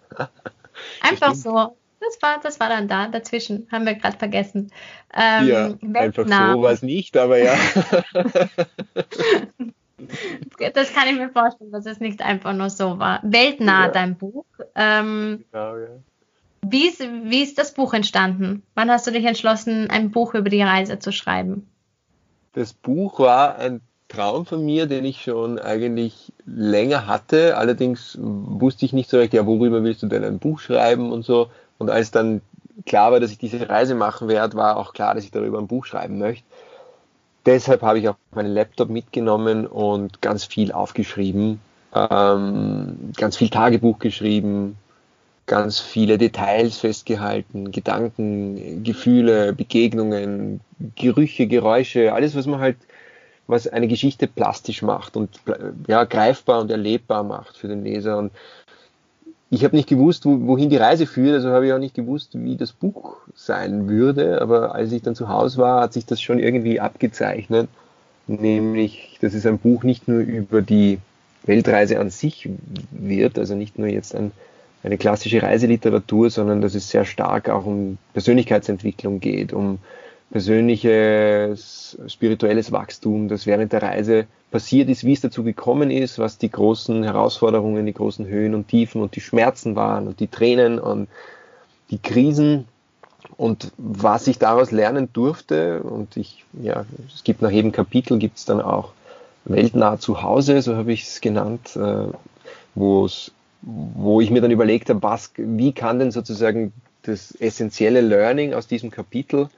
Einfach 1.02 1.36
so. 1.36 1.76
Das 2.02 2.22
war, 2.22 2.40
das 2.42 2.60
war 2.62 2.70
dann 2.70 2.88
da, 2.88 3.08
dazwischen, 3.08 3.68
haben 3.72 3.86
wir 3.86 3.94
gerade 3.96 4.18
vergessen. 4.18 4.72
Ähm, 5.14 5.48
ja, 5.48 5.74
einfach 5.96 6.26
so 6.26 6.62
war 6.62 6.72
es 6.72 6.82
nicht, 6.82 7.18
aber 7.18 7.38
ja. 7.38 7.56
das 10.74 10.94
kann 10.94 11.10
ich 11.10 11.18
mir 11.18 11.30
vorstellen, 11.30 11.72
dass 11.74 11.86
es 11.86 12.00
nicht 12.00 12.22
einfach 12.22 12.54
nur 12.54 12.70
so 12.70 13.00
war. 13.00 13.20
Weltnah, 13.24 13.88
ja. 13.88 13.92
dein 13.92 14.18
Buch. 14.18 14.46
Ähm, 14.76 15.44
genau, 15.52 15.76
ja. 15.78 15.90
Wie 16.62 16.88
ist, 16.88 17.00
wie 17.00 17.42
ist 17.42 17.58
das 17.58 17.74
Buch 17.74 17.94
entstanden? 17.94 18.64
Wann 18.76 18.90
hast 18.92 19.08
du 19.08 19.12
dich 19.12 19.26
entschlossen, 19.26 19.90
ein 19.90 20.12
Buch 20.12 20.34
über 20.34 20.50
die 20.50 20.62
Reise 20.62 21.00
zu 21.00 21.12
schreiben? 21.12 21.70
Das 22.54 22.74
Buch 22.74 23.20
war 23.20 23.58
ein 23.58 23.82
Traum 24.10 24.46
von 24.46 24.66
mir, 24.66 24.88
den 24.88 25.06
ich 25.06 25.22
schon 25.22 25.60
eigentlich 25.60 26.34
länger 26.46 27.08
hatte. 27.08 27.56
Allerdings 27.58 28.18
wusste 28.20 28.84
ich 28.86 28.92
nicht 28.92 29.10
so 29.10 29.18
recht, 29.18 29.34
ja, 29.34 29.46
worüber 29.46 29.84
willst 29.84 30.04
du 30.04 30.08
denn 30.08 30.24
ein 30.24 30.40
Buch 30.40 30.60
schreiben 30.60 31.12
und 31.12 31.24
so. 31.24 31.50
Und 31.78 31.90
als 31.90 32.12
dann 32.12 32.42
klar 32.86 33.12
war, 33.12 33.20
dass 33.20 33.32
ich 33.32 33.38
diese 33.38 33.70
Reise 33.70 33.96
machen 33.96 34.28
werde, 34.28 34.58
war 34.58 34.78
auch 34.78 34.94
klar, 34.94 35.14
dass 35.14 35.24
ich 35.24 35.32
darüber 35.32 35.60
ein 35.60 35.68
Buch 35.68 35.86
schreiben 35.86 36.18
möchte. 36.18 36.44
Deshalb 37.46 37.84
habe 37.84 38.00
ich 38.00 38.10
auch 38.10 38.16
meinen 38.32 38.54
Laptop 38.54 38.90
mitgenommen 38.90 39.66
und 39.66 40.22
ganz 40.22 40.44
viel 40.44 40.72
aufgeschrieben, 40.72 41.62
ähm, 41.96 43.12
ganz 43.16 43.38
viel 43.38 43.50
Tagebuch 43.50 44.00
geschrieben, 44.00 44.76
ganz 45.46 45.80
viele 45.80 46.18
Details 46.18 46.78
festgehalten, 46.78 47.72
Gedanken, 47.72 48.84
Gefühle, 48.84 49.54
Begegnungen, 49.54 50.62
Gerüche, 50.96 51.48
Geräusche, 51.48 52.14
alles, 52.14 52.36
was 52.36 52.46
man 52.46 52.60
halt 52.60 52.78
was 53.50 53.68
eine 53.68 53.88
Geschichte 53.88 54.28
plastisch 54.28 54.84
macht 54.84 55.18
und 55.18 55.42
ja, 55.88 56.04
greifbar 56.04 56.62
und 56.62 56.70
erlebbar 56.70 57.24
macht 57.24 57.58
für 57.58 57.68
den 57.68 57.84
Leser. 57.84 58.20
Und 58.20 58.32
ich 59.50 59.64
habe 59.64 59.76
nicht 59.76 59.90
gewusst, 59.90 60.26
wo, 60.26 60.48
wohin 60.48 60.70
die 60.70 60.78
Reise 60.78 61.08
führt, 61.08 61.34
also 61.34 61.50
habe 61.50 61.66
ich 61.66 61.74
auch 61.74 61.80
nicht 61.80 61.96
gewusst, 61.96 62.30
wie 62.34 62.58
das 62.58 62.72
Buch 62.72 63.18
sein 63.34 63.90
würde. 63.90 64.40
Aber 64.42 64.76
als 64.76 64.92
ich 64.92 65.02
dann 65.02 65.16
zu 65.16 65.30
Hause 65.30 65.58
war, 65.58 65.82
hat 65.82 65.94
sich 65.94 66.06
das 66.06 66.22
schon 66.22 66.38
irgendwie 66.38 66.80
abgezeichnet. 66.80 67.68
Nämlich, 68.28 69.18
dass 69.20 69.34
es 69.34 69.48
ein 69.48 69.58
Buch 69.58 69.84
nicht 69.84 70.08
nur 70.08 70.20
über 70.20 70.62
die 70.62 71.00
Weltreise 71.44 72.00
an 72.00 72.12
sich 72.12 72.48
wird, 72.92 73.40
also 73.40 73.56
nicht 73.56 73.80
nur 73.80 73.88
jetzt 73.88 74.14
ein, 74.14 74.32
eine 74.84 75.00
klassische 75.00 75.42
Reiseliteratur, 75.42 76.30
sondern 76.30 76.62
dass 76.62 76.76
es 76.76 76.88
sehr 76.88 77.06
stark 77.06 77.50
auch 77.50 77.66
um 77.66 77.98
Persönlichkeitsentwicklung 78.14 79.20
geht, 79.20 79.54
um 79.54 79.80
persönliches, 80.32 81.98
spirituelles 82.08 82.72
Wachstum, 82.72 83.28
das 83.28 83.46
während 83.46 83.74
der 83.74 83.82
Reise 83.82 84.28
passiert 84.52 84.90
ist, 84.90 85.04
wie 85.04 85.14
es 85.14 85.22
dazu 85.22 85.44
gekommen 85.44 85.92
ist, 85.92 86.20
was 86.20 86.38
die 86.38 86.52
großen 86.52 87.04
Herausforderungen, 87.04 87.86
die 87.86 87.94
großen 87.94 88.28
Höhen 88.28 88.56
und 88.56 88.68
Tiefen 88.68 89.02
und 89.02 89.16
die 89.16 89.22
Schmerzen 89.22 89.76
waren 89.76 90.08
und 90.08 90.20
die 90.20 90.28
Tränen 90.28 90.80
und 90.80 91.08
die 91.90 92.00
Krisen 92.00 92.66
und 93.38 93.72
was 93.78 94.28
ich 94.28 94.40
daraus 94.40 94.72
lernen 94.72 95.10
durfte. 95.14 95.82
Und 95.82 96.18
ich, 96.18 96.46
ja, 96.62 96.86
es 97.14 97.24
gibt 97.24 97.42
nach 97.42 97.52
jedem 97.52 97.72
Kapitel 97.72 98.18
gibt 98.18 98.38
es 98.38 98.46
dann 98.46 98.62
auch 98.62 98.92
weltnah 99.46 100.00
zu 100.00 100.22
Hause, 100.22 100.62
so 100.62 100.76
habe 100.76 100.94
ich 100.94 101.04
es 101.04 101.22
genannt, 101.22 101.76
äh, 101.76 102.08
wo 102.76 103.06
es 103.06 103.32
wo 103.62 104.22
ich 104.22 104.32
mir 104.32 104.42
dann 104.42 104.52
überlegt 104.52 104.90
habe, 104.90 105.04
was, 105.04 105.32
wie 105.36 105.74
kann 105.74 106.00
denn 106.00 106.12
sozusagen 106.12 106.72
das 107.04 107.32
essentielle 107.32 108.02
Learning 108.02 108.54
aus 108.54 108.68
diesem 108.68 108.90
Kapitel 108.90 109.50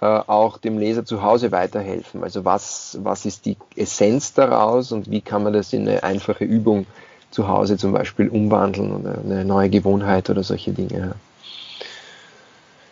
auch 0.00 0.58
dem 0.58 0.78
Leser 0.78 1.04
zu 1.04 1.22
Hause 1.22 1.52
weiterhelfen. 1.52 2.22
Also 2.22 2.44
was, 2.44 2.98
was 3.02 3.24
ist 3.24 3.46
die 3.46 3.56
Essenz 3.76 4.34
daraus 4.34 4.92
und 4.92 5.10
wie 5.10 5.22
kann 5.22 5.42
man 5.42 5.52
das 5.52 5.72
in 5.72 5.88
eine 5.88 6.02
einfache 6.02 6.44
Übung 6.44 6.86
zu 7.30 7.48
Hause 7.48 7.76
zum 7.76 7.92
Beispiel 7.92 8.28
umwandeln 8.28 8.92
oder 8.94 9.18
eine 9.18 9.44
neue 9.44 9.68
Gewohnheit 9.70 10.30
oder 10.30 10.42
solche 10.42 10.72
Dinge. 10.72 11.14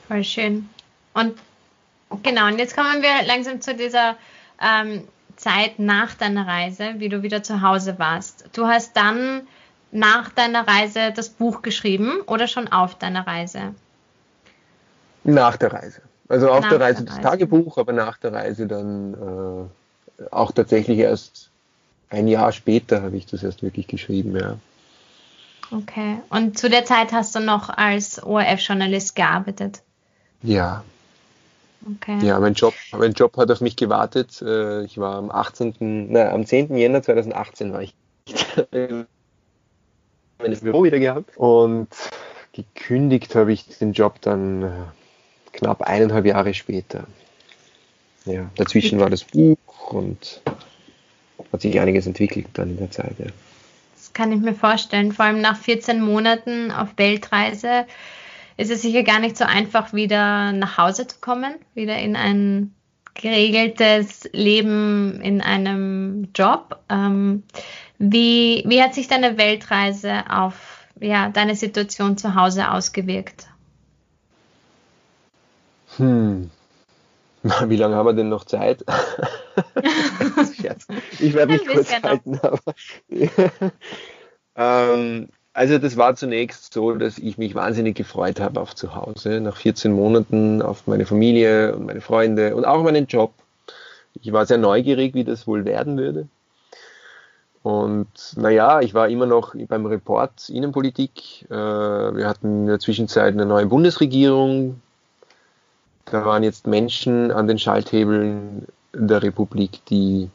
Voll 0.09 0.25
schön. 0.25 0.69
Und 1.15 1.35
genau, 2.23 2.49
und 2.49 2.59
jetzt 2.59 2.77
kommen 2.77 3.03
wir 3.03 3.27
langsam 3.27 3.61
zu 3.61 3.75
dieser 3.75 4.17
ähm, 4.61 5.05
Zeit 5.37 5.79
nach 5.79 6.15
deiner 6.15 6.47
Reise, 6.47 6.95
wie 6.99 7.09
du 7.09 7.23
wieder 7.23 7.43
zu 7.43 7.63
Hause 7.63 7.99
warst. 7.99 8.51
Du 8.53 8.67
hast 8.67 8.97
dann 8.97 9.47
nach 9.93 10.31
deiner 10.31 10.67
Reise 10.67 11.13
das 11.15 11.29
Buch 11.29 11.63
geschrieben 11.63 12.21
oder 12.27 12.49
schon 12.49 12.69
auf 12.69 12.99
deiner 12.99 13.27
Reise? 13.27 13.75
Nach 15.23 15.57
der 15.57 15.73
Reise. 15.73 16.03
Also 16.29 16.51
auf 16.51 16.63
nach 16.63 16.71
der 16.71 16.81
Reise 16.81 17.05
das 17.05 17.21
Tagebuch, 17.21 17.79
aber 17.79 17.93
nach 17.93 18.17
der 18.19 18.33
Reise 18.33 18.67
dann 18.67 19.15
äh, 20.21 20.25
auch 20.31 20.53
tatsächlich 20.53 20.99
erst 20.99 21.51
ein 22.11 22.29
Jahr 22.29 22.53
später 22.53 23.03
habe 23.03 23.17
ich 23.17 23.27
das 23.27 23.43
erst 23.43 23.63
wirklich 23.63 23.87
geschrieben, 23.87 24.37
ja. 24.37 24.57
Okay. 25.71 26.19
Und 26.31 26.59
zu 26.59 26.71
der 26.71 26.85
Zeit 26.85 27.13
hast 27.13 27.35
du 27.35 27.41
noch 27.41 27.69
als 27.69 28.23
ORF-Journalist 28.23 29.17
gearbeitet? 29.17 29.83
Ja. 30.43 30.85
Okay. 31.97 32.19
Ja, 32.25 32.39
mein 32.39 32.55
Job, 32.55 32.75
mein 32.93 33.13
Job 33.13 33.37
hat 33.37 33.51
auf 33.51 33.61
mich 33.61 33.77
gewartet. 33.77 34.41
Äh, 34.41 34.85
ich 34.85 34.99
war 34.99 35.17
am 35.17 35.31
18., 35.31 35.75
nein, 36.13 36.29
am 36.29 36.47
10. 36.47 36.77
Jänner 36.77 37.03
2018 37.03 37.73
war 37.73 37.83
ich 37.83 37.95
mein 40.39 40.61
Büro 40.61 40.85
wieder 40.85 40.99
gehabt 40.99 41.37
und 41.37 41.89
gekündigt 42.53 43.35
habe 43.35 43.53
ich 43.53 43.67
den 43.79 43.93
Job 43.93 44.21
dann 44.23 44.63
äh, 44.63 44.71
knapp 45.55 45.83
eineinhalb 45.83 46.27
Jahre 46.27 46.55
später. 46.55 47.07
Ja, 48.27 48.51
dazwischen 48.57 49.01
war 49.01 49.11
das 49.11 49.25
Buch 49.25 49.93
und 49.93 50.41
hat 51.53 51.61
sich 51.61 51.79
einiges 51.79 52.07
entwickelt 52.07 52.47
dann 52.55 52.71
in 52.71 52.79
der 52.79 52.91
Zeit. 52.91 53.15
Ja. 53.19 53.27
Das 53.95 54.13
kann 54.13 54.33
ich 54.33 54.41
mir 54.41 54.55
vorstellen. 54.55 55.13
Vor 55.13 55.27
allem 55.27 55.41
nach 55.41 55.57
14 55.57 56.01
Monaten 56.01 56.71
auf 56.71 56.89
Weltreise 56.97 57.87
ist 58.57 58.71
es 58.71 58.83
sicher 58.83 59.03
gar 59.03 59.21
nicht 59.21 59.37
so 59.37 59.45
einfach, 59.45 59.93
wieder 59.93 60.53
nach 60.53 60.79
Hause 60.79 61.07
zu 61.07 61.17
kommen, 61.21 61.55
wieder 61.75 61.99
in 61.99 62.17
ein 62.17 62.75
geregeltes 63.15 64.29
Leben 64.33 65.21
in 65.21 65.41
einem 65.41 66.29
Job. 66.35 66.81
Ähm, 66.89 67.45
wie, 67.99 68.65
wie 68.67 68.83
hat 68.83 68.95
sich 68.95 69.09
deine 69.09 69.39
Weltreise 69.39 70.25
auf 70.31 70.85
ja, 71.01 71.29
deine 71.29 71.55
Situation 71.55 72.17
zu 72.17 72.35
Hause 72.35 72.71
ausgewirkt? 72.71 73.47
Hm. 75.97 76.51
Wie 77.67 77.77
lange 77.77 77.95
haben 77.97 78.07
wir 78.07 78.15
denn 78.15 78.31
noch 78.31 78.45
Zeit? 78.45 78.85
ich 81.21 81.35
werde 81.35 81.53
mich 81.53 81.67
kurz 81.67 81.93
halten. 82.03 82.41
Aber, 82.43 82.59
ähm, 84.57 85.29
also 85.53 85.79
das 85.79 85.97
war 85.97 86.17
zunächst 86.17 86.73
so, 86.73 86.93
dass 86.93 87.19
ich 87.19 87.37
mich 87.37 87.55
wahnsinnig 87.55 87.97
gefreut 87.97 88.41
habe 88.41 88.61
auf 88.61 88.75
zu 88.75 88.95
Hause, 88.95 89.41
nach 89.41 89.57
14 89.57 89.93
Monaten 89.93 90.63
auf 90.63 90.87
meine 90.87 91.05
Familie 91.07 91.77
und 91.77 91.87
meine 91.87 92.01
Freunde 92.01 92.57
und 92.57 92.65
auch 92.65 92.83
meinen 92.83 93.07
Job. 93.07 93.35
Ich 94.21 94.33
war 94.33 94.47
sehr 94.47 94.59
neugierig, 94.59 95.15
wie 95.15 95.25
das 95.25 95.47
wohl 95.47 95.65
werden 95.65 95.99
würde. 95.99 96.29
Und 97.63 98.09
naja, 98.37 98.81
ich 98.81 98.95
war 98.95 99.09
immer 99.09 99.27
noch 99.27 99.55
beim 99.69 99.87
Report 99.87 100.49
Innenpolitik. 100.49 101.47
Äh, 101.51 101.55
wir 101.55 102.29
hatten 102.29 102.63
in 102.63 102.67
der 102.67 102.79
Zwischenzeit 102.79 103.33
eine 103.33 103.47
neue 103.47 103.67
Bundesregierung, 103.67 104.83
da 106.07 106.25
waren 106.25 106.43
jetzt 106.43 106.67
Menschen 106.67 107.31
an 107.31 107.47
den 107.47 107.59
Schalthebeln 107.59 108.67
der 108.93 109.23
Republik, 109.23 109.85
die 109.87 110.31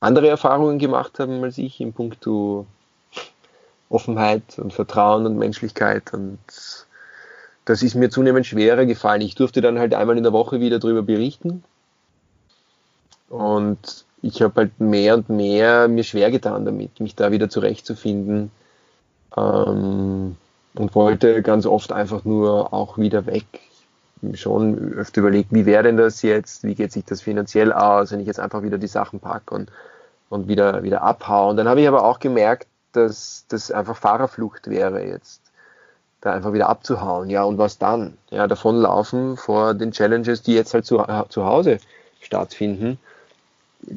andere 0.00 0.28
Erfahrungen 0.28 0.78
gemacht 0.78 1.18
haben 1.18 1.42
als 1.42 1.58
ich 1.58 1.80
in 1.80 1.92
puncto 1.92 2.66
Offenheit 3.88 4.58
und 4.58 4.72
Vertrauen 4.72 5.26
und 5.26 5.38
Menschlichkeit 5.38 6.12
und 6.12 6.38
das 7.66 7.82
ist 7.82 7.96
mir 7.96 8.10
zunehmend 8.10 8.46
schwerer 8.46 8.86
gefallen. 8.86 9.20
Ich 9.20 9.34
durfte 9.34 9.60
dann 9.60 9.78
halt 9.78 9.92
einmal 9.92 10.16
in 10.16 10.22
der 10.22 10.32
Woche 10.32 10.60
wieder 10.60 10.78
darüber 10.78 11.02
berichten. 11.02 11.64
Und 13.28 14.04
ich 14.22 14.40
habe 14.40 14.54
halt 14.54 14.80
mehr 14.80 15.16
und 15.16 15.28
mehr 15.28 15.88
mir 15.88 16.04
schwer 16.04 16.30
getan 16.30 16.64
damit, 16.64 17.00
mich 17.00 17.16
da 17.16 17.32
wieder 17.32 17.50
zurechtzufinden. 17.50 18.52
Ähm, 19.36 20.36
und 20.76 20.94
wollte 20.94 21.42
ganz 21.42 21.66
oft 21.66 21.90
einfach 21.90 22.24
nur 22.24 22.72
auch 22.72 22.98
wieder 22.98 23.26
weg. 23.26 23.46
Schon 24.34 24.94
öfter 24.94 25.20
überlegt, 25.20 25.52
wie 25.52 25.66
wäre 25.66 25.82
denn 25.82 25.96
das 25.96 26.22
jetzt? 26.22 26.64
Wie 26.64 26.74
geht 26.74 26.92
sich 26.92 27.04
das 27.04 27.20
finanziell 27.20 27.72
aus, 27.72 28.12
wenn 28.12 28.20
ich 28.20 28.26
jetzt 28.26 28.40
einfach 28.40 28.62
wieder 28.62 28.78
die 28.78 28.86
Sachen 28.86 29.20
packe 29.20 29.54
und, 29.54 29.70
und 30.30 30.48
wieder, 30.48 30.82
wieder 30.82 31.02
abhaue? 31.02 31.50
Und 31.50 31.56
dann 31.58 31.68
habe 31.68 31.80
ich 31.80 31.88
aber 31.88 32.04
auch 32.04 32.18
gemerkt, 32.18 32.66
dass 32.92 33.44
das 33.48 33.70
einfach 33.70 33.96
Fahrerflucht 33.96 34.68
wäre 34.68 35.04
jetzt 35.04 35.46
da 36.26 36.32
einfach 36.32 36.52
wieder 36.52 36.68
abzuhauen. 36.68 37.30
Ja, 37.30 37.44
und 37.44 37.56
was 37.56 37.78
dann? 37.78 38.18
Ja, 38.30 38.46
davonlaufen 38.46 39.36
vor 39.36 39.74
den 39.74 39.92
Challenges, 39.92 40.42
die 40.42 40.54
jetzt 40.54 40.74
halt 40.74 40.84
zu, 40.84 41.02
zu 41.28 41.44
Hause 41.44 41.78
stattfinden. 42.20 42.98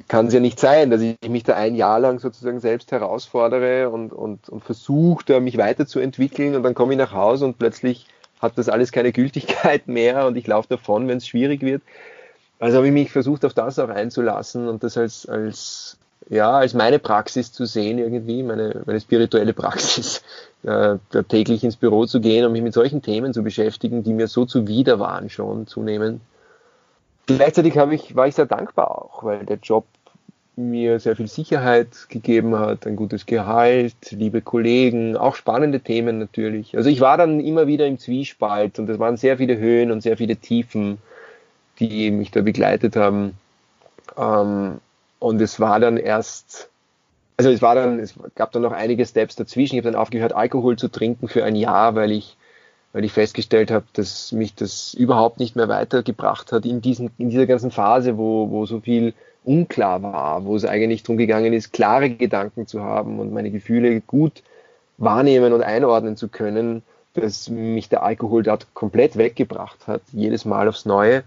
Kann 0.08 0.28
es 0.28 0.34
ja 0.34 0.40
nicht 0.40 0.60
sein, 0.60 0.92
dass 0.92 1.02
ich 1.02 1.18
mich 1.28 1.44
da 1.44 1.56
ein 1.56 1.76
Jahr 1.76 2.00
lang 2.00 2.20
sozusagen 2.20 2.60
selbst 2.60 2.92
herausfordere 2.92 3.90
und, 3.90 4.14
und, 4.14 4.48
und 4.48 4.64
versuche, 4.64 5.40
mich 5.40 5.58
weiterzuentwickeln 5.58 6.56
und 6.56 6.64
dann 6.64 6.76
komme 6.76 6.94
ich 6.94 7.00
nach 7.00 7.14
Hause 7.14 7.46
und 7.46 7.58
plötzlich 7.58 8.06
hat 8.40 8.58
das 8.58 8.70
alles 8.70 8.92
keine 8.92 9.12
Gültigkeit 9.12 9.88
mehr 9.88 10.26
und 10.26 10.38
ich 10.38 10.48
laufe 10.48 10.70
davon, 10.70 11.08
wenn 11.08 11.18
es 11.18 11.28
schwierig 11.28 11.62
wird. 11.62 11.82
Also 12.60 12.78
habe 12.78 12.88
ich 12.88 12.94
mich 12.94 13.12
versucht, 13.12 13.46
auf 13.46 13.54
das 13.54 13.80
auch 13.80 13.90
einzulassen 13.90 14.68
und 14.68 14.84
das 14.84 14.98
als, 14.98 15.26
als, 15.28 15.98
ja, 16.30 16.52
als 16.52 16.74
meine 16.74 17.00
Praxis 17.00 17.54
zu 17.54 17.66
sehen 17.66 18.00
irgendwie, 18.00 18.44
meine, 18.44 18.82
meine 18.86 19.00
spirituelle 19.00 19.54
Praxis, 19.54 20.22
äh, 20.64 20.98
täglich 21.30 21.64
ins 21.64 21.78
Büro 21.78 22.06
zu 22.06 22.20
gehen 22.20 22.46
und 22.46 22.52
mich 22.52 22.62
mit 22.62 22.74
solchen 22.74 23.02
Themen 23.02 23.34
zu 23.34 23.44
beschäftigen, 23.44 24.04
die 24.04 24.14
mir 24.14 24.28
so 24.28 24.46
zuwider 24.46 25.00
waren 25.00 25.30
schon 25.30 25.68
zunehmend. 25.68 26.22
Gleichzeitig 27.28 27.78
habe 27.78 27.96
ich, 27.96 28.16
war 28.16 28.28
ich 28.28 28.36
sehr 28.36 28.48
dankbar 28.48 28.90
auch, 28.90 29.24
weil 29.24 29.46
der 29.46 29.58
Job 29.58 29.86
mir 30.60 31.00
sehr 31.00 31.16
viel 31.16 31.28
Sicherheit 31.28 32.10
gegeben 32.10 32.58
hat, 32.58 32.86
ein 32.86 32.96
gutes 32.96 33.26
Gehalt, 33.26 33.96
liebe 34.12 34.42
Kollegen, 34.42 35.16
auch 35.18 35.36
spannende 35.36 35.80
Themen 35.80 36.20
natürlich. 36.20 36.76
Also 36.76 36.90
ich 36.90 37.02
war 37.02 37.18
dann 37.18 37.40
immer 37.40 37.68
wieder 37.68 37.88
im 37.88 37.98
Zwiespalt 37.98 38.80
und 38.80 38.90
es 38.90 39.00
waren 39.00 39.18
sehr 39.18 39.38
viele 39.38 39.58
Höhen 39.58 39.92
und 39.92 40.02
sehr 40.02 40.18
viele 40.18 40.36
Tiefen, 40.36 40.98
die 41.80 42.12
mich 42.12 42.32
da 42.32 42.42
begleitet 42.42 42.96
haben. 42.96 43.34
Ähm, 44.18 44.80
und 45.20 45.42
es 45.42 45.60
war 45.60 45.80
dann 45.80 45.98
erst 45.98 46.70
also 47.40 47.52
es 47.52 47.62
war 47.62 47.74
dann, 47.74 48.00
es 48.00 48.16
gab 48.36 48.52
dann 48.52 48.64
noch 48.64 48.74
einige 48.74 49.06
Steps 49.06 49.38
dazwischen. 49.38 49.76
Ich 49.76 49.80
habe 49.80 49.94
dann 49.94 50.02
aufgehört, 50.02 50.34
Alkohol 50.34 50.78
zu 50.78 50.90
trinken 50.90 51.30
für 51.30 51.46
ein 51.46 51.56
Jahr, 51.56 51.96
weil 51.96 52.12
ich, 52.12 52.36
weil 52.92 53.06
ich 53.06 53.14
festgestellt 53.14 53.72
habe, 53.72 53.86
dass 53.94 54.34
mich 54.34 54.56
das 54.56 54.94
überhaupt 54.94 55.40
nicht 55.40 55.56
mehr 55.56 55.70
weitergebracht 55.70 56.52
hat 56.52 56.66
in, 56.66 56.82
diesen, 56.82 57.12
in 57.18 57.30
dieser 57.30 57.46
ganzen 57.46 57.72
Phase, 57.72 58.18
wo, 58.18 58.50
wo 58.50 58.66
so 58.66 58.82
viel 58.82 59.14
unklar 59.44 60.04
war, 60.04 60.46
wo 60.46 60.56
es 60.56 60.66
eigentlich 60.66 61.04
darum 61.04 61.18
gegangen 61.18 61.54
ist, 61.54 61.74
klare 61.74 62.10
Gedanken 62.10 62.68
zu 62.68 62.84
haben 62.84 63.20
und 63.20 63.34
meine 63.34 63.52
Gefühle 63.52 64.02
gut 64.02 64.44
wahrnehmen 64.98 65.54
und 65.54 65.64
einordnen 65.64 66.18
zu 66.18 66.28
können, 66.28 66.84
dass 67.14 67.50
mich 67.50 67.90
der 67.90 68.04
Alkohol 68.04 68.44
dort 68.44 68.74
komplett 68.74 69.18
weggebracht 69.18 69.88
hat, 69.88 70.02
jedes 70.12 70.46
Mal 70.46 70.68
aufs 70.68 70.86
Neue. 70.86 71.24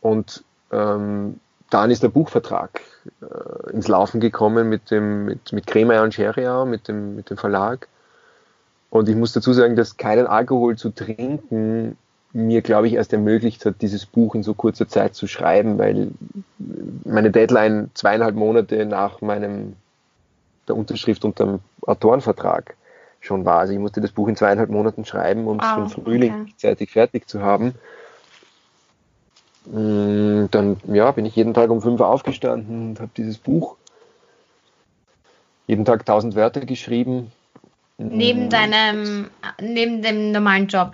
Und 0.00 0.44
ähm, 0.70 1.40
dann 1.70 1.90
ist 1.90 2.02
der 2.02 2.08
Buchvertrag 2.08 2.80
äh, 3.20 3.72
ins 3.72 3.88
Laufen 3.88 4.20
gekommen 4.20 4.68
mit 4.68 4.90
dem 4.90 5.24
mit, 5.24 5.52
mit 5.52 5.66
Kremer 5.66 6.02
und 6.02 6.14
Scheria, 6.14 6.64
mit 6.64 6.88
dem, 6.88 7.16
mit 7.16 7.30
dem 7.30 7.36
Verlag. 7.36 7.88
Und 8.90 9.08
ich 9.08 9.16
muss 9.16 9.32
dazu 9.32 9.52
sagen, 9.52 9.76
dass 9.76 9.96
keinen 9.96 10.26
Alkohol 10.26 10.76
zu 10.76 10.90
trinken 10.90 11.96
mir, 12.32 12.62
glaube 12.62 12.88
ich, 12.88 12.94
erst 12.94 13.12
ermöglicht 13.12 13.64
hat, 13.64 13.76
dieses 13.80 14.06
Buch 14.06 14.34
in 14.34 14.42
so 14.42 14.54
kurzer 14.54 14.88
Zeit 14.88 15.14
zu 15.14 15.26
schreiben, 15.26 15.78
weil 15.78 16.10
meine 17.04 17.30
Deadline 17.30 17.90
zweieinhalb 17.94 18.34
Monate 18.34 18.84
nach 18.84 19.20
meinem 19.20 19.74
der 20.68 20.76
Unterschrift 20.76 21.24
unter 21.24 21.44
dem 21.44 21.60
Autorenvertrag 21.86 22.76
schon 23.20 23.44
war. 23.44 23.60
Also 23.60 23.72
ich 23.72 23.78
musste 23.78 24.00
das 24.00 24.12
Buch 24.12 24.28
in 24.28 24.36
zweieinhalb 24.36 24.70
Monaten 24.70 25.04
schreiben, 25.04 25.46
um 25.46 25.58
es 25.58 25.66
oh, 25.74 25.80
im 25.80 25.88
Frühling 25.88 26.42
okay. 26.42 26.52
zeitig 26.56 26.90
fertig 26.90 27.26
zu 27.26 27.42
haben. 27.42 27.74
Mm, 29.66 30.46
dann 30.50 30.76
ja, 30.86 31.10
bin 31.10 31.26
ich 31.26 31.34
jeden 31.34 31.54
Tag 31.54 31.70
um 31.70 31.82
fünf 31.82 32.00
aufgestanden 32.00 32.90
und 32.90 33.00
habe 33.00 33.10
dieses 33.16 33.38
Buch 33.38 33.76
jeden 35.66 35.84
Tag 35.84 36.06
tausend 36.06 36.34
Wörter 36.36 36.60
geschrieben. 36.60 37.32
Neben 37.98 38.46
mm. 38.46 38.50
deinem, 38.50 39.30
neben 39.60 40.02
dem 40.02 40.32
normalen 40.32 40.68
Job. 40.68 40.92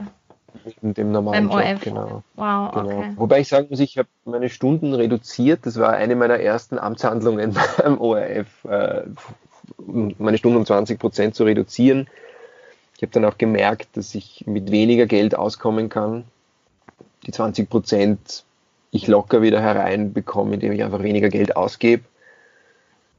Neben 0.64 0.94
dem 0.94 1.12
normalen 1.12 1.48
Beim 1.48 1.60
Job, 1.60 1.74
OF. 1.74 1.80
genau. 1.82 2.22
Wow, 2.36 2.72
genau. 2.72 2.98
okay. 2.98 3.12
Wobei 3.16 3.40
ich 3.40 3.48
sagen 3.48 3.66
muss, 3.70 3.80
ich 3.80 3.98
habe 3.98 4.08
meine 4.24 4.48
Stunden 4.48 4.94
reduziert. 4.94 5.66
Das 5.66 5.78
war 5.78 5.92
eine 5.92 6.16
meiner 6.16 6.38
ersten 6.38 6.78
Amtshandlungen 6.78 7.56
beim 7.78 8.00
ORF, 8.00 8.64
äh, 8.64 9.02
meine 9.86 10.38
Stunden 10.38 10.58
um 10.58 10.66
20 10.66 10.98
Prozent 10.98 11.34
zu 11.34 11.44
reduzieren. 11.44 12.08
Ich 12.96 13.02
habe 13.02 13.12
dann 13.12 13.24
auch 13.24 13.38
gemerkt, 13.38 13.96
dass 13.96 14.14
ich 14.14 14.44
mit 14.46 14.70
weniger 14.70 15.06
Geld 15.06 15.34
auskommen 15.34 15.88
kann. 15.88 16.24
Die 17.26 17.32
20 17.32 17.68
Prozent 17.68 18.44
ich 18.90 19.08
locker 19.08 19.42
wieder 19.42 19.60
hereinbekomme, 19.60 20.54
indem 20.54 20.72
ich 20.72 20.84
einfach 20.84 21.02
weniger 21.02 21.28
Geld 21.28 21.56
ausgebe. 21.56 22.04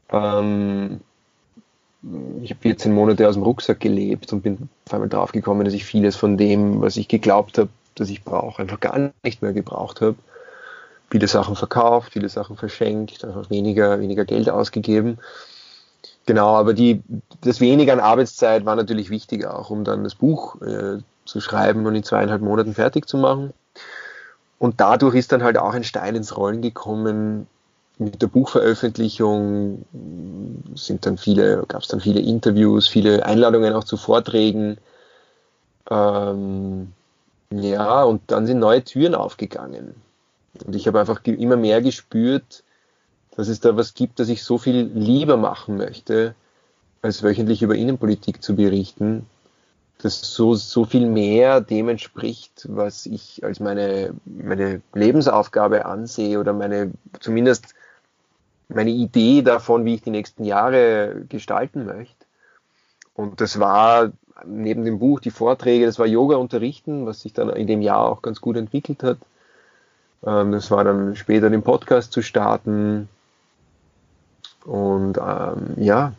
Ähm, 0.09 1.01
ich 2.41 2.51
habe 2.51 2.61
14 2.61 2.93
Monate 2.93 3.27
aus 3.27 3.35
dem 3.35 3.43
Rucksack 3.43 3.79
gelebt 3.79 4.31
und 4.31 4.41
bin 4.41 4.69
auf 4.85 4.93
einmal 4.93 5.09
drauf 5.09 5.31
gekommen, 5.31 5.65
dass 5.65 5.73
ich 5.73 5.85
vieles 5.85 6.15
von 6.15 6.37
dem, 6.37 6.81
was 6.81 6.97
ich 6.97 7.07
geglaubt 7.07 7.57
habe, 7.57 7.69
dass 7.95 8.09
ich 8.09 8.23
brauche, 8.23 8.61
einfach 8.61 8.79
gar 8.79 9.11
nicht 9.23 9.41
mehr 9.41 9.53
gebraucht 9.53 10.01
habe. 10.01 10.15
Viele 11.09 11.27
Sachen 11.27 11.55
verkauft, 11.55 12.13
viele 12.13 12.29
Sachen 12.29 12.57
verschenkt, 12.57 13.23
einfach 13.23 13.49
weniger, 13.49 13.99
weniger 13.99 14.25
Geld 14.25 14.49
ausgegeben. 14.49 15.17
Genau, 16.25 16.55
aber 16.55 16.73
die, 16.73 17.03
das 17.41 17.59
weniger 17.59 17.93
an 17.93 17.99
Arbeitszeit 17.99 18.65
war 18.65 18.75
natürlich 18.75 19.09
wichtig 19.09 19.45
auch, 19.45 19.69
um 19.69 19.83
dann 19.83 20.03
das 20.03 20.15
Buch 20.15 20.61
äh, 20.61 20.97
zu 21.25 21.39
schreiben 21.39 21.85
und 21.85 21.95
in 21.95 22.03
zweieinhalb 22.03 22.41
Monaten 22.41 22.73
fertig 22.73 23.07
zu 23.07 23.17
machen. 23.17 23.53
Und 24.57 24.79
dadurch 24.81 25.15
ist 25.15 25.31
dann 25.31 25.43
halt 25.43 25.57
auch 25.57 25.73
ein 25.73 25.83
Stein 25.83 26.15
ins 26.15 26.35
Rollen 26.37 26.61
gekommen. 26.61 27.47
Mit 27.97 28.21
der 28.21 28.27
Buchveröffentlichung 28.27 29.85
sind 30.75 31.05
dann 31.05 31.17
viele, 31.17 31.63
gab 31.67 31.81
es 31.81 31.87
dann 31.87 32.01
viele 32.01 32.19
Interviews, 32.19 32.87
viele 32.87 33.25
Einladungen 33.25 33.73
auch 33.73 33.85
zu 33.85 33.95
Vorträgen. 33.95 34.77
Ähm, 35.89 36.91
ja, 37.51 38.03
und 38.03 38.21
dann 38.27 38.47
sind 38.47 38.59
neue 38.59 38.83
Türen 38.83 39.15
aufgegangen. 39.15 39.95
Und 40.65 40.75
ich 40.75 40.87
habe 40.87 40.99
einfach 40.99 41.23
immer 41.23 41.55
mehr 41.55 41.81
gespürt, 41.81 42.63
dass 43.35 43.47
es 43.47 43.59
da 43.59 43.77
was 43.77 43.93
gibt, 43.93 44.19
das 44.19 44.29
ich 44.29 44.43
so 44.43 44.57
viel 44.57 44.91
lieber 44.93 45.37
machen 45.37 45.77
möchte, 45.77 46.35
als 47.01 47.23
wöchentlich 47.23 47.61
über 47.61 47.75
Innenpolitik 47.75 48.41
zu 48.43 48.55
berichten 48.55 49.25
das 50.05 50.21
so, 50.21 50.55
so 50.55 50.85
viel 50.85 51.07
mehr 51.07 51.61
dem 51.61 51.89
entspricht, 51.89 52.67
was 52.69 53.05
ich 53.05 53.43
als 53.43 53.59
meine, 53.59 54.13
meine 54.25 54.81
Lebensaufgabe 54.93 55.85
ansehe 55.85 56.39
oder 56.39 56.53
meine, 56.53 56.91
zumindest 57.19 57.73
meine 58.67 58.91
Idee 58.91 59.41
davon, 59.41 59.85
wie 59.85 59.95
ich 59.95 60.01
die 60.01 60.11
nächsten 60.11 60.43
Jahre 60.43 61.23
gestalten 61.29 61.85
möchte. 61.85 62.25
Und 63.13 63.41
das 63.41 63.59
war 63.59 64.11
neben 64.45 64.83
dem 64.83 64.99
Buch 64.99 65.19
die 65.19 65.31
Vorträge, 65.31 65.85
das 65.85 65.99
war 65.99 66.05
Yoga 66.05 66.35
unterrichten, 66.37 67.05
was 67.05 67.21
sich 67.21 67.33
dann 67.33 67.49
in 67.49 67.67
dem 67.67 67.81
Jahr 67.81 68.05
auch 68.05 68.21
ganz 68.21 68.41
gut 68.41 68.57
entwickelt 68.57 69.03
hat. 69.03 69.17
Ähm, 70.25 70.51
das 70.51 70.71
war 70.71 70.83
dann 70.83 71.15
später 71.15 71.49
den 71.49 71.63
Podcast 71.63 72.11
zu 72.11 72.21
starten 72.21 73.07
und 74.65 75.17
ähm, 75.17 75.75
ja, 75.77 76.13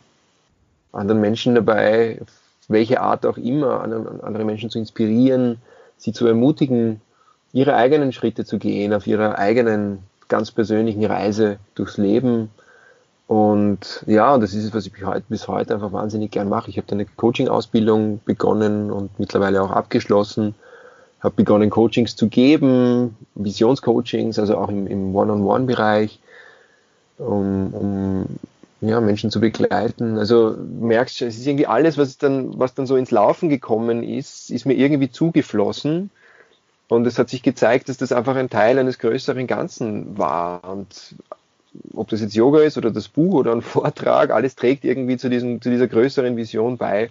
anderen 0.91 1.21
Menschen 1.21 1.55
dabei 1.55 2.19
welche 2.67 3.01
Art 3.01 3.25
auch 3.25 3.37
immer, 3.37 3.81
andere 3.81 4.43
Menschen 4.43 4.69
zu 4.69 4.79
inspirieren, 4.79 5.61
sie 5.97 6.11
zu 6.11 6.27
ermutigen, 6.27 7.01
ihre 7.53 7.75
eigenen 7.75 8.11
Schritte 8.11 8.45
zu 8.45 8.59
gehen, 8.59 8.93
auf 8.93 9.07
ihrer 9.07 9.37
eigenen 9.37 9.99
ganz 10.27 10.51
persönlichen 10.51 11.05
Reise 11.05 11.57
durchs 11.75 11.97
Leben. 11.97 12.49
Und 13.27 14.03
ja, 14.07 14.37
das 14.37 14.53
ist 14.53 14.63
es, 14.63 14.73
was 14.73 14.85
ich 14.85 14.93
bis 15.27 15.47
heute 15.47 15.73
einfach 15.73 15.91
wahnsinnig 15.91 16.31
gern 16.31 16.47
mache. 16.47 16.69
Ich 16.69 16.77
habe 16.77 16.89
eine 16.91 17.05
Coaching-Ausbildung 17.05 18.21
begonnen 18.23 18.89
und 18.89 19.19
mittlerweile 19.19 19.61
auch 19.61 19.71
abgeschlossen. 19.71 20.55
Habe 21.19 21.35
begonnen, 21.35 21.69
Coachings 21.69 22.15
zu 22.15 22.29
geben, 22.29 23.17
Visionscoachings, 23.35 24.39
also 24.39 24.57
auch 24.57 24.69
im, 24.69 24.87
im 24.87 25.15
One-on-One-Bereich, 25.15 26.19
um, 27.17 27.73
um 27.73 28.25
ja, 28.81 29.01
Menschen 29.01 29.31
zu 29.31 29.41
begleiten. 29.41 30.17
Also 30.17 30.55
merkst 30.79 31.19
du, 31.19 31.25
es 31.25 31.37
ist 31.37 31.47
irgendwie 31.47 31.67
alles, 31.67 31.97
was 31.97 32.17
dann, 32.17 32.57
was 32.59 32.75
dann 32.75 32.85
so 32.85 32.95
ins 32.95 33.11
Laufen 33.11 33.49
gekommen 33.49 34.03
ist, 34.03 34.51
ist 34.51 34.65
mir 34.65 34.75
irgendwie 34.75 35.09
zugeflossen. 35.09 36.11
Und 36.89 37.05
es 37.05 37.19
hat 37.19 37.29
sich 37.29 37.43
gezeigt, 37.43 37.89
dass 37.89 37.97
das 37.97 38.11
einfach 38.11 38.35
ein 38.35 38.49
Teil 38.49 38.79
eines 38.79 38.99
größeren 38.99 39.45
Ganzen 39.45 40.17
war. 40.17 40.63
Und 40.63 41.15
ob 41.93 42.09
das 42.09 42.21
jetzt 42.21 42.35
Yoga 42.35 42.61
ist 42.61 42.77
oder 42.77 42.91
das 42.91 43.09
Buch 43.09 43.33
oder 43.33 43.51
ein 43.51 43.61
Vortrag, 43.63 44.31
alles 44.31 44.55
trägt 44.55 44.85
irgendwie 44.85 45.17
zu, 45.17 45.29
diesem, 45.29 45.61
zu 45.61 45.69
dieser 45.69 45.87
größeren 45.87 46.37
Vision 46.37 46.77
bei. 46.77 47.09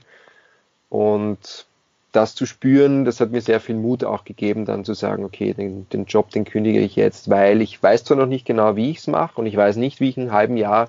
Und 0.88 1.66
das 2.12 2.34
zu 2.34 2.46
spüren, 2.46 3.04
das 3.04 3.20
hat 3.20 3.30
mir 3.30 3.42
sehr 3.42 3.60
viel 3.60 3.74
Mut 3.74 4.02
auch 4.02 4.24
gegeben, 4.24 4.64
dann 4.64 4.84
zu 4.84 4.94
sagen, 4.94 5.24
okay, 5.24 5.52
den, 5.52 5.86
den 5.90 6.06
Job, 6.06 6.30
den 6.30 6.46
kündige 6.46 6.80
ich 6.80 6.96
jetzt, 6.96 7.28
weil 7.28 7.60
ich 7.60 7.82
weiß 7.82 8.04
zwar 8.04 8.16
noch 8.16 8.26
nicht 8.26 8.46
genau, 8.46 8.74
wie 8.74 8.90
ich 8.90 8.98
es 8.98 9.06
mache 9.06 9.38
und 9.38 9.46
ich 9.46 9.56
weiß 9.56 9.76
nicht, 9.76 10.00
wie 10.00 10.08
ich 10.08 10.16
in 10.16 10.24
einem 10.24 10.32
halben 10.32 10.56
Jahr, 10.56 10.88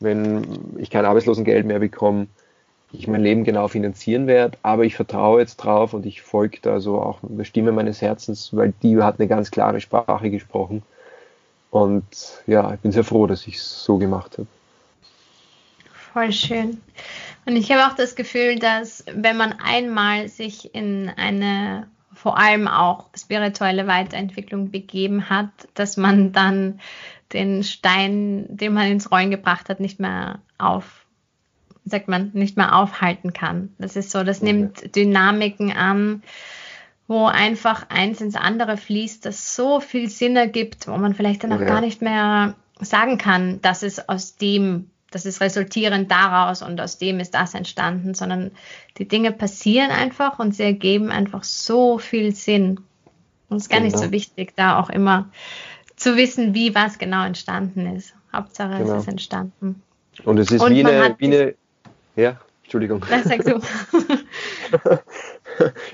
wenn 0.00 0.42
ich 0.78 0.90
kein 0.90 1.04
Arbeitslosengeld 1.04 1.66
mehr 1.66 1.78
bekomme, 1.78 2.26
ich 2.92 3.06
mein 3.06 3.22
Leben 3.22 3.44
genau 3.44 3.68
finanzieren 3.68 4.26
werde, 4.26 4.58
aber 4.62 4.84
ich 4.84 4.96
vertraue 4.96 5.40
jetzt 5.40 5.56
drauf 5.56 5.94
und 5.94 6.06
ich 6.06 6.22
folge 6.22 6.58
da 6.62 6.80
so 6.80 7.00
auch 7.00 7.18
der 7.22 7.44
Stimme 7.44 7.72
meines 7.72 8.02
Herzens, 8.02 8.54
weil 8.56 8.72
die 8.82 9.00
hat 9.02 9.18
eine 9.18 9.28
ganz 9.28 9.50
klare 9.50 9.80
Sprache 9.80 10.30
gesprochen. 10.30 10.82
Und 11.70 12.04
ja, 12.46 12.74
ich 12.74 12.80
bin 12.80 12.90
sehr 12.90 13.04
froh, 13.04 13.26
dass 13.26 13.46
ich 13.46 13.56
es 13.56 13.84
so 13.84 13.98
gemacht 13.98 14.38
habe. 14.38 14.48
Voll 16.12 16.32
schön. 16.32 16.80
Und 17.46 17.56
ich 17.56 17.70
habe 17.70 17.90
auch 17.90 17.96
das 17.96 18.16
Gefühl, 18.16 18.58
dass 18.58 19.04
wenn 19.14 19.36
man 19.36 19.54
einmal 19.62 20.28
sich 20.28 20.74
in 20.74 21.10
eine 21.16 21.86
vor 22.12 22.36
allem 22.36 22.68
auch 22.68 23.06
spirituelle 23.16 23.86
Weiterentwicklung 23.86 24.70
begeben 24.70 25.30
hat, 25.30 25.50
dass 25.74 25.96
man 25.96 26.32
dann 26.32 26.80
den 27.32 27.62
Stein, 27.62 28.44
den 28.48 28.74
man 28.74 28.90
ins 28.90 29.10
Rollen 29.10 29.30
gebracht 29.30 29.68
hat, 29.68 29.80
nicht 29.80 30.00
mehr 30.00 30.40
auf, 30.58 30.99
sagt 31.90 32.08
man, 32.08 32.30
nicht 32.32 32.56
mehr 32.56 32.74
aufhalten 32.74 33.32
kann. 33.32 33.74
Das 33.78 33.96
ist 33.96 34.10
so, 34.10 34.24
das 34.24 34.42
nimmt 34.42 34.94
Dynamiken 34.96 35.72
an, 35.72 36.22
wo 37.06 37.26
einfach 37.26 37.88
eins 37.88 38.20
ins 38.20 38.36
andere 38.36 38.76
fließt, 38.76 39.24
das 39.26 39.56
so 39.56 39.80
viel 39.80 40.08
Sinn 40.08 40.36
ergibt, 40.36 40.86
wo 40.86 40.96
man 40.96 41.14
vielleicht 41.14 41.44
dann 41.44 41.52
auch 41.52 41.60
ja. 41.60 41.66
gar 41.66 41.80
nicht 41.80 42.02
mehr 42.02 42.54
sagen 42.80 43.18
kann, 43.18 43.60
dass 43.60 43.82
es 43.82 44.08
aus 44.08 44.36
dem 44.36 44.90
das 45.10 45.26
ist 45.26 45.40
resultierend 45.40 46.10
daraus 46.10 46.62
und 46.62 46.80
aus 46.80 46.98
dem 46.98 47.20
ist 47.20 47.34
das 47.34 47.54
entstanden, 47.54 48.14
sondern 48.14 48.52
die 48.96 49.08
Dinge 49.08 49.32
passieren 49.32 49.90
einfach 49.90 50.38
und 50.38 50.54
sie 50.54 50.62
ergeben 50.62 51.10
einfach 51.10 51.42
so 51.42 51.98
viel 51.98 52.34
Sinn. 52.34 52.80
Und 53.48 53.56
es 53.56 53.64
ist 53.64 53.68
gar 53.68 53.80
genau. 53.80 53.86
nicht 53.86 53.96
so 53.96 54.02
genau. 54.02 54.12
wichtig, 54.12 54.52
da 54.54 54.78
auch 54.78 54.88
immer 54.88 55.28
zu 55.96 56.16
wissen, 56.16 56.54
wie 56.54 56.74
was 56.74 56.98
genau 56.98 57.24
entstanden 57.24 57.96
ist. 57.96 58.14
Hauptsache 58.32 58.78
genau. 58.78 58.94
es 58.94 59.02
ist 59.02 59.08
entstanden. 59.08 59.82
Und 60.24 60.38
es 60.38 60.50
ist 60.50 60.62
und 60.62 60.74
wie, 60.74 60.84
eine, 60.84 61.16
wie 61.18 61.24
eine, 61.24 61.54
ja, 62.20 62.40
Entschuldigung. 62.62 63.04
Was 63.08 63.24
sagst 63.24 63.48
du? 63.48 63.60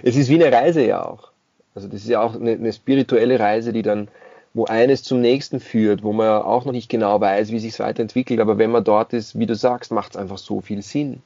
es 0.02 0.16
ist 0.16 0.28
wie 0.28 0.42
eine 0.42 0.54
Reise 0.54 0.84
ja 0.84 1.04
auch. 1.04 1.30
Also 1.74 1.88
das 1.88 2.02
ist 2.02 2.08
ja 2.08 2.20
auch 2.20 2.34
eine, 2.34 2.52
eine 2.52 2.72
spirituelle 2.72 3.38
Reise, 3.38 3.72
die 3.72 3.82
dann 3.82 4.08
wo 4.56 4.64
eines 4.64 5.02
zum 5.02 5.20
nächsten 5.20 5.60
führt, 5.60 6.02
wo 6.02 6.14
man 6.14 6.28
auch 6.42 6.64
noch 6.64 6.72
nicht 6.72 6.88
genau 6.88 7.20
weiß, 7.20 7.52
wie 7.52 7.58
sich 7.58 7.74
es 7.74 7.78
weiterentwickelt, 7.78 8.40
aber 8.40 8.56
wenn 8.56 8.70
man 8.70 8.84
dort 8.84 9.12
ist, 9.12 9.38
wie 9.38 9.44
du 9.44 9.54
sagst, 9.54 9.92
macht 9.92 10.12
es 10.12 10.16
einfach 10.16 10.38
so 10.38 10.62
viel 10.62 10.80
Sinn. 10.80 11.20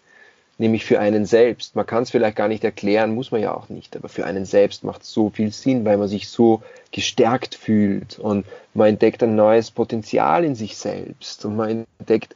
Nämlich 0.59 0.85
für 0.85 0.99
einen 0.99 1.25
selbst. 1.25 1.77
Man 1.77 1.87
kann 1.87 2.03
es 2.03 2.11
vielleicht 2.11 2.37
gar 2.37 2.49
nicht 2.49 2.65
erklären, 2.65 3.15
muss 3.15 3.31
man 3.31 3.41
ja 3.41 3.55
auch 3.55 3.69
nicht, 3.69 3.97
aber 3.97 4.09
für 4.09 4.27
einen 4.27 4.45
selbst 4.45 4.83
macht 4.83 5.03
es 5.03 5.13
so 5.13 5.31
viel 5.31 5.53
Sinn, 5.53 5.85
weil 5.85 5.97
man 5.97 6.09
sich 6.09 6.29
so 6.29 6.61
gestärkt 6.91 7.55
fühlt 7.55 8.19
und 8.19 8.45
man 8.75 8.89
entdeckt 8.89 9.23
ein 9.23 9.37
neues 9.37 9.71
Potenzial 9.71 10.45
in 10.45 10.57
sich 10.57 10.77
selbst 10.77 11.45
und 11.45 11.57
man 11.57 11.87
entdeckt, 12.01 12.35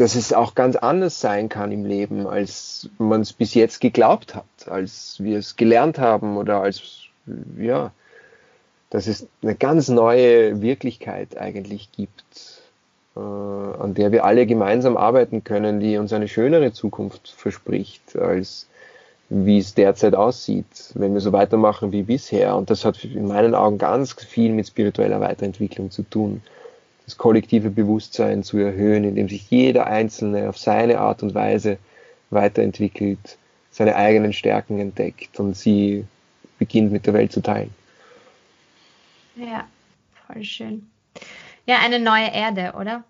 dass 0.00 0.14
es 0.14 0.32
auch 0.32 0.54
ganz 0.54 0.76
anders 0.76 1.20
sein 1.20 1.50
kann 1.50 1.72
im 1.72 1.84
Leben, 1.84 2.26
als 2.26 2.88
man 2.96 3.20
es 3.20 3.34
bis 3.34 3.52
jetzt 3.52 3.80
geglaubt 3.80 4.34
hat, 4.34 4.44
als 4.66 5.16
wir 5.18 5.38
es 5.38 5.56
gelernt 5.56 5.98
haben 5.98 6.38
oder 6.38 6.62
als, 6.62 7.02
ja, 7.58 7.92
dass 8.88 9.06
es 9.06 9.26
eine 9.42 9.54
ganz 9.54 9.88
neue 9.88 10.62
Wirklichkeit 10.62 11.36
eigentlich 11.36 11.92
gibt, 11.92 12.24
äh, 13.14 13.20
an 13.20 13.92
der 13.92 14.10
wir 14.10 14.24
alle 14.24 14.46
gemeinsam 14.46 14.96
arbeiten 14.96 15.44
können, 15.44 15.80
die 15.80 15.98
uns 15.98 16.14
eine 16.14 16.28
schönere 16.28 16.72
Zukunft 16.72 17.28
verspricht, 17.28 18.16
als 18.16 18.68
wie 19.28 19.58
es 19.58 19.74
derzeit 19.74 20.14
aussieht, 20.14 20.92
wenn 20.94 21.12
wir 21.12 21.20
so 21.20 21.32
weitermachen 21.32 21.92
wie 21.92 22.02
bisher. 22.02 22.56
Und 22.56 22.70
das 22.70 22.86
hat 22.86 23.04
in 23.04 23.28
meinen 23.28 23.54
Augen 23.54 23.76
ganz 23.76 24.14
viel 24.14 24.52
mit 24.52 24.66
spiritueller 24.66 25.20
Weiterentwicklung 25.20 25.90
zu 25.90 26.02
tun. 26.02 26.42
Das 27.10 27.18
kollektive 27.18 27.70
Bewusstsein 27.70 28.44
zu 28.44 28.58
erhöhen, 28.58 29.02
indem 29.02 29.28
sich 29.28 29.50
jeder 29.50 29.88
Einzelne 29.88 30.48
auf 30.48 30.56
seine 30.56 31.00
Art 31.00 31.24
und 31.24 31.34
Weise 31.34 31.78
weiterentwickelt, 32.30 33.36
seine 33.72 33.96
eigenen 33.96 34.32
Stärken 34.32 34.78
entdeckt 34.78 35.40
und 35.40 35.56
sie 35.56 36.06
beginnt 36.60 36.92
mit 36.92 37.06
der 37.06 37.14
Welt 37.14 37.32
zu 37.32 37.42
teilen. 37.42 37.74
Ja, 39.34 39.66
voll 40.24 40.44
schön. 40.44 40.88
Ja, 41.66 41.78
eine 41.84 41.98
neue 41.98 42.32
Erde, 42.32 42.74
oder? 42.78 43.02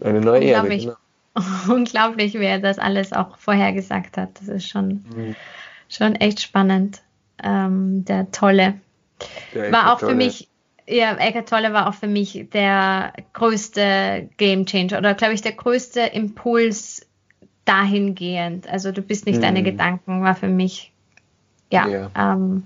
Eine 0.00 0.20
neue 0.20 0.42
Erde, 0.42 0.76
genau. 0.76 0.96
Unglaublich, 1.72 2.34
wer 2.34 2.58
das 2.58 2.80
alles 2.80 3.12
auch 3.12 3.38
vorhergesagt 3.38 4.16
hat. 4.16 4.30
Das 4.40 4.48
ist 4.48 4.66
schon, 4.66 5.04
mhm. 5.14 5.36
schon 5.88 6.16
echt 6.16 6.40
spannend. 6.40 7.00
Ähm, 7.44 8.04
der 8.06 8.32
Tolle. 8.32 8.80
Der 9.54 9.70
war 9.70 9.92
auch 9.92 10.00
Tolle. 10.00 10.10
für 10.10 10.16
mich, 10.16 10.48
ja, 10.90 11.16
Eckart 11.16 11.48
Tolle 11.48 11.72
war 11.72 11.88
auch 11.88 11.94
für 11.94 12.06
mich 12.06 12.46
der 12.52 13.12
größte 13.32 14.28
Game 14.36 14.66
Changer 14.66 14.98
oder 14.98 15.14
glaube 15.14 15.34
ich 15.34 15.42
der 15.42 15.52
größte 15.52 16.00
Impuls 16.00 17.06
dahingehend. 17.64 18.68
Also 18.68 18.92
du 18.92 19.02
bist 19.02 19.26
nicht 19.26 19.38
mhm. 19.38 19.42
deine 19.42 19.62
Gedanken, 19.62 20.22
war 20.22 20.34
für 20.34 20.48
mich 20.48 20.92
ja, 21.70 21.86
ja. 21.86 22.10
Ähm, 22.16 22.64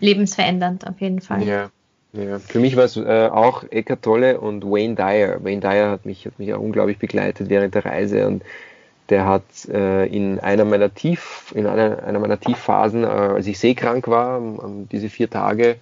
lebensverändernd 0.00 0.86
auf 0.86 1.00
jeden 1.00 1.20
Fall. 1.20 1.42
Ja. 1.42 1.70
Ja, 2.16 2.38
für 2.38 2.60
mich 2.60 2.76
war 2.76 2.84
es 2.84 2.96
äh, 2.96 3.28
auch 3.32 3.64
Eckart 3.70 4.02
Tolle 4.02 4.40
und 4.40 4.62
Wayne 4.62 4.94
Dyer. 4.94 5.42
Wayne 5.42 5.60
Dyer 5.60 5.90
hat 5.90 6.06
mich, 6.06 6.26
hat 6.26 6.38
mich 6.38 6.54
auch 6.54 6.60
unglaublich 6.60 6.98
begleitet 6.98 7.50
während 7.50 7.74
der 7.74 7.84
Reise 7.84 8.28
und 8.28 8.44
der 9.08 9.26
hat 9.26 9.42
äh, 9.68 10.06
in 10.06 10.38
einer 10.38 10.64
meiner 10.64 10.94
Tief, 10.94 11.52
in 11.56 11.66
einer, 11.66 12.04
einer 12.04 12.20
meiner 12.20 12.38
Tiefphasen, 12.38 13.02
äh, 13.02 13.06
als 13.06 13.46
ich 13.48 13.58
seekrank 13.58 14.06
war, 14.06 14.38
um, 14.38 14.88
diese 14.90 15.08
vier 15.08 15.28
Tage, 15.28 15.76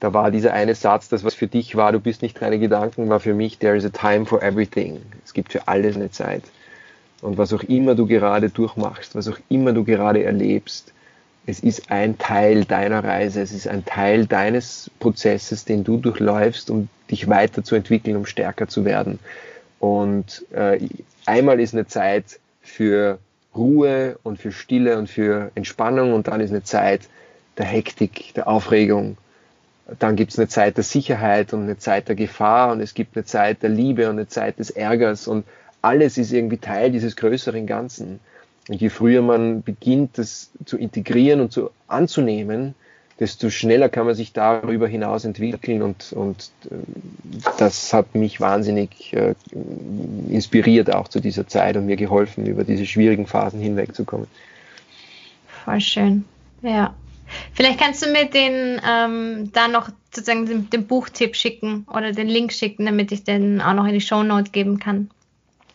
da 0.00 0.12
war 0.12 0.30
dieser 0.30 0.52
eine 0.52 0.74
Satz, 0.74 1.08
das 1.08 1.24
was 1.24 1.34
für 1.34 1.46
dich 1.46 1.76
war, 1.76 1.92
du 1.92 2.00
bist 2.00 2.22
nicht 2.22 2.40
deine 2.40 2.58
Gedanken, 2.58 3.08
war 3.08 3.20
für 3.20 3.34
mich, 3.34 3.58
there 3.58 3.76
is 3.76 3.84
a 3.84 3.90
time 3.90 4.26
for 4.26 4.42
everything. 4.42 5.00
Es 5.24 5.32
gibt 5.32 5.52
für 5.52 5.66
alles 5.68 5.96
eine 5.96 6.10
Zeit. 6.10 6.42
Und 7.22 7.38
was 7.38 7.52
auch 7.52 7.62
immer 7.62 7.94
du 7.94 8.06
gerade 8.06 8.50
durchmachst, 8.50 9.14
was 9.14 9.28
auch 9.28 9.38
immer 9.48 9.72
du 9.72 9.84
gerade 9.84 10.22
erlebst, 10.22 10.92
es 11.46 11.60
ist 11.60 11.90
ein 11.90 12.18
Teil 12.18 12.64
deiner 12.64 13.04
Reise, 13.04 13.40
es 13.40 13.52
ist 13.52 13.68
ein 13.68 13.84
Teil 13.84 14.26
deines 14.26 14.90
Prozesses, 14.98 15.64
den 15.64 15.84
du 15.84 15.96
durchläufst, 15.96 16.70
um 16.70 16.88
dich 17.10 17.28
weiterzuentwickeln, 17.28 18.16
um 18.16 18.26
stärker 18.26 18.66
zu 18.66 18.84
werden. 18.84 19.20
Und 19.78 20.44
äh, 20.52 20.80
einmal 21.24 21.60
ist 21.60 21.72
eine 21.72 21.86
Zeit 21.86 22.40
für 22.62 23.18
Ruhe 23.54 24.18
und 24.24 24.38
für 24.38 24.52
Stille 24.52 24.98
und 24.98 25.08
für 25.08 25.50
Entspannung 25.54 26.12
und 26.12 26.28
dann 26.28 26.40
ist 26.40 26.50
eine 26.50 26.64
Zeit 26.64 27.02
der 27.56 27.66
Hektik, 27.66 28.34
der 28.34 28.48
Aufregung. 28.48 29.16
Dann 29.98 30.16
gibt 30.16 30.32
es 30.32 30.38
eine 30.38 30.48
Zeit 30.48 30.76
der 30.76 30.84
Sicherheit 30.84 31.52
und 31.52 31.62
eine 31.62 31.78
Zeit 31.78 32.08
der 32.08 32.16
Gefahr 32.16 32.72
und 32.72 32.80
es 32.80 32.94
gibt 32.94 33.16
eine 33.16 33.24
Zeit 33.24 33.62
der 33.62 33.70
Liebe 33.70 34.08
und 34.08 34.16
eine 34.16 34.28
Zeit 34.28 34.58
des 34.58 34.70
Ärgers 34.70 35.28
und 35.28 35.44
alles 35.80 36.18
ist 36.18 36.32
irgendwie 36.32 36.58
Teil 36.58 36.90
dieses 36.90 37.14
größeren 37.14 37.66
Ganzen. 37.66 38.18
Und 38.68 38.80
je 38.80 38.88
früher 38.88 39.22
man 39.22 39.62
beginnt, 39.62 40.18
das 40.18 40.50
zu 40.64 40.76
integrieren 40.76 41.40
und 41.40 41.52
zu 41.52 41.70
anzunehmen, 41.86 42.74
desto 43.20 43.48
schneller 43.48 43.88
kann 43.88 44.06
man 44.06 44.14
sich 44.14 44.32
darüber 44.32 44.88
hinaus 44.88 45.24
entwickeln 45.24 45.82
und, 45.82 46.12
und 46.12 46.50
äh, 46.70 46.74
das 47.58 47.92
hat 47.94 48.14
mich 48.14 48.40
wahnsinnig 48.40 49.14
äh, 49.14 49.34
inspiriert 50.28 50.92
auch 50.92 51.08
zu 51.08 51.20
dieser 51.20 51.46
Zeit 51.46 51.76
und 51.76 51.86
mir 51.86 51.96
geholfen, 51.96 52.46
über 52.46 52.64
diese 52.64 52.84
schwierigen 52.84 53.26
Phasen 53.26 53.60
hinwegzukommen. 53.60 54.26
Voll 55.64 55.80
schön, 55.80 56.24
ja. 56.62 56.94
Vielleicht 57.52 57.80
kannst 57.80 58.04
du 58.04 58.10
mir 58.10 58.26
den 58.26 58.80
ähm, 58.86 59.50
da 59.52 59.68
noch 59.68 59.88
sozusagen 60.12 60.46
den, 60.46 60.70
den, 60.70 60.86
Buchtipp 60.86 61.36
schicken 61.36 61.86
oder 61.92 62.12
den 62.12 62.28
Link 62.28 62.52
schicken, 62.52 62.86
damit 62.86 63.12
ich 63.12 63.24
den 63.24 63.60
auch 63.60 63.74
noch 63.74 63.86
in 63.86 63.92
die 63.92 64.00
Show 64.00 64.22
Note 64.22 64.50
geben 64.50 64.78
kann. 64.78 65.10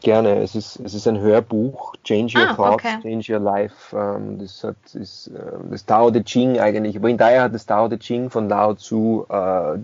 Gerne, 0.02 0.42
es 0.42 0.56
ist, 0.56 0.80
es 0.80 0.96
ist 0.96 1.08
ein 1.08 1.20
Hörbuch, 1.20 1.94
Change 2.04 2.40
Your 2.40 2.50
ah, 2.50 2.54
Thoughts, 2.56 2.86
okay. 2.86 3.02
Change 3.04 3.34
Your 3.34 3.40
Life. 3.40 3.96
Ähm, 3.96 4.40
das, 4.40 4.64
hat, 4.64 4.76
ist, 4.94 5.28
äh, 5.28 5.40
das 5.70 5.86
Tao 5.86 6.10
Te 6.10 6.24
Ching 6.24 6.60
eigentlich. 6.60 7.02
Wayne 7.04 7.18
Dyer 7.18 7.44
hat 7.44 7.54
das 7.54 7.68
Tao 7.68 7.88
Te 7.88 8.00
Ching 8.00 8.32
von 8.32 8.50
Lao 8.50 8.74
Tzu 8.74 9.28
äh, 9.30 9.78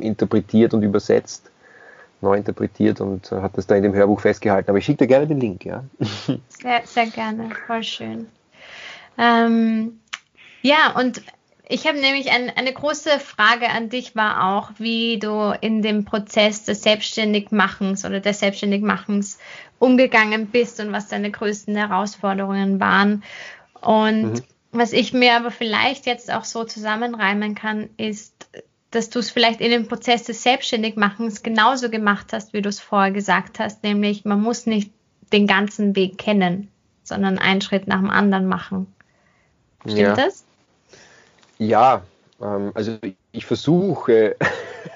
interpretiert 0.00 0.74
und 0.74 0.82
übersetzt, 0.82 1.52
neu 2.20 2.36
interpretiert 2.36 3.00
und 3.00 3.30
äh, 3.30 3.36
hat 3.36 3.56
das 3.56 3.68
da 3.68 3.76
in 3.76 3.84
dem 3.84 3.94
Hörbuch 3.94 4.20
festgehalten. 4.20 4.70
Aber 4.70 4.78
ich 4.78 4.84
schicke 4.84 5.04
dir 5.04 5.06
gerne 5.06 5.28
den 5.28 5.38
Link, 5.38 5.64
ja. 5.64 5.84
Sehr, 6.48 6.82
sehr 6.84 7.06
gerne, 7.06 7.50
voll 7.68 7.84
schön. 7.84 8.26
Ähm, 9.18 9.99
ja, 10.62 10.92
und 10.96 11.22
ich 11.68 11.86
habe 11.86 12.00
nämlich 12.00 12.32
ein, 12.32 12.50
eine 12.50 12.72
große 12.72 13.20
Frage 13.20 13.68
an 13.68 13.90
dich 13.90 14.16
war 14.16 14.56
auch, 14.56 14.72
wie 14.78 15.20
du 15.20 15.56
in 15.60 15.82
dem 15.82 16.04
Prozess 16.04 16.64
des 16.64 16.82
Selbstständigmachens 16.82 18.04
oder 18.04 18.18
des 18.18 18.40
Selbstständigmachens 18.40 19.38
umgegangen 19.78 20.48
bist 20.48 20.80
und 20.80 20.92
was 20.92 21.06
deine 21.06 21.30
größten 21.30 21.76
Herausforderungen 21.76 22.80
waren. 22.80 23.22
Und 23.80 24.32
mhm. 24.32 24.42
was 24.72 24.92
ich 24.92 25.12
mir 25.12 25.36
aber 25.36 25.52
vielleicht 25.52 26.06
jetzt 26.06 26.32
auch 26.32 26.44
so 26.44 26.64
zusammenreimen 26.64 27.54
kann, 27.54 27.88
ist, 27.96 28.48
dass 28.90 29.08
du 29.08 29.20
es 29.20 29.30
vielleicht 29.30 29.60
in 29.60 29.70
dem 29.70 29.86
Prozess 29.86 30.24
des 30.24 30.42
Selbstständigmachens 30.42 31.44
genauso 31.44 31.88
gemacht 31.88 32.32
hast, 32.32 32.52
wie 32.52 32.62
du 32.62 32.68
es 32.68 32.80
vorher 32.80 33.12
gesagt 33.12 33.60
hast, 33.60 33.84
nämlich 33.84 34.24
man 34.24 34.42
muss 34.42 34.66
nicht 34.66 34.90
den 35.32 35.46
ganzen 35.46 35.94
Weg 35.94 36.18
kennen, 36.18 36.68
sondern 37.04 37.38
einen 37.38 37.60
Schritt 37.60 37.86
nach 37.86 38.00
dem 38.00 38.10
anderen 38.10 38.46
machen. 38.46 38.92
Stimmt 39.82 39.98
ja. 39.98 40.14
das? 40.16 40.44
Ja, 41.60 42.02
ähm, 42.40 42.72
also 42.74 42.96
ich 43.32 43.44
versuche, 43.44 44.34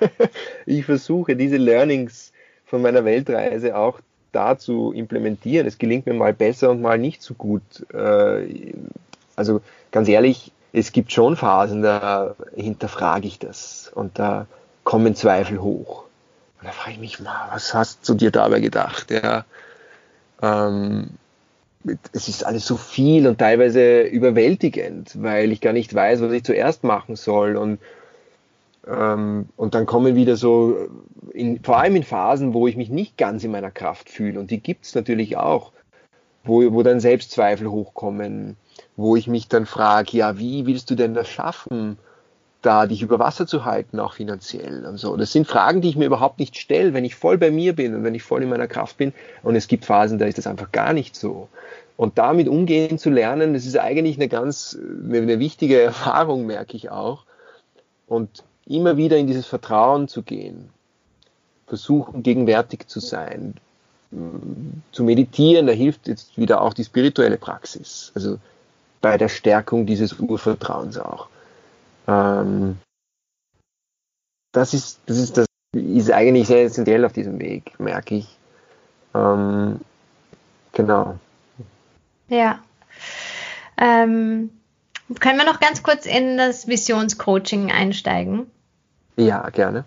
ich 0.66 0.86
versuche 0.86 1.36
diese 1.36 1.58
Learnings 1.58 2.32
von 2.64 2.80
meiner 2.80 3.04
Weltreise 3.04 3.76
auch 3.76 4.00
da 4.32 4.58
zu 4.58 4.92
implementieren. 4.92 5.66
Es 5.66 5.76
gelingt 5.76 6.06
mir 6.06 6.14
mal 6.14 6.32
besser 6.32 6.70
und 6.70 6.80
mal 6.80 6.98
nicht 6.98 7.22
so 7.22 7.34
gut. 7.34 7.62
Äh, 7.92 8.72
also 9.36 9.60
ganz 9.92 10.08
ehrlich, 10.08 10.52
es 10.72 10.92
gibt 10.92 11.12
schon 11.12 11.36
Phasen, 11.36 11.82
da 11.82 12.34
hinterfrage 12.56 13.28
ich 13.28 13.38
das 13.38 13.92
und 13.94 14.18
da 14.18 14.46
kommen 14.84 15.14
Zweifel 15.14 15.60
hoch. 15.60 16.04
Und 16.60 16.68
da 16.68 16.72
frage 16.72 16.92
ich 16.92 16.98
mich 16.98 17.20
mal, 17.20 17.48
was 17.52 17.74
hast 17.74 18.08
du 18.08 18.14
dir 18.14 18.30
dabei 18.30 18.60
gedacht? 18.60 19.10
Ja, 19.10 19.44
ähm, 20.40 21.10
es 22.12 22.28
ist 22.28 22.44
alles 22.44 22.66
so 22.66 22.76
viel 22.76 23.26
und 23.26 23.38
teilweise 23.38 24.02
überwältigend, 24.02 25.22
weil 25.22 25.52
ich 25.52 25.60
gar 25.60 25.72
nicht 25.72 25.94
weiß, 25.94 26.20
was 26.22 26.32
ich 26.32 26.44
zuerst 26.44 26.84
machen 26.84 27.16
soll. 27.16 27.56
Und, 27.56 27.78
ähm, 28.86 29.48
und 29.56 29.74
dann 29.74 29.86
kommen 29.86 30.14
wieder 30.14 30.36
so, 30.36 30.76
in, 31.32 31.62
vor 31.62 31.78
allem 31.78 31.96
in 31.96 32.02
Phasen, 32.02 32.54
wo 32.54 32.66
ich 32.66 32.76
mich 32.76 32.88
nicht 32.88 33.16
ganz 33.16 33.44
in 33.44 33.50
meiner 33.50 33.70
Kraft 33.70 34.08
fühle, 34.08 34.40
und 34.40 34.50
die 34.50 34.60
gibt 34.60 34.86
es 34.86 34.94
natürlich 34.94 35.36
auch, 35.36 35.72
wo, 36.44 36.72
wo 36.72 36.82
dann 36.82 37.00
Selbstzweifel 37.00 37.70
hochkommen, 37.70 38.56
wo 38.96 39.16
ich 39.16 39.26
mich 39.26 39.48
dann 39.48 39.66
frage, 39.66 40.16
ja, 40.16 40.38
wie 40.38 40.66
willst 40.66 40.90
du 40.90 40.94
denn 40.94 41.14
das 41.14 41.28
schaffen? 41.28 41.98
Da 42.64 42.86
dich 42.86 43.02
über 43.02 43.18
Wasser 43.18 43.46
zu 43.46 43.64
halten, 43.64 44.00
auch 44.00 44.14
finanziell 44.14 44.86
und 44.86 44.96
so. 44.96 45.16
Das 45.16 45.32
sind 45.32 45.46
Fragen, 45.46 45.80
die 45.80 45.90
ich 45.90 45.96
mir 45.96 46.06
überhaupt 46.06 46.38
nicht 46.38 46.56
stelle, 46.56 46.94
wenn 46.94 47.04
ich 47.04 47.14
voll 47.14 47.36
bei 47.36 47.50
mir 47.50 47.74
bin 47.74 47.94
und 47.94 48.04
wenn 48.04 48.14
ich 48.14 48.22
voll 48.22 48.42
in 48.42 48.48
meiner 48.48 48.68
Kraft 48.68 48.96
bin. 48.96 49.12
Und 49.42 49.54
es 49.54 49.68
gibt 49.68 49.84
Phasen, 49.84 50.18
da 50.18 50.26
ist 50.26 50.38
das 50.38 50.46
einfach 50.46 50.72
gar 50.72 50.92
nicht 50.92 51.14
so. 51.14 51.48
Und 51.96 52.18
damit 52.18 52.48
umgehen 52.48 52.98
zu 52.98 53.10
lernen, 53.10 53.52
das 53.52 53.66
ist 53.66 53.78
eigentlich 53.78 54.16
eine 54.16 54.28
ganz, 54.28 54.76
eine 55.06 55.38
wichtige 55.38 55.80
Erfahrung, 55.80 56.46
merke 56.46 56.76
ich 56.76 56.90
auch. 56.90 57.24
Und 58.06 58.42
immer 58.66 58.96
wieder 58.96 59.18
in 59.18 59.26
dieses 59.26 59.46
Vertrauen 59.46 60.08
zu 60.08 60.22
gehen, 60.22 60.70
versuchen 61.66 62.22
gegenwärtig 62.22 62.86
zu 62.86 63.00
sein, 63.00 63.54
zu 64.92 65.04
meditieren, 65.04 65.66
da 65.66 65.72
hilft 65.72 66.08
jetzt 66.08 66.38
wieder 66.38 66.62
auch 66.62 66.72
die 66.72 66.84
spirituelle 66.84 67.36
Praxis. 67.36 68.10
Also 68.14 68.38
bei 69.00 69.18
der 69.18 69.28
Stärkung 69.28 69.86
dieses 69.86 70.18
Urvertrauens 70.18 70.98
auch. 70.98 71.28
Ähm, 72.06 72.78
das 74.52 74.74
ist, 74.74 75.00
das 75.06 75.18
ist, 75.18 75.36
das 75.36 75.46
ist 75.72 76.10
eigentlich 76.10 76.46
sehr 76.46 76.64
essentiell 76.64 77.04
auf 77.04 77.12
diesem 77.12 77.38
Weg, 77.40 77.78
merke 77.78 78.16
ich. 78.16 78.38
Ähm, 79.14 79.80
genau. 80.72 81.18
Ja. 82.28 82.60
Ähm, 83.76 84.50
können 85.20 85.38
wir 85.38 85.44
noch 85.44 85.60
ganz 85.60 85.82
kurz 85.82 86.06
in 86.06 86.36
das 86.36 86.66
Visionscoaching 86.68 87.70
einsteigen? 87.70 88.50
Ja, 89.16 89.48
gerne. 89.50 89.84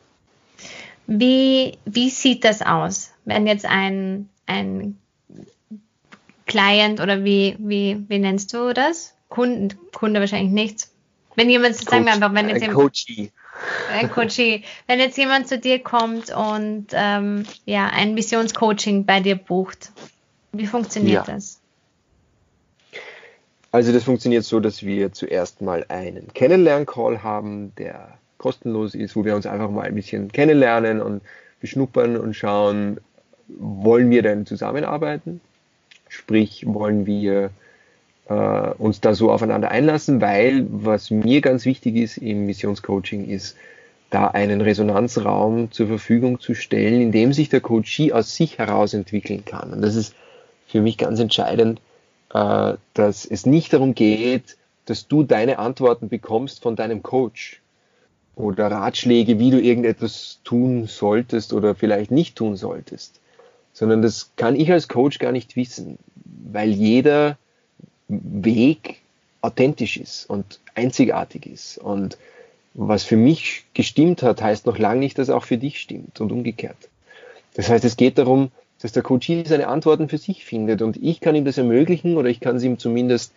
Wie, 1.08 1.78
wie 1.86 2.10
sieht 2.10 2.44
das 2.44 2.62
aus, 2.62 3.12
wenn 3.26 3.48
jetzt 3.48 3.66
ein, 3.66 4.30
ein 4.46 4.98
Client 6.46 7.00
oder 7.00 7.24
wie, 7.24 7.56
wie, 7.60 8.04
wie 8.08 8.20
nennst 8.20 8.54
du 8.54 8.74
das? 8.74 9.16
Kunden, 9.30 9.78
Kunde 9.94 10.20
wahrscheinlich 10.20 10.52
nichts. 10.52 10.92
Wenn 11.38 11.52
jemand, 11.52 11.78
Coach, 11.78 11.90
sagen 11.90 12.06
wir 12.06 12.14
einfach, 12.14 12.34
wenn 12.34 12.50
jetzt 12.50 12.62
jemand, 12.62 12.80
Coachie. 12.80 13.32
Ein 13.92 14.10
Coachie. 14.10 14.64
Wenn 14.88 15.00
jetzt 15.00 15.18
jemand 15.20 15.48
zu 15.48 15.60
dir 15.60 15.78
kommt 15.78 16.36
und 16.36 16.88
ähm, 16.94 17.46
ja, 17.66 17.86
ein 17.88 18.16
Missionscoaching 18.16 19.06
bei 19.06 19.20
dir 19.20 19.36
bucht, 19.36 19.92
wie 20.52 20.66
funktioniert 20.66 21.28
ja. 21.28 21.36
das? 21.36 21.62
Also 23.72 23.94
das 23.94 24.06
funktioniert 24.06 24.46
so, 24.46 24.60
dass 24.60 24.82
wir 24.82 25.14
zuerst 25.14 25.62
mal 25.62 25.86
einen 25.90 26.34
Kennenlern-Call 26.34 27.22
haben, 27.22 27.72
der 27.76 28.18
kostenlos 28.40 28.96
ist, 28.96 29.16
wo 29.16 29.24
wir 29.24 29.36
uns 29.36 29.46
einfach 29.46 29.70
mal 29.70 29.84
ein 29.84 29.94
bisschen 29.94 30.32
kennenlernen 30.32 31.02
und 31.02 31.22
beschnuppern 31.60 32.18
und 32.18 32.34
schauen, 32.34 33.00
wollen 33.48 34.10
wir 34.10 34.24
denn 34.24 34.48
zusammenarbeiten? 34.48 35.40
Sprich, 36.10 36.64
wollen 36.66 37.06
wir 37.06 37.52
äh, 38.30 38.34
uns 38.78 39.02
da 39.02 39.14
so 39.14 39.32
aufeinander 39.32 39.72
einlassen, 39.72 40.22
weil 40.22 40.68
was 40.70 41.12
mir 41.12 41.42
ganz 41.42 41.66
wichtig 41.66 41.96
ist 41.96 42.18
im 42.18 42.46
Missionscoaching 42.46 43.28
ist, 43.30 43.56
da 44.10 44.28
einen 44.28 44.62
Resonanzraum 44.62 45.72
zur 45.72 45.88
Verfügung 45.88 46.40
zu 46.40 46.54
stellen, 46.54 47.02
in 47.02 47.12
dem 47.12 47.34
sich 47.34 47.50
der 47.50 47.62
Coachie 47.62 48.14
aus 48.14 48.36
sich 48.36 48.58
heraus 48.58 48.94
entwickeln 48.94 49.44
kann. 49.46 49.74
Und 49.74 49.82
das 49.82 49.96
ist 49.96 50.16
für 50.66 50.82
mich 50.82 50.98
ganz 50.98 51.20
entscheidend, 51.20 51.82
äh, 52.34 52.74
dass 52.94 53.26
es 53.26 53.46
nicht 53.46 53.74
darum 53.74 53.96
geht, 53.96 54.58
dass 54.86 55.08
du 55.08 55.24
deine 55.24 55.60
Antworten 55.60 56.10
bekommst 56.10 56.64
von 56.64 56.76
deinem 56.76 57.04
Coach 57.04 57.62
oder 58.36 58.72
Ratschläge, 58.72 59.40
wie 59.40 59.52
du 59.52 59.60
irgendetwas 59.60 60.40
tun 60.44 60.86
solltest 60.86 61.54
oder 61.54 61.76
vielleicht 61.76 62.12
nicht 62.12 62.38
tun 62.38 62.56
solltest, 62.56 63.20
sondern 63.74 64.02
das 64.02 64.32
kann 64.36 64.56
ich 64.56 64.72
als 64.72 64.88
Coach 64.88 65.20
gar 65.20 65.32
nicht 65.32 65.56
wissen, 65.56 65.98
weil 66.52 66.70
jeder 66.70 67.38
Weg 68.08 69.02
authentisch 69.42 69.98
ist 69.98 70.30
und 70.30 70.60
einzigartig 70.76 71.46
ist. 71.46 71.78
Und 71.78 72.18
was 72.74 73.04
für 73.04 73.18
mich 73.18 73.66
gestimmt 73.74 74.24
hat, 74.24 74.42
heißt 74.42 74.66
noch 74.66 74.78
lange 74.78 75.00
nicht, 75.00 75.18
dass 75.18 75.30
auch 75.30 75.44
für 75.44 75.58
dich 75.58 75.80
stimmt 75.80 76.22
und 76.22 76.32
umgekehrt. 76.32 76.78
Das 77.56 77.70
heißt, 77.70 77.84
es 77.86 77.98
geht 77.98 78.18
darum, 78.18 78.52
dass 78.82 78.92
der 78.92 79.04
Coach 79.04 79.32
seine 79.46 79.68
Antworten 79.68 80.10
für 80.10 80.20
sich 80.20 80.46
findet 80.46 80.82
und 80.84 80.98
ich 80.98 81.20
kann 81.20 81.36
ihm 81.36 81.46
das 81.46 81.58
ermöglichen 81.58 82.18
oder 82.18 82.30
ich 82.30 82.40
kann 82.40 82.58
es 82.58 82.64
ihm 82.64 82.78
zumindest 82.78 83.34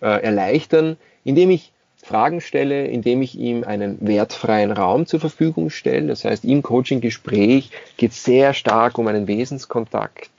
äh, 0.00 0.22
erleichtern, 0.22 0.96
indem 1.24 1.50
ich 1.50 1.72
Fragen 2.02 2.40
stelle, 2.40 2.86
indem 2.86 3.22
ich 3.22 3.38
ihm 3.38 3.62
einen 3.62 3.98
wertfreien 4.00 4.72
Raum 4.72 5.06
zur 5.06 5.20
Verfügung 5.20 5.70
stelle. 5.70 6.08
Das 6.08 6.24
heißt, 6.24 6.44
im 6.44 6.62
Coaching-Gespräch 6.62 7.70
geht 7.98 8.12
es 8.12 8.24
sehr 8.24 8.54
stark 8.54 8.98
um 8.98 9.06
einen 9.06 9.28
Wesenskontakt, 9.28 10.30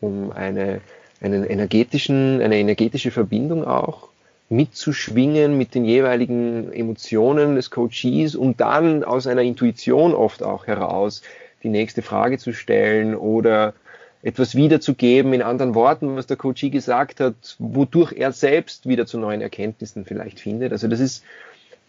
um 0.00 0.32
eine 0.32 0.80
einen 1.20 1.44
energetischen, 1.44 2.40
eine 2.40 2.58
energetische 2.58 3.10
Verbindung 3.10 3.64
auch 3.64 4.08
mitzuschwingen 4.48 5.56
mit 5.56 5.74
den 5.74 5.84
jeweiligen 5.84 6.72
Emotionen 6.72 7.54
des 7.54 7.70
Coaches, 7.70 8.34
um 8.34 8.56
dann 8.56 9.04
aus 9.04 9.26
einer 9.26 9.42
Intuition 9.42 10.12
oft 10.12 10.42
auch 10.42 10.66
heraus 10.66 11.22
die 11.62 11.68
nächste 11.68 12.02
Frage 12.02 12.38
zu 12.38 12.52
stellen 12.52 13.14
oder 13.14 13.74
etwas 14.22 14.54
wiederzugeben 14.54 15.32
in 15.32 15.42
anderen 15.42 15.74
Worten, 15.74 16.16
was 16.16 16.26
der 16.26 16.36
Coachee 16.36 16.70
gesagt 16.70 17.20
hat, 17.20 17.56
wodurch 17.58 18.12
er 18.12 18.32
selbst 18.32 18.86
wieder 18.86 19.06
zu 19.06 19.18
neuen 19.18 19.40
Erkenntnissen 19.40 20.04
vielleicht 20.04 20.40
findet. 20.40 20.72
Also 20.72 20.88
das 20.88 21.00
ist, 21.00 21.24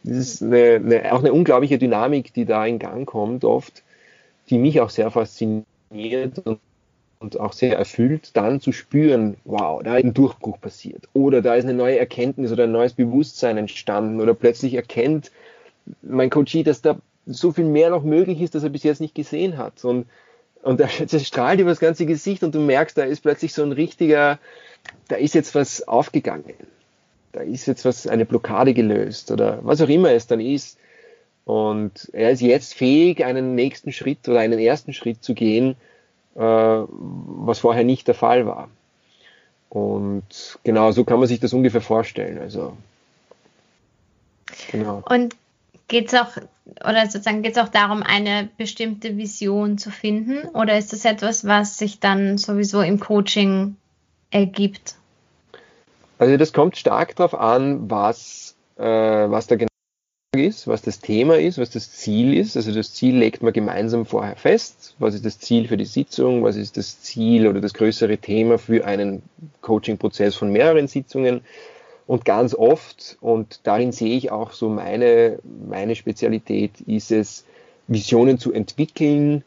das 0.04 0.18
ist 0.18 0.44
eine, 0.44 0.76
eine, 0.76 1.14
auch 1.14 1.20
eine 1.20 1.34
unglaubliche 1.34 1.78
Dynamik, 1.78 2.34
die 2.34 2.46
da 2.46 2.66
in 2.66 2.80
Gang 2.80 3.08
kommt 3.08 3.44
oft, 3.44 3.84
die 4.50 4.58
mich 4.58 4.80
auch 4.80 4.90
sehr 4.90 5.12
fasziniert 5.12 5.66
und 6.46 6.60
und 7.22 7.40
auch 7.40 7.54
sehr 7.54 7.78
erfüllt, 7.78 8.32
dann 8.34 8.62
zu 8.62 8.72
spüren, 8.72 9.38
wow, 9.46 9.82
da 9.84 9.98
ist 9.98 10.04
ein 10.04 10.14
Durchbruch 10.14 10.60
passiert 10.60 11.08
oder 11.14 11.42
da 11.42 11.54
ist 11.54 11.66
eine 11.66 11.76
neue 11.76 12.00
Erkenntnis 12.00 12.52
oder 12.52 12.64
ein 12.64 12.72
neues 12.72 12.94
Bewusstsein 12.94 13.58
entstanden 13.58 14.20
oder 14.20 14.34
plötzlich 14.34 14.74
erkennt 14.74 15.32
mein 16.02 16.32
Coachie, 16.32 16.64
dass 16.64 16.82
da 16.82 16.98
so 17.28 17.52
viel 17.52 17.66
mehr 17.66 17.92
noch 17.92 18.04
möglich 18.04 18.42
ist, 18.42 18.56
dass 18.56 18.64
er 18.64 18.70
bis 18.70 18.84
jetzt 18.84 19.02
nicht 19.02 19.14
gesehen 19.14 19.58
hat. 19.58 19.86
Und, 19.86 20.08
und 20.64 20.80
das 20.80 21.28
strahlt 21.28 21.60
über 21.60 21.70
das 21.70 21.80
ganze 21.80 22.08
Gesicht 22.08 22.44
und 22.44 22.56
du 22.56 22.60
merkst, 22.60 22.98
da 22.98 23.04
ist 23.04 23.22
plötzlich 23.22 23.54
so 23.54 23.62
ein 23.62 23.72
richtiger, 23.72 24.40
da 25.08 25.16
ist 25.16 25.36
jetzt 25.36 25.54
was 25.54 25.88
aufgegangen. 25.88 26.56
Da 27.34 27.42
ist 27.42 27.68
jetzt 27.68 27.86
was, 27.86 28.08
eine 28.08 28.26
Blockade 28.26 28.74
gelöst 28.74 29.32
oder 29.32 29.60
was 29.62 29.82
auch 29.82 29.90
immer 29.90 30.12
es 30.12 30.28
dann 30.28 30.40
ist. 30.42 30.78
Und 31.46 32.10
er 32.14 32.32
ist 32.32 32.42
jetzt 32.42 32.74
fähig, 32.74 33.24
einen 33.24 33.56
nächsten 33.56 33.92
Schritt 33.92 34.28
oder 34.28 34.40
einen 34.40 34.60
ersten 34.60 34.94
Schritt 34.94 35.24
zu 35.24 35.34
gehen, 35.34 35.76
was 36.36 37.60
vorher 37.60 37.84
nicht 37.84 38.08
der 38.08 38.16
Fall 38.16 38.46
war. 38.46 38.70
Und 39.70 40.60
genau 40.64 40.92
so 40.92 41.06
kann 41.06 41.20
man 41.20 41.28
sich 41.28 41.40
das 41.40 41.54
ungefähr 41.54 41.82
vorstellen. 41.82 42.40
Also, 42.40 42.76
genau. 44.70 45.02
Und 45.10 45.36
geht 45.88 46.08
es 46.08 46.14
auch, 46.14 46.38
oder 46.88 47.06
sozusagen 47.06 47.42
geht 47.42 47.58
es 47.58 47.58
auch 47.58 47.70
darum, 47.70 48.04
eine 48.04 48.50
bestimmte 48.58 49.18
Vision 49.18 49.78
zu 49.78 49.92
finden? 49.92 50.48
Oder 50.50 50.78
ist 50.78 50.94
das 50.94 51.06
etwas, 51.06 51.46
was 51.46 51.78
sich 51.78 52.00
dann 52.00 52.38
sowieso 52.38 52.82
im 52.82 53.00
Coaching 53.00 53.76
ergibt? 54.30 54.96
Also 56.18 56.38
das 56.38 56.54
kommt 56.54 56.78
stark 56.78 57.16
darauf 57.16 57.34
an, 57.34 57.90
was, 57.90 58.56
äh, 58.78 58.84
was 58.84 59.48
da 59.48 59.56
genau 59.56 59.71
ist, 60.42 60.68
was 60.68 60.82
das 60.82 61.00
Thema 61.00 61.38
ist, 61.38 61.58
was 61.58 61.70
das 61.70 61.92
Ziel 61.92 62.38
ist. 62.38 62.58
Also 62.58 62.74
das 62.74 62.94
Ziel 62.94 63.16
legt 63.16 63.44
man 63.44 63.54
gemeinsam 63.54 64.06
vorher 64.06 64.36
fest. 64.36 64.96
Was 65.00 65.16
ist 65.16 65.26
das 65.26 65.40
Ziel 65.40 65.68
für 65.68 65.78
die 65.78 65.86
Sitzung? 65.86 66.44
Was 66.44 66.56
ist 66.56 66.78
das 66.78 67.02
Ziel 67.02 67.48
oder 67.48 67.62
das 67.62 67.74
größere 67.74 68.18
Thema 68.18 68.58
für 68.58 68.86
einen 68.86 69.22
Coaching-Prozess 69.62 70.36
von 70.36 70.52
mehreren 70.52 70.88
Sitzungen? 70.88 71.42
Und 72.08 72.26
ganz 72.26 72.54
oft, 72.54 73.18
und 73.22 73.62
darin 73.64 73.92
sehe 73.92 74.18
ich 74.18 74.32
auch 74.32 74.52
so 74.52 74.70
meine, 74.70 75.40
meine 75.70 75.96
Spezialität, 75.96 76.82
ist 76.82 77.12
es, 77.12 77.46
Visionen 77.88 78.38
zu 78.38 78.54
entwickeln 78.54 79.44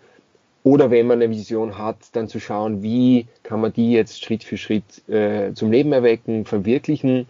oder 0.63 0.91
wenn 0.91 1.07
man 1.07 1.21
eine 1.21 1.31
Vision 1.31 1.79
hat, 1.79 1.97
dann 2.13 2.29
zu 2.29 2.41
schauen, 2.41 2.83
wie 2.83 3.27
kann 3.43 3.61
man 3.61 3.73
die 3.73 3.93
jetzt 3.93 4.23
Schritt 4.23 4.45
für 4.45 4.57
Schritt 4.57 5.09
äh, 5.09 5.53
zum 5.55 5.71
Leben 5.71 5.93
erwecken, 5.93 6.45
verwirklichen 6.45 7.27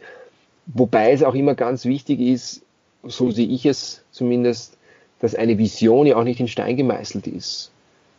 wobei 0.66 1.12
es 1.12 1.22
auch 1.22 1.34
immer 1.34 1.54
ganz 1.54 1.84
wichtig 1.84 2.20
ist, 2.20 2.62
so 3.06 3.30
sehe 3.30 3.46
ich 3.46 3.66
es 3.66 4.02
zumindest, 4.10 4.76
dass 5.20 5.34
eine 5.34 5.58
Vision 5.58 6.06
ja 6.06 6.16
auch 6.16 6.24
nicht 6.24 6.40
in 6.40 6.48
Stein 6.48 6.76
gemeißelt 6.76 7.26
ist, 7.26 7.70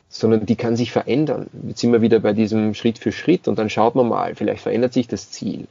sondern 0.09 0.45
die 0.45 0.55
kann 0.55 0.75
sich 0.75 0.91
verändern. 0.91 1.47
Jetzt 1.67 1.81
sind 1.81 1.91
wir 1.91 2.01
wieder 2.01 2.19
bei 2.19 2.33
diesem 2.33 2.73
Schritt 2.73 2.97
für 2.97 3.11
Schritt 3.11 3.47
und 3.47 3.59
dann 3.59 3.69
schaut 3.69 3.95
man 3.95 4.07
mal, 4.07 4.35
vielleicht 4.35 4.61
verändert 4.61 4.93
sich 4.93 5.07
das 5.07 5.31
Ziel. 5.31 5.67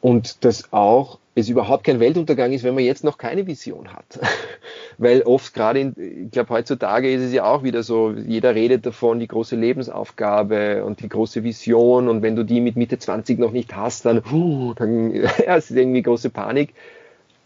Und 0.00 0.44
dass 0.44 0.72
auch 0.72 1.18
es 1.34 1.48
überhaupt 1.48 1.84
kein 1.84 2.00
Weltuntergang 2.00 2.52
ist, 2.52 2.64
wenn 2.64 2.74
man 2.74 2.84
jetzt 2.84 3.04
noch 3.04 3.18
keine 3.18 3.46
Vision 3.46 3.92
hat. 3.92 4.18
Weil 4.98 5.22
oft 5.22 5.54
gerade, 5.54 5.80
in, 5.80 6.24
ich 6.26 6.30
glaube, 6.30 6.50
heutzutage 6.50 7.12
ist 7.12 7.22
es 7.22 7.32
ja 7.32 7.44
auch 7.44 7.62
wieder 7.62 7.82
so, 7.82 8.12
jeder 8.12 8.54
redet 8.54 8.84
davon, 8.86 9.20
die 9.20 9.28
große 9.28 9.56
Lebensaufgabe 9.56 10.84
und 10.84 11.00
die 11.00 11.08
große 11.08 11.44
Vision 11.44 12.08
und 12.08 12.22
wenn 12.22 12.36
du 12.36 12.44
die 12.44 12.60
mit 12.60 12.76
Mitte 12.76 12.98
20 12.98 13.38
noch 13.38 13.52
nicht 13.52 13.74
hast, 13.76 14.04
dann, 14.04 14.22
uh, 14.32 14.74
dann 14.74 15.14
ja, 15.14 15.56
es 15.56 15.70
ist 15.70 15.76
irgendwie 15.76 16.02
große 16.02 16.30
Panik. 16.30 16.74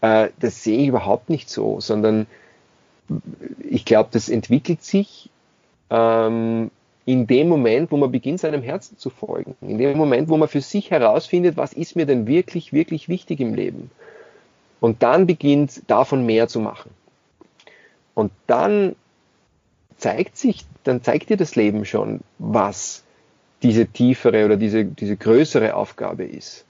Äh, 0.01 0.29
das 0.39 0.63
sehe 0.63 0.79
ich 0.79 0.87
überhaupt 0.87 1.29
nicht 1.29 1.49
so, 1.49 1.79
sondern 1.79 2.27
ich 3.59 3.85
glaube, 3.85 4.09
das 4.11 4.29
entwickelt 4.29 4.83
sich 4.83 5.29
ähm, 5.89 6.71
in 7.05 7.27
dem 7.27 7.47
Moment, 7.47 7.91
wo 7.91 7.97
man 7.97 8.11
beginnt, 8.11 8.39
seinem 8.39 8.63
Herzen 8.63 8.97
zu 8.97 9.09
folgen. 9.09 9.55
In 9.61 9.77
dem 9.77 9.97
Moment, 9.97 10.27
wo 10.27 10.37
man 10.37 10.49
für 10.49 10.61
sich 10.61 10.89
herausfindet, 10.89 11.55
was 11.55 11.73
ist 11.73 11.95
mir 11.95 12.05
denn 12.05 12.25
wirklich, 12.25 12.73
wirklich 12.73 13.07
wichtig 13.09 13.39
im 13.39 13.53
Leben. 13.53 13.91
Und 14.79 15.03
dann 15.03 15.27
beginnt, 15.27 15.81
davon 15.87 16.25
mehr 16.25 16.47
zu 16.47 16.59
machen. 16.59 16.91
Und 18.15 18.31
dann 18.47 18.95
zeigt 19.97 20.37
sich, 20.37 20.65
dann 20.83 21.03
zeigt 21.03 21.29
dir 21.29 21.37
das 21.37 21.55
Leben 21.55 21.85
schon, 21.85 22.21
was 22.39 23.03
diese 23.61 23.87
tiefere 23.87 24.45
oder 24.45 24.57
diese, 24.57 24.85
diese 24.85 25.15
größere 25.15 25.75
Aufgabe 25.75 26.25
ist, 26.25 26.65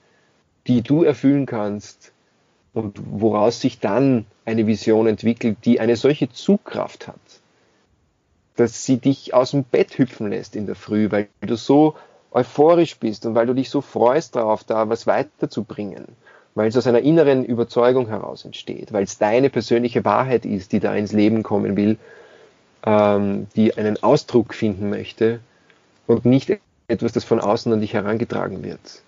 die 0.67 0.82
du 0.82 1.03
erfüllen 1.03 1.45
kannst 1.45 2.11
und 2.76 2.99
woraus 3.09 3.61
sich 3.61 3.80
dann 3.80 4.26
eine 4.43 4.67
Vision 4.67 5.07
entwickelt, 5.07 5.57
die 5.63 5.80
eine 5.80 5.95
solche 5.95 6.30
Zugkraft 6.30 7.07
hat, 7.07 7.15
dass 8.57 8.86
sie 8.86 8.97
dich 8.97 9.34
aus 9.34 9.51
dem 9.51 9.63
Bett 9.63 9.97
hüpfen 9.97 10.30
lässt 10.30 10.55
in 10.55 10.65
der 10.65 10.76
Früh, 10.76 11.09
weil 11.09 11.30
du 11.41 11.55
so 11.55 11.95
euphorisch 12.32 12.97
bist 12.97 13.26
und 13.26 13.34
weil 13.34 13.47
du 13.47 13.53
dich 13.53 13.69
so 13.69 13.80
freust 13.80 14.36
darauf, 14.36 14.65
da 14.65 14.89
was 14.89 15.07
weiterzubringen, 15.07 16.05
weil 16.53 16.67
es 16.67 16.76
aus 16.76 16.86
einer 16.86 16.99
inneren 16.99 17.45
Überzeugung 17.45 18.07
heraus 18.07 18.43
entsteht, 18.43 18.91
weil 18.91 19.03
es 19.03 19.17
deine 19.17 19.49
persönliche 19.49 20.03
Wahrheit 20.03 20.45
ist, 20.45 20.73
die 20.73 20.82
da 20.82 20.93
ins 20.93 21.13
Leben 21.13 21.43
kommen 21.43 21.78
will, 21.78 21.97
ähm, 22.86 23.47
die 23.55 23.78
einen 23.78 24.03
Ausdruck 24.03 24.53
finden 24.53 24.89
möchte 24.89 25.39
und 26.07 26.26
nicht 26.26 26.51
etwas, 26.89 27.13
das 27.13 27.23
von 27.23 27.39
außen 27.39 27.71
an 27.71 27.80
dich 27.80 27.93
herangetragen 27.93 28.63
wird. 28.63 29.01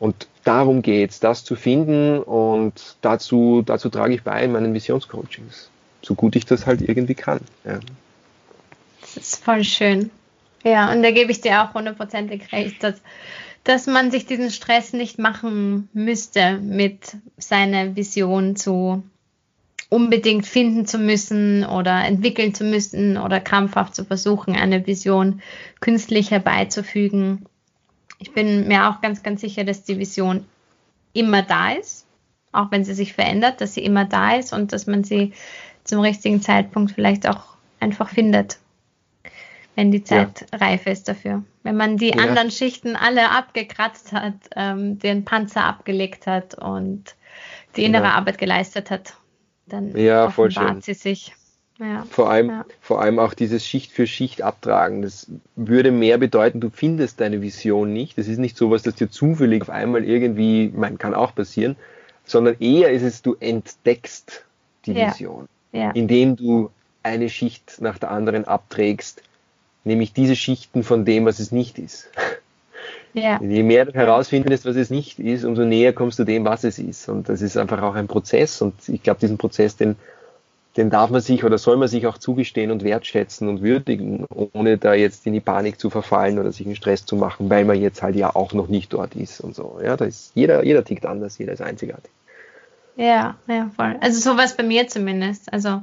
Und 0.00 0.28
darum 0.44 0.82
geht's, 0.82 1.20
das 1.20 1.44
zu 1.44 1.56
finden 1.56 2.20
und 2.20 2.96
dazu, 3.00 3.62
dazu 3.64 3.88
trage 3.88 4.14
ich 4.14 4.22
bei 4.22 4.44
in 4.44 4.52
meinen 4.52 4.72
Visionscoachings, 4.74 5.70
so 6.02 6.14
gut 6.14 6.36
ich 6.36 6.46
das 6.46 6.66
halt 6.66 6.82
irgendwie 6.82 7.14
kann. 7.14 7.40
Ja. 7.64 7.80
Das 9.00 9.16
ist 9.16 9.44
voll 9.44 9.64
schön. 9.64 10.10
Ja, 10.64 10.92
und 10.92 11.02
da 11.02 11.10
gebe 11.10 11.32
ich 11.32 11.40
dir 11.40 11.62
auch 11.62 11.74
hundertprozentig 11.74 12.52
recht, 12.52 12.82
dass, 12.82 13.00
dass 13.64 13.86
man 13.86 14.10
sich 14.10 14.26
diesen 14.26 14.50
Stress 14.50 14.92
nicht 14.92 15.18
machen 15.18 15.88
müsste, 15.92 16.58
mit 16.58 17.16
seiner 17.36 17.96
Vision 17.96 18.56
zu 18.56 19.02
unbedingt 19.90 20.46
finden 20.46 20.86
zu 20.86 20.98
müssen 20.98 21.64
oder 21.64 22.04
entwickeln 22.04 22.54
zu 22.54 22.64
müssen 22.64 23.16
oder 23.16 23.40
krampfhaft 23.40 23.94
zu 23.94 24.04
versuchen, 24.04 24.54
eine 24.54 24.86
Vision 24.86 25.40
künstlich 25.80 26.30
herbeizufügen. 26.30 27.46
Ich 28.18 28.32
bin 28.32 28.68
mir 28.68 28.88
auch 28.88 29.00
ganz, 29.00 29.22
ganz 29.22 29.40
sicher, 29.40 29.64
dass 29.64 29.84
die 29.84 29.98
Vision 29.98 30.44
immer 31.12 31.42
da 31.42 31.72
ist, 31.72 32.06
auch 32.52 32.70
wenn 32.70 32.84
sie 32.84 32.94
sich 32.94 33.12
verändert, 33.12 33.60
dass 33.60 33.74
sie 33.74 33.84
immer 33.84 34.04
da 34.04 34.34
ist 34.34 34.52
und 34.52 34.72
dass 34.72 34.86
man 34.86 35.04
sie 35.04 35.32
zum 35.84 36.00
richtigen 36.00 36.42
Zeitpunkt 36.42 36.92
vielleicht 36.92 37.28
auch 37.28 37.44
einfach 37.80 38.08
findet 38.08 38.58
wenn 39.78 39.92
die 39.92 40.02
Zeit 40.02 40.44
ja. 40.50 40.58
reif 40.58 40.86
ist 40.88 41.06
dafür. 41.06 41.44
Wenn 41.62 41.76
man 41.76 41.98
die 41.98 42.08
ja. 42.08 42.16
anderen 42.16 42.50
Schichten 42.50 42.96
alle 42.96 43.30
abgekratzt 43.30 44.10
hat, 44.12 44.34
ähm, 44.56 44.98
den 44.98 45.24
Panzer 45.24 45.62
abgelegt 45.62 46.26
hat 46.26 46.54
und 46.54 47.14
die 47.76 47.84
innere 47.84 48.06
ja. 48.06 48.14
Arbeit 48.14 48.38
geleistet 48.38 48.90
hat, 48.90 49.14
dann 49.66 49.96
ja, 49.96 50.26
offenbart 50.26 50.82
sie 50.82 50.94
sich. 50.94 51.32
Ja. 51.78 52.04
Vor, 52.10 52.30
allem, 52.30 52.48
ja. 52.48 52.66
vor 52.80 53.00
allem 53.00 53.18
auch 53.18 53.34
dieses 53.34 53.64
Schicht 53.64 53.92
für 53.92 54.06
Schicht 54.06 54.42
abtragen. 54.42 55.02
Das 55.02 55.30
würde 55.54 55.92
mehr 55.92 56.18
bedeuten, 56.18 56.60
du 56.60 56.70
findest 56.70 57.20
deine 57.20 57.40
Vision 57.40 57.92
nicht. 57.92 58.18
Das 58.18 58.26
ist 58.26 58.38
nicht 58.38 58.56
so 58.56 58.70
was, 58.70 58.82
das 58.82 58.96
dir 58.96 59.10
zufällig 59.10 59.62
auf 59.62 59.70
einmal 59.70 60.04
irgendwie, 60.04 60.72
man 60.74 60.98
kann 60.98 61.14
auch 61.14 61.34
passieren, 61.34 61.76
sondern 62.24 62.56
eher 62.58 62.90
ist 62.90 63.02
es, 63.02 63.22
du 63.22 63.36
entdeckst 63.38 64.44
die 64.86 64.92
ja. 64.92 65.08
Vision, 65.08 65.48
indem 65.94 66.36
du 66.36 66.70
eine 67.04 67.28
Schicht 67.28 67.80
nach 67.80 67.98
der 67.98 68.10
anderen 68.10 68.44
abträgst, 68.44 69.22
nämlich 69.84 70.12
diese 70.12 70.34
Schichten 70.34 70.82
von 70.82 71.04
dem, 71.04 71.24
was 71.26 71.38
es 71.38 71.52
nicht 71.52 71.78
ist. 71.78 72.10
Je 73.14 73.62
mehr 73.62 73.86
du 73.86 73.94
herausfindest, 73.94 74.64
was 74.64 74.76
es 74.76 74.90
nicht 74.90 75.18
ist, 75.18 75.44
umso 75.44 75.64
näher 75.64 75.92
kommst 75.92 76.18
du 76.18 76.24
dem, 76.24 76.44
was 76.44 76.62
es 76.62 76.78
ist. 76.78 77.08
Und 77.08 77.28
das 77.28 77.40
ist 77.40 77.56
einfach 77.56 77.82
auch 77.82 77.94
ein 77.94 78.06
Prozess. 78.06 78.60
Und 78.60 78.74
ich 78.88 79.02
glaube, 79.02 79.18
diesen 79.20 79.38
Prozess, 79.38 79.76
den, 79.76 79.96
den 80.78 80.90
darf 80.90 81.10
man 81.10 81.20
sich 81.20 81.42
oder 81.42 81.58
soll 81.58 81.76
man 81.76 81.88
sich 81.88 82.06
auch 82.06 82.18
zugestehen 82.18 82.70
und 82.70 82.84
wertschätzen 82.84 83.48
und 83.48 83.62
würdigen, 83.62 84.24
ohne 84.28 84.78
da 84.78 84.94
jetzt 84.94 85.26
in 85.26 85.32
die 85.32 85.40
Panik 85.40 85.80
zu 85.80 85.90
verfallen 85.90 86.38
oder 86.38 86.52
sich 86.52 86.66
in 86.66 86.76
Stress 86.76 87.04
zu 87.04 87.16
machen, 87.16 87.50
weil 87.50 87.64
man 87.64 87.80
jetzt 87.80 88.00
halt 88.00 88.14
ja 88.14 88.34
auch 88.34 88.52
noch 88.52 88.68
nicht 88.68 88.92
dort 88.92 89.16
ist 89.16 89.40
und 89.40 89.56
so. 89.56 89.80
Ja, 89.82 89.96
da 89.96 90.04
ist 90.04 90.30
jeder, 90.36 90.64
jeder 90.64 90.84
tickt 90.84 91.04
anders, 91.04 91.36
jeder 91.36 91.52
ist 91.52 91.62
einzigartig. 91.62 92.12
Ja, 92.94 93.36
ja, 93.48 93.70
voll. 93.74 93.96
Also 94.00 94.20
sowas 94.20 94.56
bei 94.56 94.62
mir 94.62 94.86
zumindest. 94.86 95.52
Also 95.52 95.82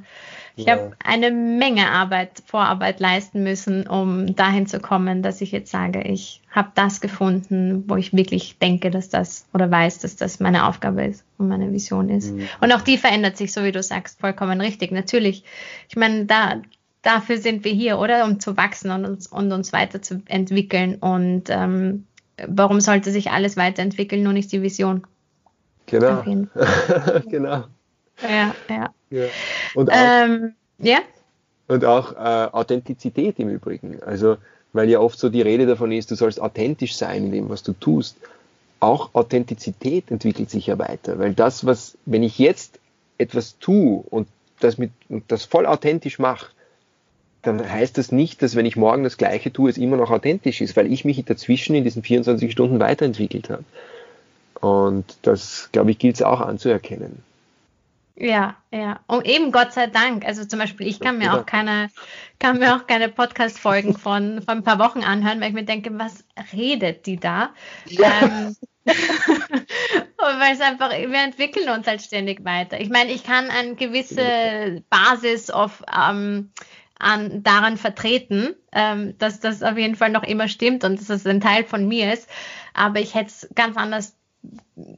ich 0.57 0.65
ja. 0.65 0.73
habe 0.73 0.91
eine 1.03 1.31
Menge 1.31 1.89
Arbeit, 1.91 2.41
Vorarbeit 2.45 2.99
leisten 2.99 3.43
müssen, 3.43 3.87
um 3.87 4.35
dahin 4.35 4.67
zu 4.67 4.79
kommen, 4.79 5.21
dass 5.21 5.41
ich 5.41 5.51
jetzt 5.51 5.69
sage, 5.69 6.01
ich 6.01 6.41
habe 6.49 6.69
das 6.75 7.01
gefunden, 7.01 7.83
wo 7.87 7.97
ich 7.97 8.13
wirklich 8.13 8.57
denke, 8.59 8.89
dass 8.89 9.09
das 9.09 9.47
oder 9.53 9.69
weiß, 9.69 9.99
dass 9.99 10.15
das 10.15 10.39
meine 10.39 10.65
Aufgabe 10.65 11.03
ist 11.03 11.25
und 11.37 11.49
meine 11.49 11.73
Vision 11.73 12.09
ist. 12.09 12.33
Mhm. 12.33 12.47
Und 12.61 12.71
auch 12.71 12.81
die 12.81 12.97
verändert 12.97 13.35
sich, 13.35 13.51
so 13.51 13.63
wie 13.63 13.73
du 13.73 13.83
sagst, 13.83 14.21
vollkommen 14.21 14.61
richtig. 14.61 14.91
Natürlich, 14.91 15.43
ich 15.89 15.97
meine, 15.97 16.25
da, 16.25 16.61
dafür 17.01 17.37
sind 17.37 17.65
wir 17.65 17.73
hier, 17.73 17.99
oder? 17.99 18.23
Um 18.23 18.39
zu 18.39 18.55
wachsen 18.55 18.91
und 18.91 19.03
uns, 19.03 19.27
und 19.27 19.51
uns 19.51 19.73
weiterzuentwickeln. 19.73 20.95
Und 20.95 21.49
ähm, 21.49 22.05
warum 22.47 22.79
sollte 22.79 23.11
sich 23.11 23.31
alles 23.31 23.57
weiterentwickeln, 23.57 24.23
nur 24.23 24.33
nicht 24.33 24.53
die 24.53 24.61
Vision? 24.61 25.05
Genau. 25.87 26.23
genau. 27.29 27.65
Ja, 28.21 28.55
ja. 28.69 28.93
ja. 29.09 29.25
Und 29.73 29.91
auch, 29.91 29.95
ähm, 29.95 30.53
ja? 30.77 30.99
Und 31.67 31.85
auch 31.85 32.13
äh, 32.13 32.49
Authentizität 32.51 33.39
im 33.39 33.49
Übrigen. 33.49 34.01
Also, 34.03 34.37
weil 34.73 34.89
ja 34.89 34.99
oft 34.99 35.17
so 35.17 35.29
die 35.29 35.41
Rede 35.41 35.65
davon 35.65 35.91
ist, 35.91 36.11
du 36.11 36.15
sollst 36.15 36.41
authentisch 36.41 36.95
sein 36.95 37.25
in 37.25 37.31
dem, 37.31 37.49
was 37.49 37.63
du 37.63 37.73
tust. 37.73 38.17
Auch 38.79 39.09
Authentizität 39.13 40.11
entwickelt 40.11 40.49
sich 40.49 40.67
ja 40.67 40.77
weiter, 40.77 41.17
weil 41.17 41.33
das, 41.33 41.65
was, 41.65 41.97
wenn 42.05 42.23
ich 42.23 42.37
jetzt 42.37 42.79
etwas 43.17 43.57
tue 43.59 44.03
und 44.09 44.27
das 44.59 44.77
mit, 44.77 44.91
und 45.09 45.23
das 45.29 45.45
voll 45.45 45.65
authentisch 45.65 46.19
mache, 46.19 46.47
dann 47.41 47.67
heißt 47.69 47.97
das 47.97 48.11
nicht, 48.11 48.41
dass 48.41 48.55
wenn 48.55 48.65
ich 48.65 48.75
morgen 48.75 49.03
das 49.03 49.17
Gleiche 49.17 49.53
tue, 49.53 49.69
es 49.69 49.77
immer 49.77 49.97
noch 49.97 50.11
authentisch 50.11 50.61
ist, 50.61 50.75
weil 50.75 50.91
ich 50.91 51.05
mich 51.05 51.23
dazwischen 51.23 51.75
in 51.75 51.83
diesen 51.83 52.03
24 52.03 52.51
Stunden 52.51 52.79
weiterentwickelt 52.79 53.49
habe. 53.49 53.63
Und 54.59 55.17
das, 55.21 55.69
glaube 55.71 55.91
ich, 55.91 55.99
gilt 55.99 56.15
es 56.15 56.21
auch 56.21 56.41
anzuerkennen. 56.41 57.23
Ja, 58.17 58.55
ja. 58.71 59.01
Und 59.07 59.25
eben 59.25 59.51
Gott 59.51 59.73
sei 59.73 59.87
Dank. 59.87 60.25
Also 60.25 60.45
zum 60.45 60.59
Beispiel, 60.59 60.87
ich 60.87 61.01
kann 61.01 61.17
mir 61.17 61.33
auch 61.33 61.45
keine, 61.45 61.89
kann 62.39 62.59
mir 62.59 62.75
auch 62.75 62.87
keine 62.87 63.09
Podcast-Folgen 63.09 63.97
von, 63.97 64.41
von 64.41 64.57
ein 64.59 64.63
paar 64.63 64.79
Wochen 64.79 65.03
anhören, 65.03 65.41
weil 65.41 65.49
ich 65.49 65.53
mir 65.53 65.65
denke, 65.65 65.97
was 65.99 66.23
redet 66.53 67.05
die 67.05 67.17
da? 67.17 67.53
Ja. 67.87 68.21
Ähm, 68.21 68.55
weil 68.85 70.53
es 70.53 70.61
einfach, 70.61 70.91
wir 70.91 71.23
entwickeln 71.23 71.69
uns 71.69 71.87
halt 71.87 72.01
ständig 72.01 72.45
weiter. 72.45 72.79
Ich 72.79 72.89
meine, 72.89 73.11
ich 73.11 73.23
kann 73.23 73.49
eine 73.49 73.75
gewisse 73.75 74.83
Basis 74.89 75.49
auf, 75.49 75.83
ähm, 75.93 76.51
an, 76.97 77.43
daran 77.43 77.75
vertreten, 77.77 78.55
ähm, 78.71 79.17
dass 79.17 79.41
das 79.41 79.61
auf 79.61 79.77
jeden 79.77 79.95
Fall 79.95 80.11
noch 80.11 80.23
immer 80.23 80.47
stimmt 80.47 80.83
und 80.85 80.99
dass 80.99 81.07
das 81.07 81.25
ein 81.25 81.41
Teil 81.41 81.65
von 81.65 81.87
mir 81.87 82.13
ist. 82.13 82.29
Aber 82.73 82.99
ich 82.99 83.13
hätte 83.13 83.27
es 83.27 83.49
ganz 83.55 83.75
anders 83.75 84.15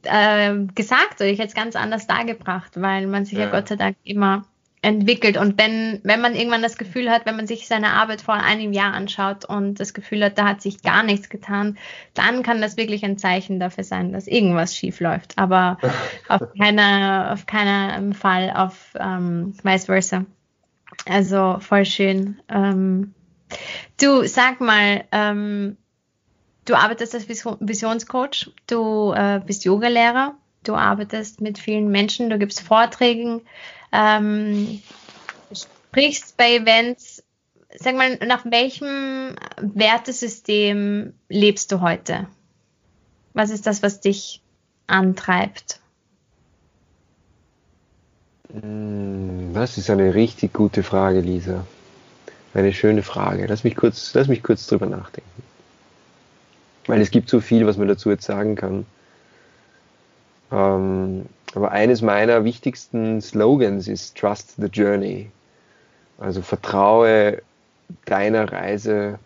äh, 0.04 0.54
gesagt 0.74 1.20
oder 1.20 1.26
ich 1.26 1.38
hätte 1.38 1.48
es 1.48 1.54
ganz 1.54 1.76
anders 1.76 2.06
dargebracht, 2.06 2.80
weil 2.80 3.06
man 3.06 3.24
sich 3.24 3.38
ja. 3.38 3.44
ja 3.44 3.50
Gott 3.50 3.68
sei 3.68 3.76
Dank 3.76 3.96
immer 4.04 4.44
entwickelt. 4.82 5.36
Und 5.36 5.58
wenn, 5.58 6.00
wenn 6.04 6.20
man 6.20 6.34
irgendwann 6.34 6.62
das 6.62 6.78
Gefühl 6.78 7.10
hat, 7.10 7.26
wenn 7.26 7.36
man 7.36 7.46
sich 7.46 7.66
seine 7.66 7.94
Arbeit 7.94 8.20
vor 8.20 8.34
einem 8.34 8.72
Jahr 8.72 8.94
anschaut 8.94 9.44
und 9.44 9.80
das 9.80 9.92
Gefühl 9.92 10.24
hat, 10.24 10.38
da 10.38 10.46
hat 10.46 10.62
sich 10.62 10.82
gar 10.82 11.02
nichts 11.02 11.28
getan, 11.28 11.78
dann 12.14 12.42
kann 12.42 12.60
das 12.60 12.76
wirklich 12.76 13.04
ein 13.04 13.18
Zeichen 13.18 13.58
dafür 13.58 13.84
sein, 13.84 14.12
dass 14.12 14.26
irgendwas 14.26 14.76
schief 14.76 15.00
läuft. 15.00 15.36
Aber 15.36 15.78
auf 16.28 16.42
keiner, 16.58 17.30
auf 17.32 17.46
keinen 17.46 18.14
Fall 18.14 18.52
auf 18.54 18.94
ähm, 18.98 19.54
vice 19.62 19.86
versa. 19.86 20.24
Also 21.06 21.58
voll 21.60 21.84
schön. 21.84 22.40
Ähm, 22.48 23.14
du, 24.00 24.26
sag 24.26 24.60
mal, 24.60 25.04
ähm, 25.12 25.76
Du 26.68 26.74
arbeitest 26.74 27.14
als 27.14 27.28
Visionscoach, 27.28 28.50
du 28.66 29.12
äh, 29.12 29.40
bist 29.44 29.64
Yogalehrer, 29.64 30.34
Du 30.68 30.74
arbeitest 30.74 31.40
mit 31.40 31.58
vielen 31.58 31.88
Menschen, 31.88 32.30
du 32.30 32.38
gibst 32.38 32.60
Vorträge, 32.60 33.40
ähm, 33.92 34.82
sprichst 35.52 36.36
bei 36.36 36.56
Events. 36.56 37.22
Sag 37.74 37.96
mal, 37.96 38.18
nach 38.26 38.44
welchem 38.44 39.34
Wertesystem 39.60 41.14
lebst 41.28 41.70
du 41.70 41.80
heute? 41.80 42.26
Was 43.34 43.50
ist 43.50 43.66
das, 43.66 43.82
was 43.82 44.00
dich 44.00 44.42
antreibt? 44.86 45.80
Hm, 48.52 49.52
das 49.54 49.78
ist 49.78 49.90
eine 49.90 50.14
richtig 50.14 50.52
gute 50.52 50.82
Frage, 50.82 51.20
Lisa. 51.20 51.66
Eine 52.52 52.72
schöne 52.72 53.02
Frage. 53.02 53.46
Lass 53.46 53.64
mich 53.64 53.76
kurz, 53.76 54.12
lass 54.14 54.28
mich 54.28 54.42
kurz 54.42 54.66
drüber 54.66 54.86
nachdenken. 54.86 55.42
Weil 56.88 57.00
es 57.00 57.10
gibt 57.10 57.28
so 57.28 57.40
viel, 57.40 57.66
was 57.66 57.76
man 57.76 57.86
dazu 57.86 58.10
jetzt 58.10 58.24
sagen 58.24 58.56
kann. 58.56 58.86
Ähm, 60.50 61.26
aber 61.54 61.70
eines 61.70 62.02
meiner 62.02 62.44
wichtigsten 62.44 63.20
Slogans 63.20 63.88
ist 63.88 64.16
Trust 64.16 64.54
the 64.58 64.66
Journey. 64.66 65.30
Also 66.18 66.42
vertraue 66.42 67.42
deiner 68.06 68.50
Reise 68.52 69.18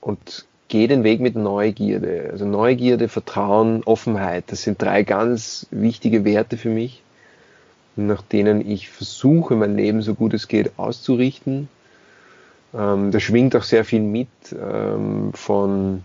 und 0.00 0.46
geh 0.68 0.86
den 0.86 1.04
Weg 1.04 1.20
mit 1.20 1.36
Neugierde. 1.36 2.28
Also 2.30 2.44
Neugierde, 2.44 3.08
Vertrauen, 3.08 3.82
Offenheit, 3.84 4.44
das 4.48 4.62
sind 4.62 4.82
drei 4.82 5.02
ganz 5.02 5.66
wichtige 5.70 6.24
Werte 6.24 6.56
für 6.56 6.68
mich, 6.68 7.02
nach 7.96 8.22
denen 8.22 8.68
ich 8.68 8.88
versuche, 8.88 9.54
mein 9.54 9.76
Leben 9.76 10.02
so 10.02 10.14
gut 10.14 10.34
es 10.34 10.48
geht 10.48 10.72
auszurichten. 10.76 11.68
Ähm, 12.74 13.10
da 13.10 13.20
schwingt 13.20 13.56
auch 13.56 13.64
sehr 13.64 13.84
viel 13.84 14.00
mit 14.00 14.28
ähm, 14.52 15.32
von, 15.34 16.04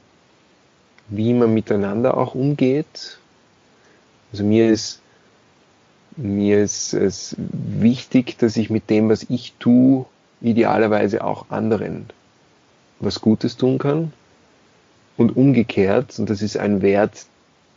wie 1.09 1.34
man 1.34 1.53
miteinander 1.53 2.18
auch 2.18 2.36
umgeht. 2.36 3.20
Also 4.32 4.43
mir 4.43 4.70
ist 4.70 5.01
mir 6.18 6.63
ist 6.63 6.93
es 6.93 7.36
wichtig, 7.38 8.38
dass 8.38 8.55
ich 8.55 8.70
mit 8.70 8.89
dem, 8.89 9.09
was 9.09 9.26
ich 9.30 9.53
tue, 9.59 10.05
idealerweise 10.41 11.24
auch 11.24 11.49
anderen 11.49 12.05
was 12.99 13.20
Gutes 13.20 13.57
tun 13.57 13.78
kann. 13.78 14.13
Und 15.18 15.36
umgekehrt, 15.36 16.18
und 16.20 16.30
das 16.30 16.41
ist 16.41 16.57
ein 16.57 16.82
Wert, 16.82 17.26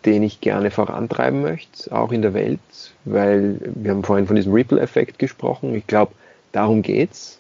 den 0.05 0.23
ich 0.23 0.41
gerne 0.41 0.71
vorantreiben 0.71 1.43
möchte, 1.43 1.91
auch 1.93 2.13
in 2.13 2.23
der 2.23 2.35
Welt, 2.35 2.61
weil 3.05 3.61
wir 3.75 3.91
haben 3.93 4.05
vorhin 4.05 4.27
von 4.27 4.37
diesem 4.37 4.53
Ripple-Effekt 4.53 5.19
gesprochen. 5.19 5.75
Ich 5.75 5.87
glaube, 5.87 6.13
darum 6.53 6.83
geht's, 6.83 7.39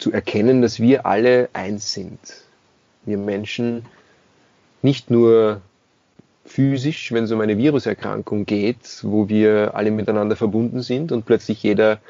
zu 0.00 0.12
erkennen, 0.12 0.62
dass 0.62 0.80
wir 0.80 1.06
alle 1.06 1.48
eins 1.52 1.92
sind. 1.92 2.18
Wir 3.04 3.18
Menschen 3.18 3.84
nicht 4.82 5.10
nur 5.10 5.60
physisch, 6.44 7.12
wenn 7.12 7.24
es 7.24 7.32
um 7.32 7.40
eine 7.40 7.58
Viruserkrankung 7.58 8.46
geht, 8.46 9.00
wo 9.02 9.28
wir 9.28 9.74
alle 9.74 9.90
miteinander 9.90 10.36
verbunden 10.36 10.82
sind 10.82 11.12
und 11.12 11.26
plötzlich 11.26 11.62
jeder 11.62 12.00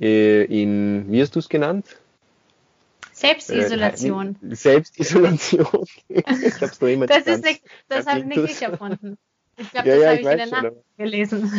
äh, 0.00 0.44
in, 0.44 1.06
wie 1.10 1.22
hast 1.22 1.34
du 1.34 1.38
es 1.38 1.48
genannt? 1.48 1.86
Selbstisolation. 3.12 4.36
Äh, 4.42 4.54
Selbstisolation. 4.54 5.86
ich 6.08 6.60
hab's 6.60 6.80
noch 6.80 6.88
immer 6.88 7.06
das 7.06 7.26
ist 7.26 7.44
nicht, 7.44 7.62
das 7.88 8.06
habe 8.06 8.24
nicht 8.24 8.38
ich 8.38 8.62
erfunden. 8.62 9.18
Ich 9.56 9.70
glaube, 9.70 9.88
ja, 9.88 9.94
das 9.94 10.02
ja, 10.02 10.08
habe 10.10 10.20
ich, 10.20 10.26
ich 10.26 10.32
in 10.32 10.50
der 10.50 10.62
Nacht 10.62 10.76
gelesen. 10.96 11.52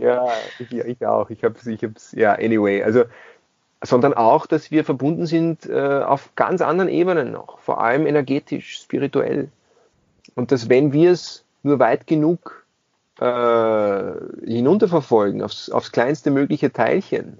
Ja, 0.00 0.32
ich, 0.58 0.72
ich 0.72 1.06
auch. 1.06 1.30
Ich 1.30 1.44
habe 1.44 1.56
ich 1.64 1.82
hab's, 1.82 2.12
ja, 2.12 2.32
anyway. 2.32 2.82
Also, 2.82 3.04
sondern 3.84 4.14
auch, 4.14 4.46
dass 4.46 4.70
wir 4.70 4.84
verbunden 4.84 5.26
sind 5.26 5.66
äh, 5.66 6.02
auf 6.04 6.34
ganz 6.36 6.60
anderen 6.60 6.88
Ebenen 6.88 7.32
noch, 7.32 7.58
vor 7.58 7.82
allem 7.82 8.06
energetisch, 8.06 8.78
spirituell. 8.78 9.48
Und 10.34 10.52
dass 10.52 10.68
wenn 10.68 10.92
wir 10.92 11.12
es 11.12 11.44
nur 11.62 11.78
weit 11.78 12.06
genug 12.06 12.66
äh, 13.20 14.12
hinunterverfolgen, 14.44 15.42
aufs, 15.42 15.70
aufs 15.70 15.92
kleinste 15.92 16.30
mögliche 16.30 16.72
Teilchen, 16.72 17.38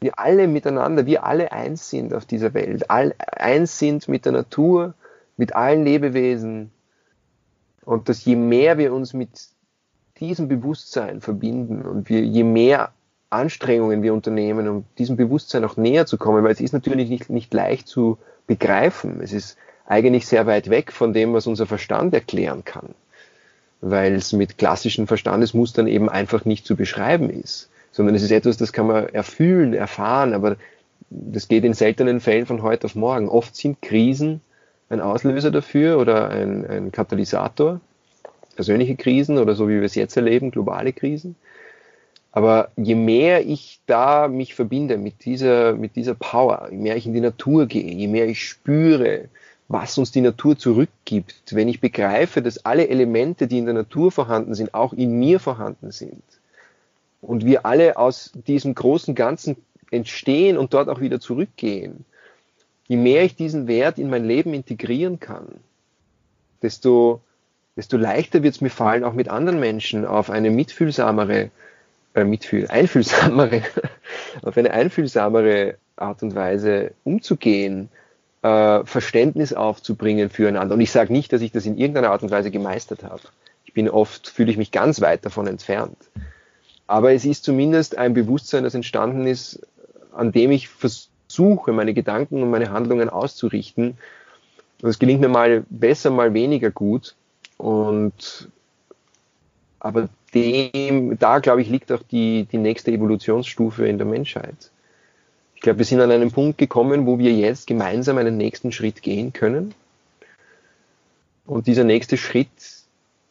wir 0.00 0.18
alle 0.18 0.48
miteinander, 0.48 1.06
wir 1.06 1.24
alle 1.24 1.52
eins 1.52 1.90
sind 1.90 2.14
auf 2.14 2.24
dieser 2.24 2.54
Welt, 2.54 2.90
all, 2.90 3.14
eins 3.18 3.78
sind 3.78 4.08
mit 4.08 4.24
der 4.24 4.32
Natur, 4.32 4.94
mit 5.36 5.54
allen 5.54 5.84
Lebewesen. 5.84 6.72
Und 7.84 8.08
dass 8.08 8.24
je 8.24 8.36
mehr 8.36 8.78
wir 8.78 8.92
uns 8.92 9.12
mit 9.12 9.48
diesem 10.18 10.48
Bewusstsein 10.48 11.20
verbinden 11.20 11.82
und 11.82 12.08
wir, 12.08 12.22
je 12.22 12.44
mehr 12.44 12.92
Anstrengungen 13.32 14.02
wir 14.02 14.14
unternehmen, 14.14 14.68
um 14.68 14.84
diesem 14.98 15.16
Bewusstsein 15.16 15.64
auch 15.64 15.76
näher 15.76 16.06
zu 16.06 16.18
kommen, 16.18 16.44
weil 16.44 16.52
es 16.52 16.60
ist 16.60 16.72
natürlich 16.72 17.08
nicht, 17.08 17.30
nicht 17.30 17.52
leicht 17.52 17.88
zu 17.88 18.18
begreifen. 18.46 19.20
Es 19.22 19.32
ist 19.32 19.56
eigentlich 19.86 20.26
sehr 20.26 20.46
weit 20.46 20.70
weg 20.70 20.92
von 20.92 21.12
dem, 21.12 21.32
was 21.32 21.46
unser 21.46 21.66
Verstand 21.66 22.14
erklären 22.14 22.64
kann, 22.64 22.94
weil 23.80 24.14
es 24.14 24.32
mit 24.32 24.58
klassischen 24.58 25.06
Verstandesmustern 25.06 25.86
eben 25.86 26.08
einfach 26.08 26.44
nicht 26.44 26.66
zu 26.66 26.76
beschreiben 26.76 27.30
ist 27.30 27.68
sondern 27.92 28.14
es 28.14 28.22
ist 28.22 28.32
etwas, 28.32 28.56
das 28.56 28.72
kann 28.72 28.86
man 28.86 29.08
erfühlen, 29.10 29.74
erfahren, 29.74 30.32
aber 30.32 30.56
das 31.10 31.46
geht 31.46 31.64
in 31.64 31.74
seltenen 31.74 32.20
Fällen 32.20 32.46
von 32.46 32.62
heute 32.62 32.86
auf 32.86 32.94
morgen. 32.94 33.28
Oft 33.28 33.54
sind 33.54 33.82
Krisen 33.82 34.40
ein 34.88 35.00
Auslöser 35.00 35.50
dafür 35.50 35.98
oder 35.98 36.30
ein, 36.30 36.66
ein 36.66 36.92
Katalysator, 36.92 37.80
persönliche 38.56 38.96
Krisen 38.96 39.38
oder 39.38 39.54
so 39.54 39.68
wie 39.68 39.76
wir 39.76 39.82
es 39.82 39.94
jetzt 39.94 40.16
erleben, 40.16 40.50
globale 40.50 40.92
Krisen. 40.92 41.36
Aber 42.32 42.70
je 42.76 42.94
mehr 42.94 43.46
ich 43.46 43.80
da 43.86 44.26
mich 44.26 44.54
verbinde 44.54 44.96
mit 44.96 45.26
dieser, 45.26 45.74
mit 45.74 45.96
dieser 45.96 46.14
Power, 46.14 46.68
je 46.70 46.78
mehr 46.78 46.96
ich 46.96 47.06
in 47.06 47.12
die 47.12 47.20
Natur 47.20 47.66
gehe, 47.66 47.92
je 47.92 48.08
mehr 48.08 48.26
ich 48.26 48.42
spüre, 48.42 49.28
was 49.68 49.98
uns 49.98 50.12
die 50.12 50.22
Natur 50.22 50.56
zurückgibt, 50.58 51.54
wenn 51.54 51.68
ich 51.68 51.80
begreife, 51.80 52.42
dass 52.42 52.64
alle 52.64 52.88
Elemente, 52.88 53.46
die 53.46 53.58
in 53.58 53.66
der 53.66 53.74
Natur 53.74 54.10
vorhanden 54.10 54.54
sind, 54.54 54.74
auch 54.74 54.92
in 54.94 55.18
mir 55.18 55.40
vorhanden 55.40 55.92
sind, 55.92 56.22
und 57.20 57.44
wir 57.44 57.64
alle 57.64 57.96
aus 57.96 58.32
diesem 58.46 58.74
großen 58.74 59.14
Ganzen 59.14 59.56
entstehen 59.90 60.58
und 60.58 60.74
dort 60.74 60.88
auch 60.88 61.00
wieder 61.00 61.20
zurückgehen, 61.20 62.04
je 62.88 62.96
mehr 62.96 63.24
ich 63.24 63.36
diesen 63.36 63.68
Wert 63.68 63.98
in 63.98 64.10
mein 64.10 64.24
Leben 64.24 64.54
integrieren 64.54 65.20
kann, 65.20 65.46
desto, 66.62 67.20
desto 67.76 67.96
leichter 67.96 68.42
wird 68.42 68.54
es 68.54 68.60
mir 68.60 68.70
fallen, 68.70 69.04
auch 69.04 69.12
mit 69.12 69.28
anderen 69.28 69.60
Menschen 69.60 70.04
auf 70.04 70.30
eine 70.30 70.50
mitfühlsamere, 70.50 71.50
äh, 72.14 72.24
mitfühl, 72.24 72.66
einfühlsamere, 72.68 73.62
auf 74.42 74.56
eine 74.56 74.72
einfühlsamere 74.72 75.76
Art 75.96 76.22
und 76.22 76.34
Weise 76.34 76.92
umzugehen, 77.04 77.88
äh, 78.42 78.84
Verständnis 78.84 79.52
aufzubringen 79.52 80.30
füreinander. 80.30 80.74
Und 80.74 80.80
ich 80.80 80.90
sage 80.90 81.12
nicht, 81.12 81.32
dass 81.32 81.40
ich 81.40 81.52
das 81.52 81.66
in 81.66 81.78
irgendeiner 81.78 82.10
Art 82.10 82.22
und 82.22 82.30
Weise 82.30 82.50
gemeistert 82.50 83.04
habe. 83.04 83.22
Ich 83.64 83.72
bin 83.72 83.88
oft, 83.88 84.28
fühle 84.28 84.50
ich 84.50 84.58
mich 84.58 84.70
ganz 84.70 85.00
weit 85.00 85.24
davon 85.24 85.46
entfernt. 85.46 85.96
Aber 86.86 87.12
es 87.12 87.24
ist 87.24 87.44
zumindest 87.44 87.96
ein 87.96 88.12
Bewusstsein, 88.12 88.64
das 88.64 88.74
entstanden 88.74 89.26
ist, 89.26 89.60
an 90.14 90.32
dem 90.32 90.50
ich 90.50 90.68
versuche, 90.68 91.72
meine 91.72 91.94
Gedanken 91.94 92.42
und 92.42 92.50
meine 92.50 92.70
Handlungen 92.70 93.08
auszurichten. 93.08 93.96
Es 94.82 94.98
gelingt 94.98 95.20
mir 95.20 95.28
mal 95.28 95.64
besser, 95.70 96.10
mal 96.10 96.34
weniger 96.34 96.70
gut. 96.70 97.14
Und 97.56 98.48
aber 99.80 100.08
dem, 100.34 101.18
da 101.18 101.38
glaube 101.38 101.62
ich, 101.62 101.68
liegt 101.68 101.92
auch 101.92 102.02
die, 102.02 102.46
die 102.50 102.58
nächste 102.58 102.90
Evolutionsstufe 102.90 103.86
in 103.86 103.98
der 103.98 104.06
Menschheit. 104.06 104.70
Ich 105.54 105.60
glaube, 105.60 105.78
wir 105.78 105.84
sind 105.84 106.00
an 106.00 106.10
einen 106.10 106.32
Punkt 106.32 106.58
gekommen, 106.58 107.06
wo 107.06 107.18
wir 107.18 107.32
jetzt 107.32 107.66
gemeinsam 107.66 108.18
einen 108.18 108.36
nächsten 108.36 108.72
Schritt 108.72 109.02
gehen 109.02 109.32
können. 109.32 109.74
Und 111.46 111.66
dieser 111.66 111.84
nächste 111.84 112.16
Schritt, 112.16 112.48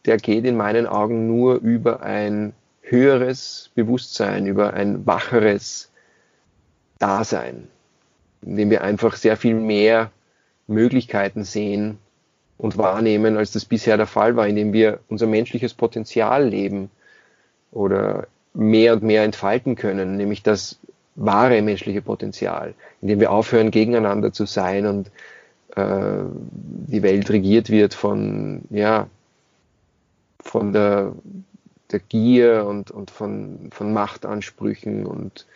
der 0.04 0.16
geht 0.16 0.44
in 0.44 0.56
meinen 0.56 0.86
Augen 0.86 1.26
nur 1.26 1.56
über 1.56 2.02
ein 2.02 2.52
höheres 2.80 3.70
Bewusstsein, 3.74 4.46
über 4.46 4.74
ein 4.74 5.06
wacheres 5.06 5.90
Dasein, 6.98 7.68
in 8.42 8.56
dem 8.56 8.70
wir 8.70 8.82
einfach 8.82 9.16
sehr 9.16 9.36
viel 9.36 9.54
mehr 9.54 10.10
Möglichkeiten 10.66 11.44
sehen 11.44 11.98
und 12.62 12.78
wahrnehmen, 12.78 13.36
als 13.36 13.50
das 13.50 13.64
bisher 13.64 13.96
der 13.96 14.06
Fall 14.06 14.36
war, 14.36 14.46
indem 14.46 14.72
wir 14.72 15.00
unser 15.08 15.26
menschliches 15.26 15.74
Potenzial 15.74 16.48
leben 16.48 16.90
oder 17.72 18.28
mehr 18.54 18.92
und 18.92 19.02
mehr 19.02 19.24
entfalten 19.24 19.74
können, 19.74 20.16
nämlich 20.16 20.44
das 20.44 20.78
wahre 21.16 21.60
menschliche 21.60 22.02
Potenzial, 22.02 22.74
indem 23.00 23.18
wir 23.18 23.32
aufhören, 23.32 23.72
gegeneinander 23.72 24.32
zu 24.32 24.46
sein 24.46 24.86
und 24.86 25.10
äh, 25.74 26.22
die 26.52 27.02
Welt 27.02 27.30
regiert 27.30 27.68
wird 27.68 27.94
von, 27.94 28.62
ja, 28.70 29.08
von 30.38 30.72
der 30.72 31.14
der 31.90 32.00
Gier 32.00 32.64
und, 32.64 32.90
und 32.90 33.10
von, 33.10 33.68
von 33.70 33.92
Machtansprüchen 33.92 35.04
und 35.04 35.46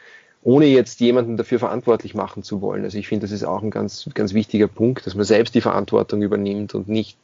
ohne 0.47 0.67
jetzt 0.67 1.01
jemanden 1.01 1.37
dafür 1.37 1.59
verantwortlich 1.59 2.15
machen 2.15 2.45
zu 2.45 2.61
wollen. 2.61 2.85
Also 2.85 2.99
ich 2.99 3.09
finde, 3.09 3.27
das 3.27 3.33
ist 3.33 3.43
auch 3.43 3.65
ein 3.65 3.73
ganz, 3.73 4.09
ganz 4.15 4.33
wichtiger 4.33 4.69
Punkt, 4.69 5.05
dass 5.05 5.17
man 5.17 5.25
selbst 5.25 5.57
die 5.57 5.61
Verantwortung 5.61 6.23
übernimmt 6.23 6.73
und 6.77 6.89
nicht 6.89 7.19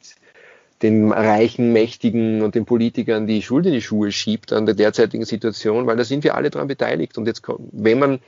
den 0.81 1.09
reichen, 1.09 1.71
mächtigen 1.71 2.41
und 2.41 2.53
den 2.53 2.65
Politikern 2.65 3.25
die 3.25 3.41
Schuld 3.41 3.65
in 3.65 3.71
die 3.71 3.81
Schuhe 3.81 4.11
schiebt 4.11 4.51
an 4.51 4.65
der 4.65 4.75
derzeitigen 4.75 5.23
Situation, 5.23 5.87
weil 5.87 5.95
da 5.95 6.03
sind 6.03 6.25
wir 6.25 6.35
alle 6.35 6.49
dran 6.49 6.67
beteiligt. 6.67 7.17
Und 7.17 7.25
jetzt, 7.25 7.43
wenn 7.71 7.97
man 7.97 8.19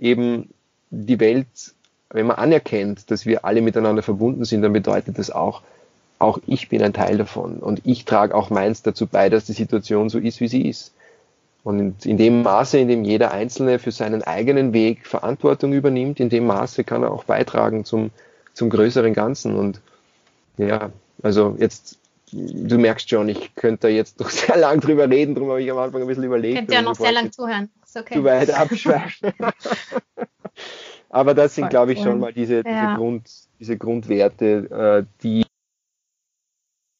eben 0.00 0.48
die 0.90 1.20
Welt, 1.20 1.46
wenn 2.10 2.26
man 2.26 2.36
anerkennt, 2.36 3.08
dass 3.12 3.26
wir 3.26 3.44
alle 3.44 3.62
miteinander 3.62 4.02
verbunden 4.02 4.44
sind, 4.44 4.62
dann 4.62 4.72
bedeutet 4.72 5.16
das 5.16 5.30
auch, 5.30 5.62
auch 6.18 6.40
ich 6.48 6.68
bin 6.68 6.82
ein 6.82 6.92
Teil 6.92 7.18
davon 7.18 7.58
und 7.58 7.82
ich 7.84 8.04
trage 8.04 8.34
auch 8.34 8.50
meins 8.50 8.82
dazu 8.82 9.06
bei, 9.06 9.28
dass 9.28 9.44
die 9.44 9.52
Situation 9.52 10.10
so 10.10 10.18
ist, 10.18 10.40
wie 10.40 10.48
sie 10.48 10.68
ist. 10.68 10.92
Und 11.62 12.06
in 12.06 12.16
dem 12.16 12.42
Maße, 12.42 12.78
in 12.78 12.88
dem 12.88 13.04
jeder 13.04 13.32
Einzelne 13.32 13.78
für 13.78 13.92
seinen 13.92 14.22
eigenen 14.22 14.72
Weg 14.72 15.06
Verantwortung 15.06 15.72
übernimmt, 15.72 16.18
in 16.18 16.30
dem 16.30 16.46
Maße 16.46 16.84
kann 16.84 17.02
er 17.02 17.12
auch 17.12 17.24
beitragen 17.24 17.84
zum, 17.84 18.10
zum 18.54 18.70
größeren 18.70 19.12
Ganzen. 19.12 19.56
Und 19.56 19.80
ja, 20.56 20.90
also 21.22 21.56
jetzt, 21.58 21.98
du 22.32 22.78
merkst 22.78 23.10
schon, 23.10 23.28
ich 23.28 23.54
könnte 23.54 23.88
da 23.88 23.88
jetzt 23.88 24.20
noch 24.20 24.30
sehr 24.30 24.56
lang 24.56 24.80
drüber 24.80 25.08
reden, 25.10 25.34
darum 25.34 25.50
habe 25.50 25.62
ich 25.62 25.70
am 25.70 25.78
Anfang 25.78 26.00
ein 26.00 26.08
bisschen 26.08 26.24
überlegt. 26.24 26.56
Könnt 26.56 26.72
ihr 26.72 26.82
noch 26.82 26.94
sehr 26.94 27.12
lang 27.12 27.30
zuhören. 27.30 27.68
Ist 27.84 27.96
okay. 27.96 28.14
Zu 28.14 28.24
weit 28.24 28.50
abschweifen. 28.50 29.32
Aber 31.10 31.34
das 31.34 31.56
sind, 31.56 31.70
glaube 31.70 31.92
ich, 31.92 32.00
schon 32.00 32.20
mal 32.20 32.32
diese, 32.32 32.62
diese, 32.62 32.74
ja. 32.74 32.94
Grund, 32.94 33.28
diese 33.58 33.76
Grundwerte, 33.76 35.04
äh, 35.04 35.22
die 35.22 35.44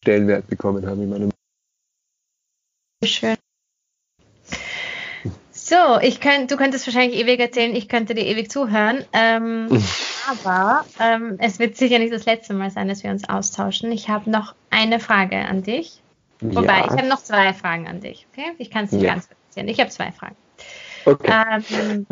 Stellenwert 0.02 0.48
bekommen 0.48 0.84
haben 0.86 1.02
in 1.02 1.08
meinem. 1.08 1.30
Schön. 3.04 3.36
So, 5.70 6.00
ich 6.02 6.18
könnt, 6.18 6.50
du 6.50 6.56
könntest 6.56 6.84
wahrscheinlich 6.88 7.20
ewig 7.20 7.38
erzählen, 7.38 7.76
ich 7.76 7.88
könnte 7.88 8.16
dir 8.16 8.26
ewig 8.26 8.50
zuhören. 8.50 9.04
Ähm, 9.12 9.68
aber 10.28 10.84
ähm, 10.98 11.36
es 11.38 11.60
wird 11.60 11.76
sicher 11.76 12.00
nicht 12.00 12.12
das 12.12 12.26
letzte 12.26 12.54
Mal 12.54 12.72
sein, 12.72 12.88
dass 12.88 13.04
wir 13.04 13.12
uns 13.12 13.28
austauschen. 13.28 13.92
Ich 13.92 14.08
habe 14.08 14.28
noch 14.28 14.56
eine 14.70 14.98
Frage 14.98 15.36
an 15.36 15.62
dich. 15.62 16.02
Wobei, 16.40 16.78
ja. 16.78 16.86
ich 16.86 16.90
habe 16.90 17.06
noch 17.06 17.22
zwei 17.22 17.52
Fragen 17.52 17.86
an 17.86 18.00
dich. 18.00 18.26
Okay? 18.32 18.50
Ich 18.58 18.72
kann 18.72 18.86
es 18.86 18.90
nicht 18.90 19.04
ja. 19.04 19.12
ganz 19.12 19.28
erzählen. 19.46 19.68
Ich 19.68 19.78
habe 19.78 19.90
zwei 19.90 20.10
Fragen. 20.10 20.34
Okay. 21.04 21.32
Ähm, 21.32 22.06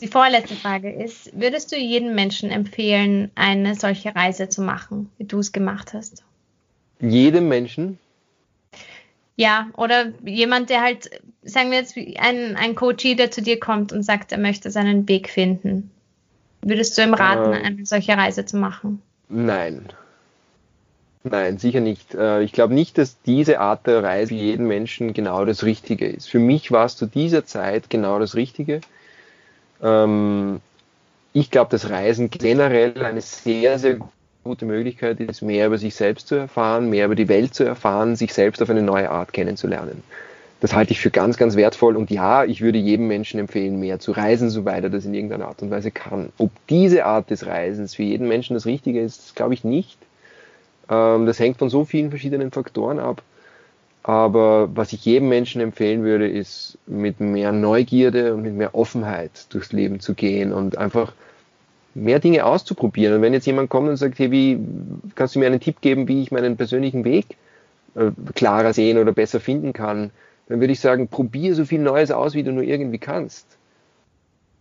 die 0.00 0.06
vorletzte 0.06 0.54
Frage 0.54 0.92
ist, 0.92 1.36
würdest 1.36 1.72
du 1.72 1.76
jedem 1.76 2.14
Menschen 2.14 2.52
empfehlen, 2.52 3.32
eine 3.34 3.74
solche 3.74 4.14
Reise 4.14 4.48
zu 4.48 4.62
machen, 4.62 5.10
wie 5.18 5.24
du 5.24 5.40
es 5.40 5.50
gemacht 5.50 5.92
hast? 5.92 6.22
Jedem 7.00 7.48
Menschen? 7.48 7.98
Ja, 9.36 9.68
oder 9.76 10.12
jemand, 10.24 10.70
der 10.70 10.82
halt, 10.82 11.10
sagen 11.42 11.70
wir 11.70 11.78
jetzt, 11.78 11.96
ein, 11.96 12.56
ein 12.56 12.74
Coachie, 12.74 13.16
der 13.16 13.30
zu 13.30 13.42
dir 13.42 13.58
kommt 13.58 13.92
und 13.92 14.02
sagt, 14.02 14.32
er 14.32 14.38
möchte 14.38 14.70
seinen 14.70 15.08
Weg 15.08 15.30
finden. 15.30 15.90
Würdest 16.60 16.96
du 16.96 17.02
ihm 17.02 17.14
raten, 17.14 17.52
äh, 17.52 17.62
eine 17.62 17.86
solche 17.86 18.16
Reise 18.16 18.44
zu 18.44 18.56
machen? 18.56 19.02
Nein. 19.28 19.88
Nein, 21.24 21.58
sicher 21.58 21.80
nicht. 21.80 22.14
Äh, 22.14 22.42
ich 22.42 22.52
glaube 22.52 22.74
nicht, 22.74 22.98
dass 22.98 23.20
diese 23.22 23.60
Art 23.60 23.86
der 23.86 24.02
Reise 24.02 24.28
für 24.28 24.34
jeden 24.34 24.66
Menschen 24.66 25.12
genau 25.12 25.44
das 25.44 25.64
Richtige 25.64 26.06
ist. 26.06 26.28
Für 26.28 26.38
mich 26.38 26.70
war 26.70 26.84
es 26.84 26.96
zu 26.96 27.06
dieser 27.06 27.44
Zeit 27.46 27.90
genau 27.90 28.18
das 28.18 28.34
Richtige. 28.34 28.80
Ähm, 29.82 30.60
ich 31.32 31.50
glaube, 31.50 31.70
dass 31.70 31.90
Reisen 31.90 32.30
generell 32.30 33.02
eine 33.02 33.20
sehr, 33.20 33.78
sehr 33.78 33.98
gute 34.44 34.64
Möglichkeit 34.64 35.20
ist, 35.20 35.42
mehr 35.42 35.66
über 35.66 35.78
sich 35.78 35.94
selbst 35.94 36.28
zu 36.28 36.34
erfahren, 36.34 36.90
mehr 36.90 37.06
über 37.06 37.14
die 37.14 37.28
Welt 37.28 37.54
zu 37.54 37.64
erfahren, 37.64 38.16
sich 38.16 38.34
selbst 38.34 38.60
auf 38.62 38.70
eine 38.70 38.82
neue 38.82 39.10
Art 39.10 39.32
kennenzulernen. 39.32 40.02
Das 40.60 40.74
halte 40.74 40.92
ich 40.92 41.00
für 41.00 41.10
ganz, 41.10 41.36
ganz 41.38 41.56
wertvoll. 41.56 41.96
Und 41.96 42.10
ja, 42.10 42.44
ich 42.44 42.60
würde 42.60 42.78
jedem 42.78 43.08
Menschen 43.08 43.40
empfehlen, 43.40 43.80
mehr 43.80 43.98
zu 43.98 44.12
reisen, 44.12 44.48
soweit 44.48 44.84
er 44.84 44.90
das 44.90 45.04
in 45.04 45.14
irgendeiner 45.14 45.48
Art 45.48 45.62
und 45.62 45.70
Weise 45.70 45.90
kann. 45.90 46.32
Ob 46.38 46.50
diese 46.68 47.04
Art 47.04 47.30
des 47.30 47.46
Reisens 47.46 47.96
für 47.96 48.04
jeden 48.04 48.28
Menschen 48.28 48.54
das 48.54 48.66
Richtige 48.66 49.00
ist, 49.00 49.34
glaube 49.34 49.54
ich 49.54 49.64
nicht. 49.64 49.98
Ähm, 50.88 51.26
das 51.26 51.38
hängt 51.38 51.58
von 51.58 51.68
so 51.68 51.84
vielen 51.84 52.10
verschiedenen 52.10 52.52
Faktoren 52.52 53.00
ab. 53.00 53.22
Aber 54.04 54.68
was 54.74 54.92
ich 54.92 55.04
jedem 55.04 55.28
Menschen 55.28 55.60
empfehlen 55.60 56.02
würde, 56.02 56.28
ist 56.28 56.78
mit 56.86 57.20
mehr 57.20 57.52
Neugierde 57.52 58.34
und 58.34 58.42
mit 58.42 58.54
mehr 58.54 58.74
Offenheit 58.74 59.46
durchs 59.50 59.72
Leben 59.72 60.00
zu 60.00 60.14
gehen 60.14 60.52
und 60.52 60.78
einfach 60.78 61.12
mehr 61.94 62.18
Dinge 62.18 62.44
auszuprobieren. 62.44 63.16
Und 63.16 63.22
wenn 63.22 63.32
jetzt 63.32 63.46
jemand 63.46 63.70
kommt 63.70 63.88
und 63.88 63.96
sagt, 63.96 64.18
hey, 64.18 64.30
wie 64.30 64.58
kannst 65.14 65.34
du 65.34 65.38
mir 65.38 65.46
einen 65.46 65.60
Tipp 65.60 65.80
geben, 65.80 66.08
wie 66.08 66.22
ich 66.22 66.32
meinen 66.32 66.56
persönlichen 66.56 67.04
Weg 67.04 67.36
äh, 67.94 68.10
klarer 68.34 68.72
sehen 68.72 68.98
oder 68.98 69.12
besser 69.12 69.40
finden 69.40 69.72
kann, 69.72 70.10
dann 70.48 70.60
würde 70.60 70.72
ich 70.72 70.80
sagen, 70.80 71.08
probier 71.08 71.54
so 71.54 71.64
viel 71.64 71.80
Neues 71.80 72.10
aus, 72.10 72.34
wie 72.34 72.42
du 72.42 72.52
nur 72.52 72.64
irgendwie 72.64 72.98
kannst. 72.98 73.46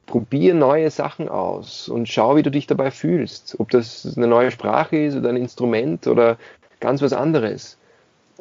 Probier 0.05 0.53
neue 0.53 0.91
Sachen 0.91 1.29
aus 1.29 1.87
und 1.87 2.09
schau, 2.09 2.35
wie 2.35 2.43
du 2.43 2.51
dich 2.51 2.67
dabei 2.67 2.91
fühlst. 2.91 3.55
Ob 3.59 3.69
das 3.69 4.13
eine 4.17 4.27
neue 4.27 4.51
Sprache 4.51 4.97
ist 4.97 5.15
oder 5.15 5.29
ein 5.29 5.37
Instrument 5.37 6.07
oder 6.07 6.37
ganz 6.79 7.01
was 7.01 7.13
anderes. 7.13 7.77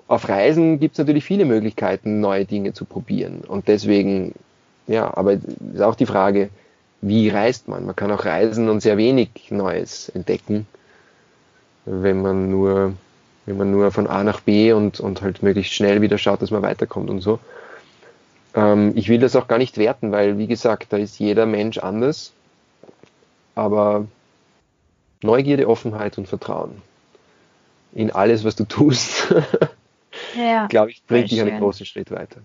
Auf 0.08 0.28
Reisen 0.28 0.80
gibt 0.80 0.94
es 0.94 0.98
natürlich 0.98 1.24
viele 1.24 1.44
Möglichkeiten, 1.44 2.20
neue 2.20 2.44
Dinge 2.44 2.72
zu 2.72 2.84
probieren. 2.84 3.42
Und 3.46 3.68
deswegen, 3.68 4.34
ja, 4.88 5.16
aber 5.16 5.34
ist 5.34 5.82
auch 5.82 5.94
die 5.94 6.06
Frage, 6.06 6.50
wie 7.00 7.28
reist 7.28 7.68
man? 7.68 7.86
Man 7.86 7.96
kann 7.96 8.10
auch 8.10 8.24
reisen 8.24 8.68
und 8.68 8.80
sehr 8.80 8.96
wenig 8.96 9.30
Neues 9.50 10.08
entdecken, 10.08 10.66
wenn 11.84 12.22
man 12.22 12.50
nur, 12.50 12.94
wenn 13.46 13.56
man 13.56 13.70
nur 13.70 13.90
von 13.90 14.06
A 14.06 14.22
nach 14.22 14.40
B 14.40 14.72
und, 14.72 15.00
und 15.00 15.22
halt 15.22 15.42
möglichst 15.42 15.72
schnell 15.72 16.02
wieder 16.02 16.18
schaut, 16.18 16.42
dass 16.42 16.50
man 16.50 16.62
weiterkommt 16.62 17.10
und 17.10 17.20
so. 17.20 17.38
Ähm, 18.54 18.92
ich 18.96 19.08
will 19.08 19.18
das 19.18 19.36
auch 19.36 19.48
gar 19.48 19.58
nicht 19.58 19.78
werten, 19.78 20.12
weil, 20.12 20.38
wie 20.38 20.46
gesagt, 20.46 20.92
da 20.92 20.96
ist 20.96 21.18
jeder 21.18 21.46
Mensch 21.46 21.78
anders. 21.78 22.32
Aber 23.54 24.06
Neugierde, 25.22 25.68
Offenheit 25.68 26.18
und 26.18 26.28
Vertrauen 26.28 26.82
in 27.92 28.10
alles, 28.10 28.44
was 28.44 28.56
du 28.56 28.64
tust, 28.64 29.34
ja, 30.36 30.66
glaube 30.66 30.90
ich, 30.90 31.02
bringt 31.06 31.30
dich 31.30 31.40
einen 31.40 31.58
großen 31.58 31.86
Schritt 31.86 32.10
weiter. 32.10 32.40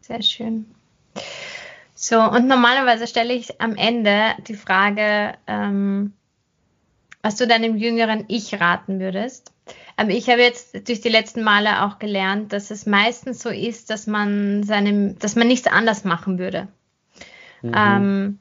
Sehr 0.00 0.22
schön. 0.22 0.66
So, 2.00 2.20
und 2.22 2.46
normalerweise 2.46 3.08
stelle 3.08 3.34
ich 3.34 3.60
am 3.60 3.74
Ende 3.74 4.36
die 4.46 4.54
Frage, 4.54 5.34
ähm, 5.48 6.12
was 7.22 7.34
du 7.34 7.48
deinem 7.48 7.76
jüngeren 7.76 8.24
Ich 8.28 8.60
raten 8.60 9.00
würdest. 9.00 9.52
Aber 9.96 10.10
ich 10.10 10.30
habe 10.30 10.40
jetzt 10.40 10.88
durch 10.88 11.00
die 11.00 11.08
letzten 11.08 11.42
Male 11.42 11.82
auch 11.82 11.98
gelernt, 11.98 12.52
dass 12.52 12.70
es 12.70 12.86
meistens 12.86 13.42
so 13.42 13.48
ist, 13.48 13.90
dass 13.90 14.06
man 14.06 14.62
seinem, 14.62 15.18
dass 15.18 15.34
man 15.34 15.48
nichts 15.48 15.66
anders 15.66 16.04
machen 16.04 16.38
würde. 16.38 16.68
Mhm. 17.62 17.72
Ähm, 17.74 18.38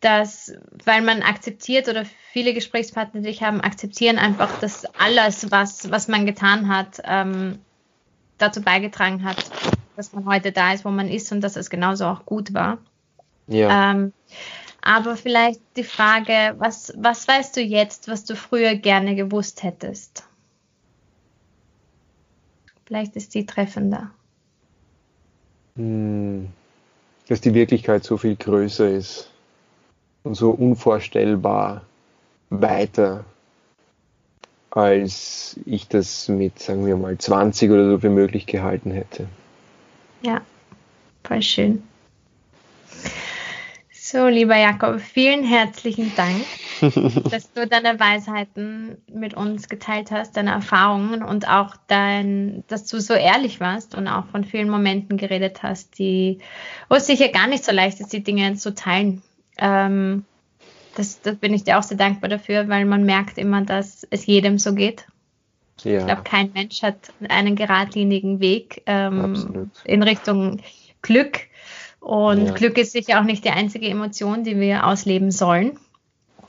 dass, 0.00 0.54
weil 0.86 1.02
man 1.02 1.20
akzeptiert 1.20 1.88
oder 1.88 2.06
viele 2.32 2.54
Gesprächspartner, 2.54 3.20
die 3.20 3.28
ich 3.28 3.42
habe, 3.42 3.62
akzeptieren 3.64 4.16
einfach, 4.16 4.60
dass 4.60 4.86
alles, 4.98 5.50
was, 5.50 5.90
was 5.90 6.08
man 6.08 6.24
getan 6.24 6.74
hat, 6.74 7.02
ähm, 7.04 7.58
dazu 8.38 8.62
beigetragen 8.62 9.24
hat, 9.24 9.44
dass 9.98 10.12
man 10.12 10.26
heute 10.26 10.52
da 10.52 10.72
ist, 10.72 10.84
wo 10.84 10.90
man 10.90 11.08
ist 11.08 11.32
und 11.32 11.40
dass 11.40 11.56
es 11.56 11.70
genauso 11.70 12.06
auch 12.06 12.24
gut 12.24 12.54
war. 12.54 12.78
Ja. 13.48 13.90
Ähm, 13.90 14.12
aber 14.80 15.16
vielleicht 15.16 15.60
die 15.76 15.82
Frage, 15.82 16.54
was, 16.58 16.92
was 16.96 17.26
weißt 17.26 17.56
du 17.56 17.60
jetzt, 17.60 18.06
was 18.06 18.24
du 18.24 18.36
früher 18.36 18.76
gerne 18.76 19.16
gewusst 19.16 19.64
hättest? 19.64 20.24
Vielleicht 22.86 23.16
ist 23.16 23.34
die 23.34 23.44
treffender. 23.44 24.12
Hm, 25.74 26.48
dass 27.26 27.40
die 27.40 27.54
Wirklichkeit 27.54 28.04
so 28.04 28.16
viel 28.18 28.36
größer 28.36 28.88
ist 28.88 29.28
und 30.22 30.36
so 30.36 30.50
unvorstellbar 30.50 31.82
weiter, 32.50 33.24
als 34.70 35.58
ich 35.66 35.88
das 35.88 36.28
mit, 36.28 36.60
sagen 36.60 36.86
wir 36.86 36.96
mal, 36.96 37.18
20 37.18 37.68
oder 37.72 37.90
so 37.90 37.98
für 37.98 38.10
möglich 38.10 38.46
gehalten 38.46 38.92
hätte. 38.92 39.26
Ja, 40.22 40.42
voll 41.24 41.42
schön. 41.42 41.82
So, 44.10 44.26
lieber 44.26 44.56
Jakob, 44.56 45.02
vielen 45.02 45.44
herzlichen 45.44 46.12
Dank, 46.16 46.42
dass 47.30 47.52
du 47.52 47.66
deine 47.66 48.00
Weisheiten 48.00 48.96
mit 49.12 49.34
uns 49.34 49.68
geteilt 49.68 50.10
hast, 50.10 50.34
deine 50.38 50.52
Erfahrungen 50.52 51.22
und 51.22 51.46
auch 51.46 51.74
dein, 51.88 52.64
dass 52.68 52.86
du 52.86 53.00
so 53.00 53.12
ehrlich 53.12 53.60
warst 53.60 53.94
und 53.94 54.08
auch 54.08 54.24
von 54.28 54.44
vielen 54.44 54.70
Momenten 54.70 55.18
geredet 55.18 55.62
hast, 55.62 55.98
die, 55.98 56.38
wo 56.88 56.94
es 56.94 57.06
sicher 57.06 57.28
gar 57.28 57.48
nicht 57.48 57.66
so 57.66 57.70
leicht 57.70 58.00
ist, 58.00 58.14
die 58.14 58.22
Dinge 58.22 58.54
zu 58.54 58.74
teilen. 58.74 59.20
Ähm, 59.58 60.24
das, 60.94 61.20
das 61.20 61.36
bin 61.36 61.52
ich 61.52 61.64
dir 61.64 61.78
auch 61.78 61.82
sehr 61.82 61.98
dankbar 61.98 62.30
dafür, 62.30 62.66
weil 62.68 62.86
man 62.86 63.04
merkt 63.04 63.36
immer, 63.36 63.60
dass 63.60 64.06
es 64.08 64.24
jedem 64.24 64.58
so 64.58 64.74
geht. 64.74 65.06
Ja. 65.84 65.98
Ich 65.98 66.06
glaube, 66.06 66.22
kein 66.22 66.52
Mensch 66.52 66.82
hat 66.82 66.96
einen 67.28 67.56
geradlinigen 67.56 68.40
Weg 68.40 68.82
ähm, 68.86 69.70
in 69.84 70.02
Richtung 70.02 70.60
Glück. 71.02 71.40
Und 72.00 72.46
ja. 72.46 72.52
Glück 72.52 72.78
ist 72.78 72.92
sicher 72.92 73.20
auch 73.20 73.24
nicht 73.24 73.44
die 73.44 73.50
einzige 73.50 73.88
Emotion, 73.88 74.44
die 74.44 74.58
wir 74.58 74.86
ausleben 74.86 75.30
sollen. 75.30 75.78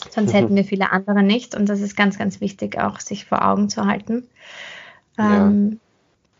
Sonst 0.09 0.33
hätten 0.33 0.55
wir 0.55 0.63
viele 0.65 0.91
andere 0.91 1.23
nicht. 1.23 1.55
Und 1.55 1.67
das 1.69 1.81
ist 1.81 1.95
ganz, 1.95 2.17
ganz 2.17 2.41
wichtig, 2.41 2.79
auch 2.79 2.99
sich 2.99 3.25
vor 3.25 3.45
Augen 3.45 3.69
zu 3.69 3.85
halten. 3.85 4.27
Ähm, 5.17 5.71
ja. 5.71 5.77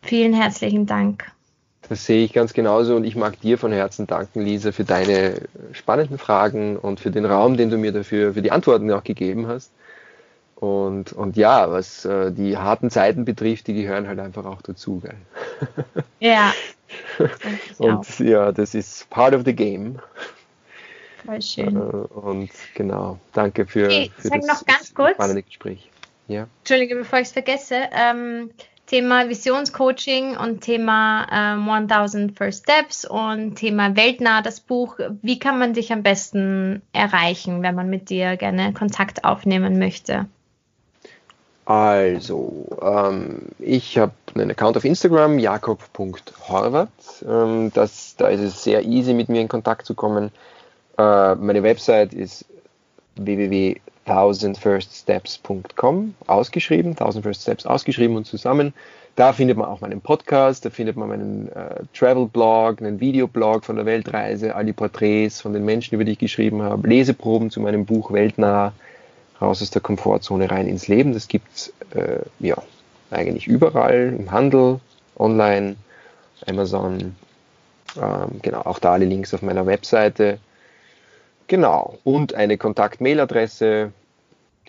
Vielen 0.01 0.33
herzlichen 0.33 0.85
Dank. 0.85 1.31
Das 1.89 2.05
sehe 2.05 2.23
ich 2.23 2.33
ganz 2.33 2.53
genauso 2.53 2.95
und 2.95 3.03
ich 3.03 3.15
mag 3.15 3.41
dir 3.41 3.57
von 3.57 3.71
Herzen 3.71 4.05
danken, 4.05 4.41
Lisa, 4.41 4.71
für 4.71 4.83
deine 4.83 5.41
spannenden 5.71 6.19
Fragen 6.19 6.77
und 6.77 6.99
für 6.99 7.09
den 7.09 7.25
Raum, 7.25 7.57
den 7.57 7.71
du 7.71 7.77
mir 7.77 7.91
dafür, 7.91 8.33
für 8.33 8.43
die 8.43 8.51
Antworten 8.51 8.91
auch 8.91 9.03
gegeben 9.03 9.47
hast. 9.47 9.71
Und, 10.60 11.14
und 11.14 11.38
ja, 11.38 11.72
was 11.72 12.03
äh, 12.03 12.34
die 12.34 12.57
harten 12.57 12.90
Zeiten 12.90 13.23
betrifft, 13.23 13.68
die 13.68 13.76
gehören 13.76 14.10
halt 14.10 14.19
einfach 14.19 14.45
auch 14.45 14.61
dazu. 14.61 14.99
Gell? 14.99 15.15
Ja. 16.19 16.53
und 17.77 17.91
auch. 17.91 18.19
ja, 18.19 18.52
das 18.52 18.76
ist 18.76 19.10
part 19.10 19.34
of 19.34 19.44
the 19.45 19.56
game. 19.56 19.99
Voll 21.26 21.41
schön. 21.41 21.77
Äh, 21.77 21.80
und 21.80 22.49
genau, 22.73 23.19
danke 23.31 23.65
für, 23.65 23.86
okay, 23.86 24.11
für 24.18 24.30
das 24.31 24.45
noch 24.45 24.65
ganz 24.65 24.94
kurz, 24.94 25.14
spannende 25.14 25.44
Gespräch. 25.44 25.90
ja. 26.27 26.48
Entschuldige, 26.60 26.95
bevor 26.95 27.19
ich 27.19 27.27
es 27.27 27.31
vergesse, 27.31 27.84
ähm, 27.94 28.49
Thema 28.86 29.30
Visionscoaching 29.30 30.36
und 30.36 30.60
Thema 30.61 31.27
ähm, 31.31 31.69
1000 31.69 32.38
First 32.38 32.64
Steps 32.64 33.06
und 33.06 33.56
Thema 33.56 33.95
Weltnah, 33.95 34.41
das 34.41 34.60
Buch. 34.60 34.98
Wie 35.22 35.40
kann 35.40 35.57
man 35.57 35.73
dich 35.73 35.94
am 35.94 36.03
besten 36.03 36.81
erreichen, 36.91 37.61
wenn 37.61 37.76
man 37.76 37.90
mit 37.90 38.10
dir 38.10 38.36
gerne 38.36 38.73
Kontakt 38.73 39.23
aufnehmen 39.23 39.80
möchte? 39.80 40.27
Also, 41.69 42.65
ähm, 42.81 43.43
ich 43.59 43.97
habe 43.99 44.13
einen 44.33 44.49
Account 44.49 44.75
auf 44.75 44.85
Instagram, 44.85 45.37
jakob.horvath. 45.37 46.89
Ähm, 47.29 47.71
da 47.75 47.83
ist 47.83 48.19
es 48.19 48.63
sehr 48.63 48.83
easy, 48.85 49.13
mit 49.13 49.29
mir 49.29 49.41
in 49.41 49.47
Kontakt 49.47 49.85
zu 49.85 49.93
kommen. 49.93 50.31
Äh, 50.97 51.35
meine 51.35 51.61
Website 51.61 52.15
ist 52.15 52.45
www.thousandfirststeps.com, 53.17 56.15
ausgeschrieben, 56.25 56.93
1000 56.93 57.23
First 57.23 57.43
Steps 57.43 57.67
ausgeschrieben 57.67 58.17
und 58.17 58.25
zusammen. 58.25 58.73
Da 59.15 59.31
findet 59.31 59.55
man 59.55 59.67
auch 59.67 59.81
meinen 59.81 60.01
Podcast, 60.01 60.65
da 60.65 60.71
findet 60.71 60.97
man 60.97 61.09
meinen 61.09 61.51
äh, 61.51 61.83
Travel-Blog, 61.93 62.81
einen 62.81 62.99
Videoblog 62.99 63.63
von 63.63 63.75
der 63.75 63.85
Weltreise, 63.85 64.55
all 64.55 64.65
die 64.65 64.73
Porträts 64.73 65.39
von 65.39 65.53
den 65.53 65.65
Menschen, 65.65 65.93
über 65.93 66.03
die 66.03 66.13
ich 66.13 66.19
geschrieben 66.19 66.63
habe, 66.63 66.87
Leseproben 66.87 67.51
zu 67.51 67.61
meinem 67.61 67.85
Buch 67.85 68.11
Weltnah 68.11 68.73
raus 69.41 69.61
aus 69.61 69.71
der 69.71 69.81
Komfortzone 69.81 70.49
rein 70.49 70.67
ins 70.67 70.87
Leben. 70.87 71.13
Das 71.13 71.27
gibt 71.27 71.47
es 71.55 71.73
äh, 71.95 72.19
ja, 72.39 72.57
eigentlich 73.11 73.47
überall 73.47 74.15
im 74.17 74.31
Handel, 74.31 74.79
online, 75.17 75.75
Amazon. 76.45 77.15
Ähm, 77.99 78.39
genau, 78.41 78.61
auch 78.61 78.79
da 78.79 78.93
alle 78.93 79.05
Links 79.05 79.33
auf 79.33 79.41
meiner 79.41 79.65
Webseite. 79.65 80.39
Genau, 81.47 81.97
und 82.03 82.35
eine 82.35 82.57
Kontakt-Mail-Adresse, 82.57 83.91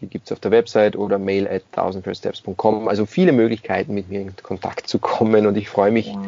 die 0.01 0.07
gibt 0.07 0.27
es 0.27 0.33
auf 0.33 0.41
der 0.41 0.51
Website 0.51 0.97
oder 0.97 1.19
mail 1.19 1.47
at 1.47 1.63
1000firststeps.com. 1.77 2.89
Also 2.89 3.05
viele 3.05 3.33
Möglichkeiten, 3.33 3.93
mit 3.93 4.09
mir 4.09 4.23
in 4.23 4.35
Kontakt 4.43 4.89
zu 4.89 4.99
kommen 4.99 5.47
und 5.47 5.57
ich 5.57 5.69
freue 5.69 5.91
mich 5.91 6.07
ja. 6.07 6.23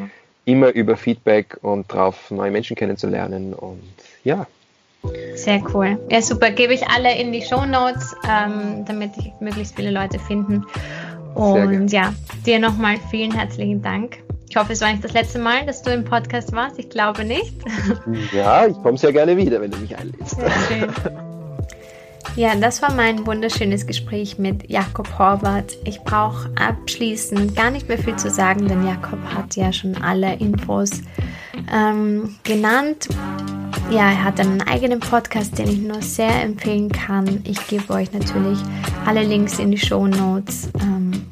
immer 0.45 0.69
über 0.69 0.99
Feedback 0.99 1.57
und 1.63 1.91
darauf, 1.91 2.31
neue 2.31 2.51
Menschen 2.51 2.77
kennenzulernen. 2.77 3.55
Und 3.55 3.95
ja, 4.25 4.47
sehr 5.35 5.63
cool. 5.75 5.99
Ja, 6.11 6.23
super. 6.23 6.51
Gebe 6.51 6.75
ich 6.75 6.87
alle 6.89 7.17
in 7.17 7.33
die 7.33 7.43
Show 7.43 7.65
Notes, 7.65 8.15
ähm, 8.29 8.85
damit 8.87 9.13
ich 9.19 9.33
möglichst 9.41 9.75
viele 9.75 9.91
Leute 9.91 10.19
finden. 10.19 10.65
Und 11.35 11.89
ja, 11.93 12.13
dir 12.45 12.59
nochmal 12.59 12.97
vielen 13.11 13.33
herzlichen 13.33 13.83
Dank. 13.83 14.19
Ich 14.49 14.57
hoffe, 14.57 14.75
es 14.75 14.83
war 14.83 14.91
nicht 14.91 15.03
das 15.03 15.15
letzte 15.15 15.39
Mal, 15.39 15.65
dass 15.65 15.83
du 15.83 15.91
im 15.91 16.05
Podcast 16.05 16.53
warst. 16.53 16.79
Ich 16.79 16.91
glaube 16.91 17.25
nicht. 17.25 17.55
Ja, 18.33 18.67
ich 18.67 18.77
komme 18.83 18.99
sehr 18.99 19.13
gerne 19.13 19.37
wieder, 19.37 19.61
wenn 19.61 19.71
du 19.71 19.79
mich 19.79 19.97
einlädst. 19.97 20.37
Ja, 22.37 22.55
das 22.57 22.81
war 22.81 22.93
mein 22.95 23.27
wunderschönes 23.27 23.87
Gespräch 23.87 24.39
mit 24.39 24.71
Jakob 24.71 25.19
Horvath. 25.19 25.77
Ich 25.85 26.01
brauche 26.01 26.51
abschließend 26.57 27.55
gar 27.55 27.71
nicht 27.71 27.89
mehr 27.89 27.99
viel 27.99 28.17
zu 28.17 28.31
sagen, 28.31 28.69
denn 28.69 28.87
Jakob 28.87 29.19
hat 29.35 29.55
ja 29.55 29.73
schon 29.73 29.97
alle 30.03 30.35
Infos 30.37 30.91
ähm, 31.71 32.37
genannt. 32.43 33.09
Ja, 33.91 34.11
er 34.11 34.25
hat 34.25 34.41
einen 34.41 34.63
eigenen 34.63 35.01
Podcast, 35.01 35.59
den 35.59 35.69
ich 35.69 35.79
nur 35.79 36.01
sehr 36.01 36.43
empfehlen 36.43 36.91
kann. 36.91 37.43
Ich 37.45 37.67
gebe 37.67 37.93
euch 37.93 38.13
natürlich 38.13 38.59
alle 39.05 39.23
Links 39.23 39.59
in 39.59 39.71
die 39.71 39.79
Show 39.79 40.07
Notes. 40.07 40.71
Ähm, 40.81 41.27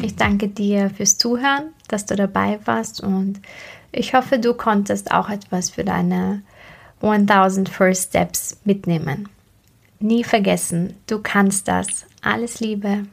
ich 0.00 0.14
danke 0.14 0.48
dir 0.48 0.90
fürs 0.90 1.18
Zuhören, 1.18 1.72
dass 1.88 2.06
du 2.06 2.14
dabei 2.14 2.60
warst 2.64 3.00
und 3.00 3.40
ich 3.90 4.14
hoffe, 4.14 4.38
du 4.38 4.54
konntest 4.54 5.12
auch 5.12 5.30
etwas 5.30 5.70
für 5.70 5.84
deine 5.84 6.42
1000 7.00 7.68
First 7.68 8.10
Steps 8.10 8.56
mitnehmen. 8.64 9.28
Nie 10.00 10.24
vergessen, 10.24 10.94
du 11.06 11.20
kannst 11.20 11.68
das. 11.68 12.06
Alles 12.22 12.60
Liebe. 12.60 13.06